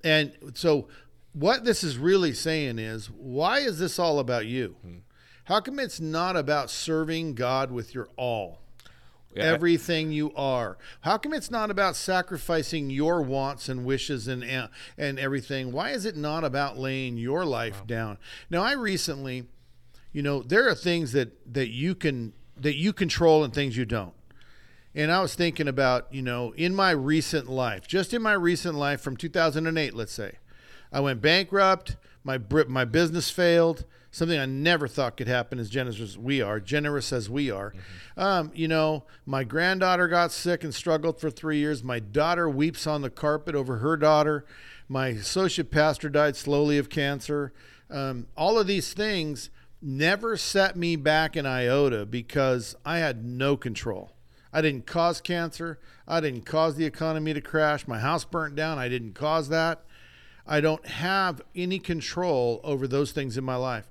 And 0.04 0.34
so 0.56 0.90
what 1.34 1.66
this 1.66 1.84
is 1.84 1.98
really 1.98 2.34
saying 2.34 2.80
is 2.80 3.10
why 3.10 3.60
is 3.60 3.80
this 3.80 4.00
all 4.00 4.20
about 4.20 4.46
you? 4.46 4.76
Hmm. 4.82 4.98
How 5.46 5.60
come 5.60 5.78
it's 5.80 6.00
not 6.00 6.38
about 6.38 6.70
serving 6.70 7.36
God 7.36 7.72
with 7.72 7.94
your 7.94 8.08
all? 8.16 8.60
Yeah, 9.36 9.46
I- 9.46 9.48
everything 9.48 10.12
you 10.12 10.32
are. 10.36 10.78
How 11.02 11.18
come 11.18 11.34
it's 11.34 11.50
not 11.52 11.72
about 11.72 11.96
sacrificing 11.96 12.90
your 12.90 13.22
wants 13.22 13.68
and 13.68 13.84
wishes 13.84 14.28
and 14.28 14.44
and 14.98 15.20
everything? 15.20 15.72
Why 15.72 15.90
is 15.90 16.06
it 16.06 16.16
not 16.16 16.44
about 16.44 16.78
laying 16.78 17.18
your 17.18 17.44
life 17.44 17.86
down? 17.88 18.20
Now, 18.50 18.62
I 18.62 18.74
recently, 18.74 19.48
you 20.12 20.22
know, 20.22 20.44
there 20.44 20.70
are 20.70 20.76
things 20.76 21.12
that 21.14 21.54
that 21.54 21.70
you 21.70 21.96
can 21.96 22.34
that 22.56 22.78
you 22.78 22.94
control 22.94 23.44
and 23.44 23.52
things 23.54 23.76
you 23.76 23.86
don't. 23.86 24.14
And 24.96 25.12
I 25.12 25.22
was 25.24 25.34
thinking 25.34 25.68
about, 25.68 26.14
you 26.14 26.22
know, 26.22 26.52
in 26.52 26.76
my 26.76 26.92
recent 26.92 27.50
life, 27.50 27.88
just 27.88 28.14
in 28.14 28.22
my 28.22 28.34
recent 28.34 28.76
life 28.76 29.02
from 29.02 29.18
2008, 29.18 29.96
let's 29.96 30.14
say, 30.14 30.38
I 30.94 31.00
went 31.00 31.22
bankrupt. 31.22 31.98
My 32.24 32.40
my 32.68 32.86
business 32.86 33.30
failed. 33.30 33.84
Something 34.12 34.38
I 34.38 34.46
never 34.46 34.88
thought 34.88 35.18
could 35.18 35.28
happen 35.28 35.58
as 35.58 35.72
generous 35.72 36.00
as 36.00 36.20
we 36.20 36.40
are, 36.40 36.60
generous 36.60 37.12
as 37.12 37.32
we 37.32 37.50
are. 37.50 37.74
Um, 38.16 38.52
you 38.54 38.68
know, 38.68 39.06
my 39.26 39.44
granddaughter 39.44 40.08
got 40.08 40.32
sick 40.32 40.64
and 40.64 40.74
struggled 40.74 41.20
for 41.20 41.32
three 41.32 41.58
years. 41.58 41.84
My 41.84 41.98
daughter 41.98 42.48
weeps 42.48 42.86
on 42.86 43.02
the 43.02 43.10
carpet 43.10 43.56
over 43.56 43.78
her 43.78 43.98
daughter. 43.98 44.46
My 44.88 45.08
associate 45.08 45.72
pastor 45.72 46.10
died 46.10 46.36
slowly 46.36 46.78
of 46.78 46.90
cancer. 46.90 47.54
Um, 47.90 48.28
all 48.38 48.60
of 48.60 48.68
these 48.68 48.94
things 48.94 49.50
never 49.82 50.38
set 50.38 50.78
me 50.78 50.96
back 50.96 51.36
an 51.36 51.48
iota 51.48 52.06
because 52.06 52.76
I 52.86 53.00
had 53.00 53.26
no 53.26 53.58
control. 53.58 54.12
I 54.54 54.62
didn't 54.62 54.86
cause 54.86 55.22
cancer. 55.22 55.80
I 56.08 56.20
didn't 56.20 56.46
cause 56.46 56.76
the 56.76 56.86
economy 56.86 57.34
to 57.34 57.42
crash. 57.42 57.88
My 57.88 57.98
house 57.98 58.26
burnt 58.26 58.56
down. 58.56 58.78
I 58.78 58.90
didn't 58.90 59.14
cause 59.14 59.50
that. 59.50 59.84
I 60.46 60.62
don't 60.62 60.86
have 60.86 61.42
any 61.56 61.80
control 61.80 62.60
over 62.64 62.88
those 62.88 63.12
things 63.12 63.38
in 63.38 63.44
my 63.44 63.56
life. 63.56 63.88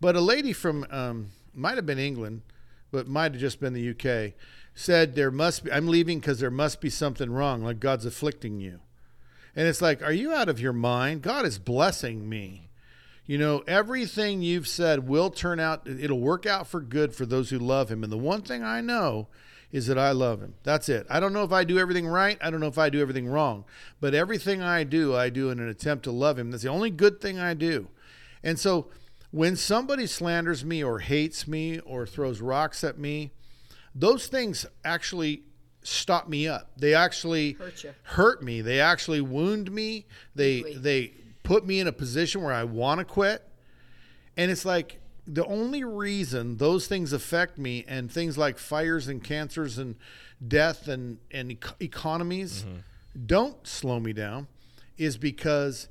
But 0.00 0.16
a 0.16 0.20
lady 0.20 0.52
from 0.52 0.86
um, 0.90 1.28
might 1.54 1.76
have 1.76 1.86
been 1.86 1.98
England, 1.98 2.42
but 2.90 3.08
might 3.08 3.32
have 3.32 3.40
just 3.40 3.60
been 3.60 3.72
the 3.72 3.90
UK, 3.90 4.34
said 4.74 5.14
there 5.14 5.30
must 5.30 5.64
be. 5.64 5.72
I'm 5.72 5.88
leaving 5.88 6.20
because 6.20 6.40
there 6.40 6.50
must 6.50 6.80
be 6.80 6.90
something 6.90 7.30
wrong, 7.30 7.62
like 7.62 7.80
God's 7.80 8.06
afflicting 8.06 8.60
you. 8.60 8.80
And 9.56 9.66
it's 9.66 9.82
like, 9.82 10.02
are 10.02 10.12
you 10.12 10.32
out 10.32 10.48
of 10.48 10.60
your 10.60 10.72
mind? 10.72 11.22
God 11.22 11.44
is 11.44 11.58
blessing 11.58 12.28
me. 12.28 12.68
You 13.26 13.38
know, 13.38 13.64
everything 13.66 14.40
you've 14.40 14.68
said 14.68 15.08
will 15.08 15.30
turn 15.30 15.58
out, 15.58 15.86
it'll 15.86 16.20
work 16.20 16.46
out 16.46 16.66
for 16.66 16.80
good 16.80 17.14
for 17.14 17.26
those 17.26 17.50
who 17.50 17.58
love 17.58 17.90
him. 17.90 18.02
And 18.04 18.12
the 18.12 18.16
one 18.16 18.42
thing 18.42 18.62
I 18.62 18.80
know 18.80 19.26
is 19.70 19.86
that 19.86 19.98
I 19.98 20.12
love 20.12 20.40
him. 20.40 20.54
That's 20.62 20.88
it. 20.88 21.06
I 21.10 21.20
don't 21.20 21.32
know 21.32 21.42
if 21.44 21.52
I 21.52 21.64
do 21.64 21.78
everything 21.78 22.06
right. 22.06 22.38
I 22.40 22.50
don't 22.50 22.60
know 22.60 22.68
if 22.68 22.78
I 22.78 22.88
do 22.88 23.00
everything 23.00 23.28
wrong. 23.28 23.64
But 24.00 24.14
everything 24.14 24.62
I 24.62 24.84
do, 24.84 25.14
I 25.14 25.28
do 25.28 25.50
in 25.50 25.60
an 25.60 25.68
attempt 25.68 26.04
to 26.04 26.10
love 26.10 26.38
him. 26.38 26.50
That's 26.50 26.62
the 26.62 26.70
only 26.70 26.90
good 26.90 27.20
thing 27.20 27.38
I 27.38 27.54
do. 27.54 27.88
And 28.42 28.58
so 28.58 28.88
when 29.30 29.56
somebody 29.56 30.06
slanders 30.06 30.64
me 30.64 30.82
or 30.82 31.00
hates 31.00 31.46
me 31.46 31.80
or 31.80 32.06
throws 32.06 32.40
rocks 32.40 32.82
at 32.82 32.98
me, 32.98 33.32
those 33.94 34.26
things 34.26 34.64
actually 34.84 35.42
stop 35.82 36.28
me 36.28 36.48
up. 36.48 36.70
They 36.76 36.94
actually 36.94 37.52
Hurt 37.52 37.84
hurt 38.04 38.42
me. 38.42 38.62
They 38.62 38.80
actually 38.80 39.20
wound 39.20 39.70
me. 39.70 40.06
They 40.34 40.62
Deeply. 40.62 40.78
they 40.78 41.12
put 41.42 41.66
me 41.66 41.80
in 41.80 41.86
a 41.86 41.92
position 41.92 42.42
where 42.42 42.54
I 42.54 42.64
want 42.64 43.00
to 43.00 43.04
quit. 43.04 43.44
And 44.36 44.50
it's 44.50 44.64
like 44.64 45.00
the 45.30 45.44
only 45.44 45.84
reason 45.84 46.56
those 46.56 46.86
things 46.86 47.12
affect 47.12 47.58
me 47.58 47.84
and 47.86 48.10
things 48.10 48.38
like 48.38 48.58
fires 48.58 49.08
and 49.08 49.22
cancers 49.22 49.76
and 49.76 49.96
death 50.46 50.88
and 50.88 51.18
and 51.30 51.52
ec- 51.52 51.74
economies 51.80 52.64
mm-hmm. 52.64 52.78
don't 53.26 53.66
slow 53.66 54.00
me 54.00 54.12
down 54.12 54.48
is 54.96 55.18
because 55.18 55.88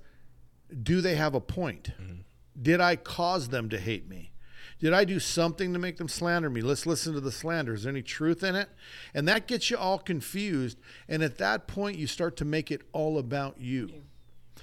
do 0.84 1.02
they 1.02 1.16
have 1.16 1.36
a 1.36 1.40
point? 1.40 1.92
Mm-hmm. 2.02 2.22
Did 2.60 2.82
I 2.82 2.96
cause 2.96 3.50
them 3.50 3.70
to 3.70 3.80
hate 3.80 4.10
me? 4.10 4.32
Did 4.80 4.94
I 4.94 5.06
do 5.06 5.20
something 5.20 5.74
to 5.74 5.80
make 5.80 5.98
them 5.98 6.08
slander 6.08 6.50
me? 6.50 6.62
Let's 6.62 6.86
listen 6.86 7.14
to 7.14 7.20
the 7.20 7.32
slander. 7.32 7.74
Is 7.74 7.84
there 7.84 7.92
any 7.92 8.04
truth 8.04 8.44
in 8.44 8.56
it? 8.56 8.70
And 9.14 9.28
that 9.28 9.48
gets 9.48 9.72
you 9.72 9.78
all 9.78 9.98
confused. 9.98 10.78
And 11.08 11.24
at 11.24 11.38
that 11.38 11.68
point, 11.68 11.98
you 11.98 12.06
start 12.06 12.38
to 12.38 12.46
make 12.46 12.70
it 12.70 12.82
all 12.92 13.18
about 13.18 13.60
you. 13.60 13.90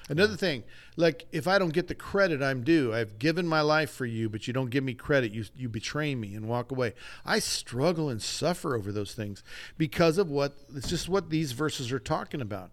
Another 0.09 0.37
thing, 0.37 0.65
like 0.97 1.25
if 1.33 1.49
I 1.49 1.59
don't 1.59 1.73
get 1.73 1.89
the 1.89 1.95
credit 1.95 2.43
I'm 2.43 2.63
due, 2.63 2.93
I've 2.93 3.19
given 3.19 3.47
my 3.47 3.63
life 3.63 3.91
for 3.91 4.05
you, 4.05 4.29
but 4.29 4.47
you 4.47 4.53
don't 4.53 4.69
give 4.69 4.85
me 4.85 4.93
credit, 4.93 5.33
you 5.33 5.45
you 5.57 5.69
betray 5.69 6.15
me 6.15 6.35
and 6.35 6.47
walk 6.47 6.71
away. 6.71 6.93
I 7.25 7.39
struggle 7.39 8.11
and 8.11 8.21
suffer 8.21 8.77
over 8.77 8.93
those 8.93 9.15
things 9.15 9.43
because 9.79 10.19
of 10.19 10.31
what 10.31 10.59
it's 10.77 10.91
just 10.91 11.09
what 11.09 11.31
these 11.31 11.53
verses 11.53 11.91
are 11.91 11.99
talking 11.99 12.43
about. 12.43 12.71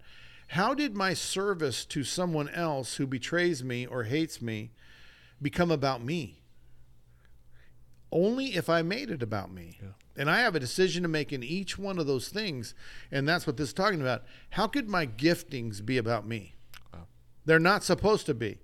How 0.48 0.74
did 0.74 0.94
my 0.94 1.14
service 1.14 1.86
to 1.86 2.04
someone 2.04 2.50
else 2.50 2.96
who 2.96 3.08
betrays 3.08 3.64
me 3.64 3.86
or 3.86 4.04
hates 4.04 4.42
me 4.42 4.72
become 5.42 5.72
about 5.72 6.04
me? 6.04 6.42
Only 8.12 8.58
if 8.58 8.70
I 8.70 8.82
made 8.82 9.10
it 9.10 9.24
about 9.24 9.54
me. 9.54 9.80
And 10.18 10.30
I 10.30 10.42
have 10.42 10.54
a 10.54 10.60
decision 10.60 11.04
to 11.04 11.10
make 11.10 11.32
in 11.32 11.42
each 11.42 11.78
one 11.78 11.98
of 11.98 12.08
those 12.08 12.28
things, 12.28 12.76
and 13.10 13.26
that's 13.26 13.48
what 13.48 13.56
this 13.56 13.70
is 13.70 13.74
talking 13.74 14.02
about. 14.02 14.24
How 14.50 14.68
could 14.68 14.90
my 14.90 15.08
giftings 15.08 15.84
be 15.84 15.98
about 15.98 16.28
me? 16.28 16.56
They're 17.46 17.60
not 17.60 17.84
supposed 17.84 18.26
to 18.28 18.34
be. 18.34 18.60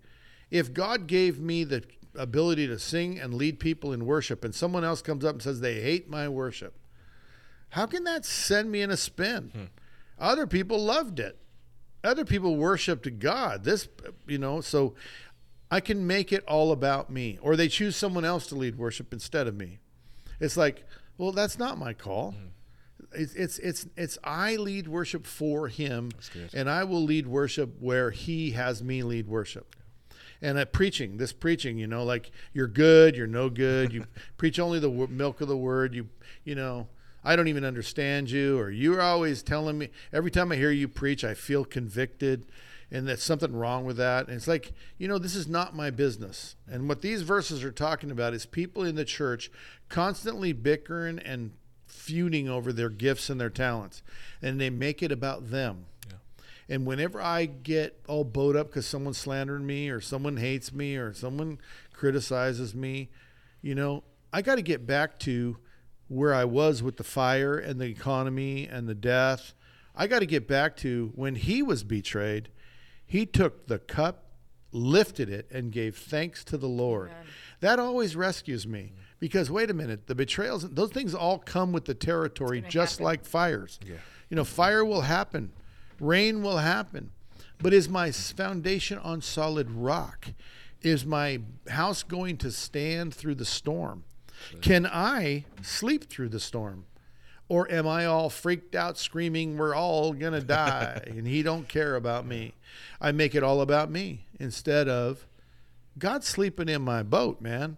If 0.50 0.74
God 0.74 1.08
gave 1.08 1.40
me 1.40 1.64
the 1.64 1.84
ability 2.16 2.68
to 2.68 2.80
sing 2.80 3.20
and 3.20 3.34
lead 3.34 3.60
people 3.60 3.94
in 3.94 4.06
worship, 4.06 4.44
and 4.44 4.54
someone 4.54 4.84
else 4.84 5.02
comes 5.02 5.26
up 5.26 5.34
and 5.34 5.42
says 5.42 5.60
they 5.60 5.82
hate 5.82 6.10
my 6.10 6.30
worship, 6.30 6.74
how 7.70 7.86
can 7.86 8.04
that 8.06 8.26
send 8.26 8.72
me 8.72 8.82
in 8.82 8.90
a 8.92 8.98
spin? 8.98 9.52
Hmm. 9.54 9.64
Other 10.20 10.48
people 10.48 10.80
loved 10.80 11.20
it. 11.20 11.38
Other 12.04 12.26
people 12.26 12.56
worshiped 12.56 13.20
God. 13.20 13.64
This, 13.64 13.88
you 14.28 14.38
know, 14.38 14.62
so 14.62 14.96
I 15.70 15.80
can 15.80 16.08
make 16.08 16.32
it 16.32 16.44
all 16.46 16.72
about 16.72 17.10
me. 17.10 17.38
Or 17.42 17.56
they 17.56 17.68
choose 17.68 17.96
someone 17.96 18.26
else 18.26 18.48
to 18.48 18.56
lead 18.56 18.78
worship 18.78 19.12
instead 19.12 19.48
of 19.48 19.56
me. 19.56 19.80
It's 20.40 20.56
like, 20.56 20.86
well, 21.18 21.32
that's 21.32 21.60
not 21.60 21.78
my 21.78 21.94
call. 21.94 22.32
Hmm. 22.32 22.48
It's, 23.14 23.34
it's 23.34 23.60
it's 23.60 23.88
it's 23.96 24.18
I 24.24 24.56
lead 24.56 24.88
worship 24.88 25.26
for 25.26 25.68
him, 25.68 26.12
and 26.54 26.70
I 26.70 26.84
will 26.84 27.04
lead 27.04 27.28
worship 27.28 27.76
where 27.80 28.12
he 28.12 28.52
has 28.52 28.84
me 28.84 29.04
lead 29.04 29.28
worship. 29.28 29.76
And 30.42 30.60
at 30.60 30.72
preaching, 30.72 31.18
this 31.18 31.34
preaching, 31.34 31.80
you 31.80 31.88
know, 31.88 32.04
like 32.04 32.32
you're 32.54 32.68
good, 32.68 33.16
you're 33.16 33.26
no 33.26 33.50
good. 33.50 33.92
You 33.92 34.06
preach 34.38 34.60
only 34.60 34.80
the 34.80 34.90
wo- 34.90 35.08
milk 35.08 35.42
of 35.42 35.48
the 35.48 35.58
word. 35.58 35.96
You 35.96 36.10
you 36.44 36.56
know, 36.56 36.88
I 37.24 37.36
don't 37.36 37.48
even 37.48 37.66
understand 37.66 38.30
you, 38.30 38.60
or 38.60 38.70
you're 38.70 39.02
always 39.02 39.42
telling 39.42 39.78
me. 39.78 39.90
Every 40.14 40.32
time 40.32 40.52
I 40.52 40.56
hear 40.56 40.72
you 40.72 40.88
preach, 40.88 41.24
I 41.24 41.34
feel 41.34 41.66
convicted, 41.66 42.46
and 42.92 43.08
there's 43.08 43.24
something 43.24 43.56
wrong 43.56 43.86
with 43.86 43.98
that. 43.98 44.28
And 44.28 44.36
it's 44.36 44.48
like, 44.48 44.74
you 44.98 45.08
know, 45.08 45.18
this 45.18 45.36
is 45.36 45.48
not 45.48 45.76
my 45.76 45.90
business. 45.90 46.56
And 46.70 46.88
what 46.88 47.02
these 47.02 47.24
verses 47.24 47.64
are 47.64 47.72
talking 47.72 48.12
about 48.12 48.34
is 48.34 48.46
people 48.46 48.84
in 48.84 48.96
the 48.96 49.06
church 49.06 49.52
constantly 49.90 50.54
bickering 50.54 51.20
and 51.20 51.52
feuding 51.88 52.48
over 52.48 52.72
their 52.72 52.90
gifts 52.90 53.30
and 53.30 53.40
their 53.40 53.50
talents, 53.50 54.04
and 54.42 54.60
they 54.60 54.70
make 54.70 55.02
it 55.02 55.12
about 55.12 55.50
them. 55.50 55.86
And 56.70 56.86
whenever 56.86 57.22
I 57.22 57.46
get 57.46 58.02
all 58.08 58.26
bowed 58.26 58.56
up 58.56 58.68
because 58.68 58.86
someone 58.86 59.14
slandered 59.14 59.62
me 59.62 59.90
or 59.90 60.02
someone 60.02 60.38
hates 60.38 60.74
me 60.74 60.98
or 60.98 61.14
someone 61.14 61.60
criticizes 61.94 62.76
me, 62.76 63.10
you 63.62 63.74
know, 63.74 64.04
I 64.34 64.42
got 64.42 64.56
to 64.56 64.62
get 64.62 64.86
back 64.86 65.18
to 65.20 65.58
where 66.10 66.34
I 66.34 66.46
was 66.46 66.84
with 66.84 66.98
the 66.98 67.04
fire 67.04 67.58
and 67.58 67.80
the 67.80 67.86
economy 67.86 68.68
and 68.68 68.88
the 68.88 68.96
death. 68.96 69.54
I 69.96 70.08
got 70.08 70.20
to 70.20 70.26
get 70.26 70.48
back 70.48 70.76
to 70.78 71.12
when 71.16 71.36
he 71.36 71.64
was 71.64 71.84
betrayed, 71.84 72.50
he 73.06 73.26
took 73.26 73.68
the 73.68 73.80
cup, 73.80 74.26
lifted 74.72 75.30
it, 75.30 75.48
and 75.50 75.72
gave 75.72 75.98
thanks 75.98 76.44
to 76.46 76.58
the 76.58 76.68
Lord. 76.68 77.12
Amen. 77.12 77.26
That 77.62 77.80
always 77.80 78.16
rescues 78.16 78.68
me 78.68 78.92
mm-hmm. 78.94 79.02
Because 79.20 79.50
wait 79.50 79.70
a 79.70 79.74
minute, 79.74 80.08
the 80.08 80.16
betrayals, 80.16 80.70
those 80.70 80.92
things 80.92 81.14
all 81.14 81.40
come 81.40 81.72
with 81.72 81.86
the 81.86 81.94
territory, 81.94 82.62
just 82.62 82.94
happen. 82.94 83.06
like 83.06 83.26
fires. 83.26 83.80
Yeah. 83.86 83.96
You 84.30 84.36
know, 84.36 84.44
fire 84.44 84.84
will 84.84 85.02
happen, 85.02 85.52
rain 86.00 86.44
will 86.44 86.58
happen, 86.58 87.12
but 87.60 87.74
is 87.74 87.90
my 87.90 88.12
foundation 88.12 88.98
on 89.00 89.22
solid 89.22 89.72
rock? 89.72 90.30
Is 90.82 91.06
my 91.06 91.42
house 91.70 92.04
going 92.04 92.38
to 92.38 92.52
stand 92.52 93.14
through 93.14 93.36
the 93.36 93.46
storm? 93.46 94.04
Can 94.62 94.86
I 94.86 95.46
sleep 95.62 96.10
through 96.10 96.30
the 96.30 96.40
storm? 96.40 96.86
Or 97.50 97.72
am 97.72 97.88
I 97.88 98.06
all 98.06 98.30
freaked 98.30 98.76
out 98.76 98.98
screaming 98.98 99.58
we're 99.58 99.76
all 99.76 100.14
going 100.14 100.34
to 100.40 100.42
die 100.42 101.02
and 101.08 101.26
he 101.26 101.42
don't 101.42 101.68
care 101.68 101.96
about 101.96 102.26
me? 102.26 102.54
I 103.00 103.12
make 103.12 103.34
it 103.36 103.44
all 103.44 103.62
about 103.62 103.90
me 103.90 104.26
instead 104.40 104.88
of 104.88 105.26
God's 105.98 106.28
sleeping 106.28 106.70
in 106.70 106.82
my 106.82 107.04
boat, 107.04 107.42
man. 107.42 107.78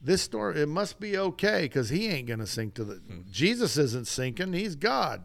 This 0.00 0.22
storm 0.22 0.56
it 0.56 0.68
must 0.68 1.00
be 1.00 1.16
okay 1.18 1.68
cuz 1.68 1.88
he 1.88 2.06
ain't 2.08 2.28
going 2.28 2.40
to 2.40 2.46
sink 2.46 2.74
to 2.74 2.84
the 2.84 3.00
Jesus 3.30 3.76
isn't 3.76 4.06
sinking, 4.06 4.52
he's 4.52 4.74
God. 4.76 5.22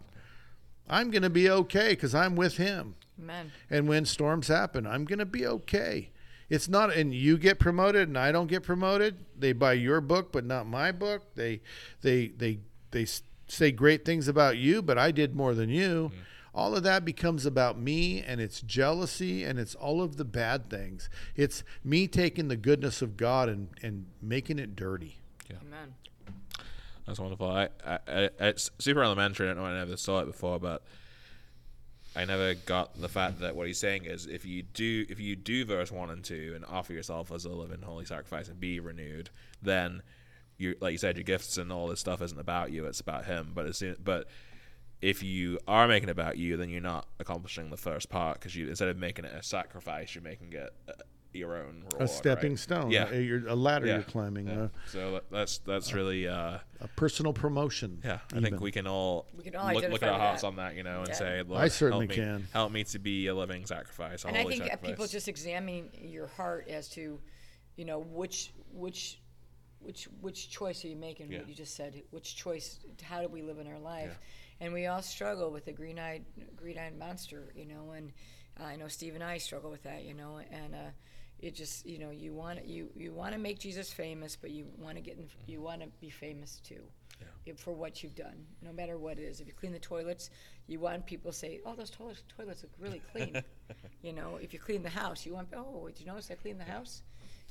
I'm 0.89 1.11
going 1.11 1.23
to 1.23 1.29
be 1.29 1.49
okay 1.49 1.95
cuz 1.95 2.13
I'm 2.15 2.35
with 2.35 2.57
him. 2.57 2.95
Amen. 3.21 3.51
And 3.69 3.87
when 3.87 4.05
storms 4.05 4.47
happen, 4.47 4.87
I'm 4.87 5.05
going 5.05 5.19
to 5.19 5.25
be 5.25 5.45
okay. 5.45 6.09
It's 6.49 6.67
not, 6.67 6.93
and 6.93 7.13
you 7.13 7.37
get 7.37 7.59
promoted 7.59 8.07
and 8.09 8.17
I 8.17 8.31
don't 8.31 8.47
get 8.47 8.63
promoted. 8.63 9.25
They 9.37 9.53
buy 9.53 9.73
your 9.73 10.01
book, 10.01 10.31
but 10.33 10.43
not 10.45 10.67
my 10.67 10.91
book. 10.91 11.35
They, 11.35 11.61
they, 12.01 12.27
they, 12.27 12.59
they 12.91 13.03
s- 13.03 13.23
say 13.47 13.71
great 13.71 14.03
things 14.03 14.27
about 14.27 14.57
you, 14.57 14.81
but 14.81 14.97
I 14.97 15.11
did 15.11 15.33
more 15.35 15.53
than 15.53 15.69
you. 15.69 16.11
Mm. 16.13 16.17
All 16.53 16.75
of 16.75 16.83
that 16.83 17.05
becomes 17.05 17.45
about 17.45 17.79
me 17.79 18.21
and 18.21 18.41
it's 18.41 18.61
jealousy 18.61 19.43
and 19.43 19.57
it's 19.57 19.73
all 19.75 20.01
of 20.01 20.17
the 20.17 20.25
bad 20.25 20.69
things. 20.69 21.09
It's 21.35 21.63
me 21.83 22.07
taking 22.07 22.49
the 22.49 22.57
goodness 22.57 23.01
of 23.01 23.15
God 23.15 23.47
and, 23.47 23.69
and 23.81 24.07
making 24.21 24.59
it 24.59 24.75
dirty. 24.75 25.21
Amen. 25.49 25.95
That's 27.05 27.19
wonderful. 27.19 27.49
I, 27.49 27.69
I, 27.85 27.99
I, 28.07 28.29
it's 28.39 28.69
super 28.79 29.03
elementary. 29.03 29.49
I 29.49 29.53
don't 29.53 29.63
know. 29.63 29.69
I 29.69 29.77
never 29.79 29.97
saw 29.97 30.19
it 30.19 30.25
before, 30.25 30.59
but 30.59 30.83
I 32.15 32.25
never 32.25 32.53
got 32.53 32.99
the 32.99 33.09
fact 33.09 33.39
that 33.39 33.55
what 33.55 33.67
he's 33.67 33.79
saying 33.79 34.05
is 34.05 34.27
if 34.27 34.45
you 34.45 34.63
do 34.63 35.05
if 35.07 35.19
you 35.19 35.35
do 35.35 35.63
verse 35.63 35.91
one 35.91 36.09
and 36.09 36.23
two 36.23 36.53
and 36.55 36.65
offer 36.65 36.91
yourself 36.91 37.31
as 37.31 37.45
a 37.45 37.49
living 37.49 37.81
holy 37.81 38.05
sacrifice 38.05 38.49
and 38.49 38.59
be 38.59 38.79
renewed, 38.79 39.29
then 39.61 40.03
you 40.57 40.75
like 40.81 40.91
you 40.91 40.97
said 40.97 41.15
your 41.15 41.23
gifts 41.23 41.57
and 41.57 41.71
all 41.71 41.87
this 41.87 42.01
stuff 42.01 42.21
isn't 42.21 42.39
about 42.39 42.71
you. 42.71 42.85
It's 42.85 42.99
about 42.99 43.25
him. 43.25 43.51
But 43.55 43.65
as 43.65 43.77
soon, 43.77 43.95
but 44.03 44.27
if 45.01 45.23
you 45.23 45.59
are 45.67 45.87
making 45.87 46.09
it 46.09 46.11
about 46.11 46.37
you, 46.37 46.57
then 46.57 46.69
you're 46.69 46.81
not 46.81 47.07
accomplishing 47.19 47.69
the 47.69 47.77
first 47.77 48.09
part 48.09 48.39
because 48.39 48.55
you 48.55 48.67
instead 48.69 48.87
of 48.89 48.97
making 48.97 49.25
it 49.25 49.33
a 49.33 49.41
sacrifice, 49.43 50.13
you're 50.13 50.23
making 50.23 50.53
it 50.53 50.73
uh, 50.87 50.91
your 51.33 51.55
own 51.55 51.83
reward, 51.85 52.01
A 52.01 52.07
stepping 52.07 52.51
right? 52.51 52.59
stone, 52.59 52.91
Yeah. 52.91 53.07
a, 53.09 53.53
a 53.53 53.55
ladder 53.55 53.87
Yeah. 53.87 53.93
you're 53.95 54.03
climbing, 54.03 54.47
Yeah. 54.47 54.63
a, 54.65 54.69
So 54.89 55.11
that- 55.13 55.31
that's 55.31 55.57
that's 55.59 55.93
really. 55.93 56.27
Uh, 56.27 56.59
a 56.81 56.87
personal 56.97 57.31
promotion. 57.33 58.01
yeah, 58.03 58.19
I 58.33 58.37
even. 58.37 58.43
think 58.43 58.61
we 58.61 58.71
can 58.71 58.85
all, 58.87 59.27
We 59.35 59.43
can 59.43 59.55
all 59.55 59.71
look, 59.73 59.87
look 59.89 60.03
at 60.03 60.09
our 60.09 60.19
hearts 60.19 60.41
that. 60.41 60.47
on 60.47 60.55
that, 60.57 60.75
you 60.75 60.83
know, 60.83 60.99
and 60.99 61.07
Yeah. 61.09 61.13
say, 61.15 61.43
Lord, 61.43 61.61
I 61.63 61.67
certainly 61.67 62.07
help 62.07 62.17
me, 62.17 62.23
can. 62.23 62.47
help 62.53 62.71
me 62.71 62.83
to 62.85 62.99
be 62.99 63.27
a 63.27 63.33
living 63.35 63.65
sacrifice, 63.65 64.25
a 64.25 64.27
And 64.27 64.37
I 64.37 64.43
think 64.43 64.63
uh, 64.63 64.67
sacrifice. 64.67 64.89
people 64.91 65.07
just 65.07 65.27
examine 65.27 65.89
your 65.99 66.27
heart 66.27 66.67
as 66.67 66.89
to, 66.89 67.19
you 67.75 67.85
know, 67.85 67.99
which 67.99 68.51
which 68.73 69.19
which 69.79 70.05
which 70.21 70.49
choice 70.49 70.83
are 70.85 70.89
you 70.89 70.95
making? 70.95 71.31
Yeah. 71.31 71.39
What 71.39 71.47
you 71.49 71.55
just 71.55 71.75
said. 71.75 72.01
Which 72.11 72.35
choice? 72.35 72.79
How 73.01 73.21
do 73.21 73.27
we 73.29 73.41
live 73.41 73.57
in 73.57 73.67
our 73.67 73.79
life? 73.79 74.19
And 74.61 74.71
we 74.73 74.85
all 74.85 75.01
struggle 75.01 75.51
with 75.51 75.65
the 75.65 75.71
green-eyed 75.73 76.23
green-eyed 76.55 76.97
monster, 76.97 77.51
you 77.55 77.65
know. 77.65 77.91
And 77.97 78.11
uh, 78.59 78.63
I 78.65 78.75
know 78.77 78.87
Steve 78.87 79.15
and 79.15 79.23
I 79.23 79.37
struggle 79.39 79.71
with 79.71 79.83
that, 79.83 80.03
you 80.05 80.13
know. 80.13 80.39
And 80.51 80.73
uh, 80.75 80.89
it 81.39 81.55
just, 81.55 81.85
you 81.85 81.97
know, 81.99 82.11
you 82.11 82.31
want 82.33 82.65
you 82.65 82.89
you 82.95 83.11
want 83.11 83.33
to 83.33 83.39
make 83.39 83.59
Jesus 83.59 83.91
famous, 83.91 84.35
but 84.39 84.51
you 84.51 84.67
want 84.77 84.95
to 84.97 85.01
get 85.01 85.17
in, 85.17 85.27
you 85.47 85.61
want 85.61 85.81
to 85.81 85.87
be 85.99 86.09
famous 86.09 86.61
too. 86.63 86.83
if- 87.45 87.59
For 87.59 87.73
what 87.73 88.03
you've 88.03 88.15
done, 88.15 88.45
no 88.61 88.71
matter 88.71 88.97
what 88.99 89.17
it 89.17 89.23
is. 89.23 89.41
If 89.41 89.47
you 89.47 89.53
clean 89.53 89.73
the 89.73 89.79
toilets, 89.79 90.29
you 90.67 90.79
want 90.79 91.05
people 91.07 91.31
to 91.31 91.37
say, 91.37 91.59
"Oh, 91.65 91.73
those 91.75 91.89
toilets, 91.89 92.23
toilets 92.37 92.61
look 92.63 92.71
really 92.79 93.01
clean." 93.11 93.41
you 94.03 94.13
know, 94.13 94.35
if 94.39 94.53
you 94.53 94.59
clean 94.59 94.83
the 94.83 94.89
house, 95.03 95.25
you 95.25 95.33
want, 95.33 95.49
"Oh, 95.55 95.87
did 95.87 95.99
you 95.99 96.05
notice 96.05 96.29
I 96.29 96.35
cleaned 96.35 96.59
the 96.59 96.65
house?" 96.77 97.01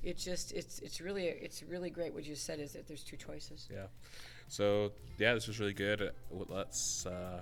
It's 0.03 0.25
just, 0.25 0.53
it's, 0.53 0.79
it's 0.79 1.01
really, 1.01 1.27
it's 1.27 1.63
really 1.63 1.91
great. 1.91 2.15
What 2.15 2.25
you 2.25 2.35
said 2.35 2.59
is 2.59 2.73
that 2.73 2.89
there's 2.89 3.05
two 3.05 3.17
choices. 3.17 3.69
yeah. 3.71 3.87
So 4.49 4.93
yeah, 5.19 5.35
this 5.35 5.47
was 5.47 5.61
really 5.61 5.75
good. 5.75 6.11
Let's 6.31 7.07
uh, 7.07 7.41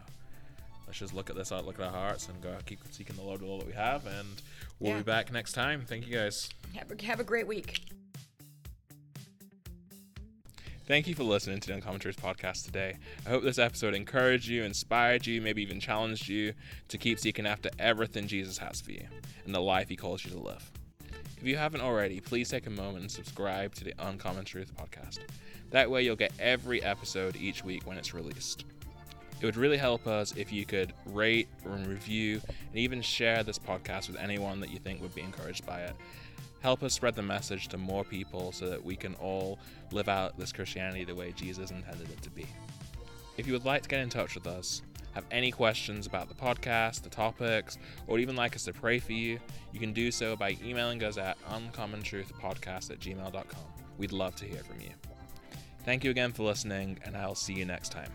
let's 0.86 0.98
just 0.98 1.14
look 1.14 1.30
at 1.30 1.36
this, 1.36 1.52
uh, 1.52 1.60
look 1.60 1.78
at 1.78 1.84
our 1.86 1.90
hearts, 1.92 2.28
and 2.28 2.40
go 2.42 2.54
keep 2.66 2.80
seeking 2.90 3.16
the 3.16 3.22
Lord 3.22 3.40
with 3.40 3.50
all 3.50 3.58
that 3.58 3.66
we 3.66 3.72
have, 3.74 4.06
and 4.06 4.26
we'll 4.78 4.92
Yeah. 4.92 4.98
be 4.98 5.02
back 5.04 5.32
next 5.32 5.52
time. 5.52 5.84
Thank 5.86 6.06
you 6.06 6.14
guys. 6.14 6.50
Have 6.74 6.90
a, 6.90 7.04
have 7.04 7.20
a 7.20 7.24
great 7.24 7.46
week. 7.46 7.80
Thank 10.86 11.06
you 11.06 11.14
for 11.14 11.22
listening 11.22 11.60
to 11.60 11.68
the 11.68 11.74
Uncommon 11.74 12.00
Truth 12.00 12.20
podcast 12.22 12.64
today. 12.64 12.96
I 13.26 13.28
hope 13.28 13.42
this 13.42 13.58
episode 13.58 13.94
encouraged 13.94 14.48
you, 14.48 14.64
inspired 14.64 15.26
you, 15.26 15.40
maybe 15.42 15.60
even 15.62 15.80
challenged 15.80 16.28
you 16.28 16.54
to 16.88 16.96
keep 16.98 17.18
seeking 17.18 17.46
after 17.46 17.68
everything 17.78 18.26
Jesus 18.26 18.56
has 18.58 18.80
for 18.80 18.92
you 18.92 19.06
and 19.44 19.54
the 19.54 19.60
life 19.60 19.88
he 19.90 19.96
calls 19.96 20.24
you 20.24 20.30
to 20.30 20.38
live. 20.38 20.70
If 21.40 21.46
you 21.46 21.56
haven't 21.56 21.82
already, 21.82 22.18
please 22.18 22.48
take 22.48 22.66
a 22.66 22.70
moment 22.70 23.02
and 23.02 23.10
subscribe 23.10 23.72
to 23.76 23.84
the 23.84 23.94
Uncommon 24.00 24.44
Truth 24.44 24.72
podcast. 24.76 25.20
That 25.70 25.88
way, 25.88 26.02
you'll 26.02 26.16
get 26.16 26.32
every 26.40 26.82
episode 26.82 27.36
each 27.36 27.62
week 27.62 27.86
when 27.86 27.96
it's 27.96 28.12
released. 28.12 28.64
It 29.40 29.46
would 29.46 29.56
really 29.56 29.76
help 29.76 30.08
us 30.08 30.34
if 30.36 30.52
you 30.52 30.64
could 30.64 30.92
rate 31.06 31.46
and 31.64 31.86
review 31.86 32.40
and 32.48 32.76
even 32.76 33.00
share 33.00 33.44
this 33.44 33.56
podcast 33.56 34.08
with 34.08 34.18
anyone 34.18 34.58
that 34.58 34.70
you 34.70 34.80
think 34.80 35.00
would 35.00 35.14
be 35.14 35.20
encouraged 35.20 35.64
by 35.64 35.82
it. 35.82 35.94
Help 36.60 36.82
us 36.82 36.94
spread 36.94 37.14
the 37.14 37.22
message 37.22 37.68
to 37.68 37.78
more 37.78 38.02
people 38.02 38.50
so 38.50 38.68
that 38.68 38.84
we 38.84 38.96
can 38.96 39.14
all 39.14 39.60
live 39.92 40.08
out 40.08 40.36
this 40.36 40.52
Christianity 40.52 41.04
the 41.04 41.14
way 41.14 41.32
Jesus 41.36 41.70
intended 41.70 42.10
it 42.10 42.20
to 42.22 42.30
be. 42.30 42.46
If 43.36 43.46
you 43.46 43.52
would 43.52 43.64
like 43.64 43.84
to 43.84 43.88
get 43.88 44.00
in 44.00 44.10
touch 44.10 44.34
with 44.34 44.48
us, 44.48 44.82
have 45.14 45.24
any 45.30 45.50
questions 45.50 46.06
about 46.06 46.28
the 46.28 46.34
podcast, 46.34 47.02
the 47.02 47.08
topics, 47.08 47.78
or 48.06 48.18
even 48.18 48.36
like 48.36 48.54
us 48.54 48.64
to 48.64 48.72
pray 48.72 48.98
for 48.98 49.12
you, 49.12 49.38
you 49.72 49.80
can 49.80 49.92
do 49.92 50.10
so 50.10 50.36
by 50.36 50.56
emailing 50.64 51.02
us 51.02 51.18
at 51.18 51.36
uncommontruthpodcast 51.48 52.90
at 52.90 53.00
gmail.com. 53.00 53.60
We'd 53.98 54.12
love 54.12 54.36
to 54.36 54.44
hear 54.44 54.62
from 54.62 54.80
you. 54.80 54.90
Thank 55.84 56.04
you 56.04 56.10
again 56.10 56.32
for 56.32 56.42
listening, 56.44 56.98
and 57.04 57.16
I'll 57.16 57.34
see 57.34 57.54
you 57.54 57.64
next 57.64 57.90
time. 57.90 58.10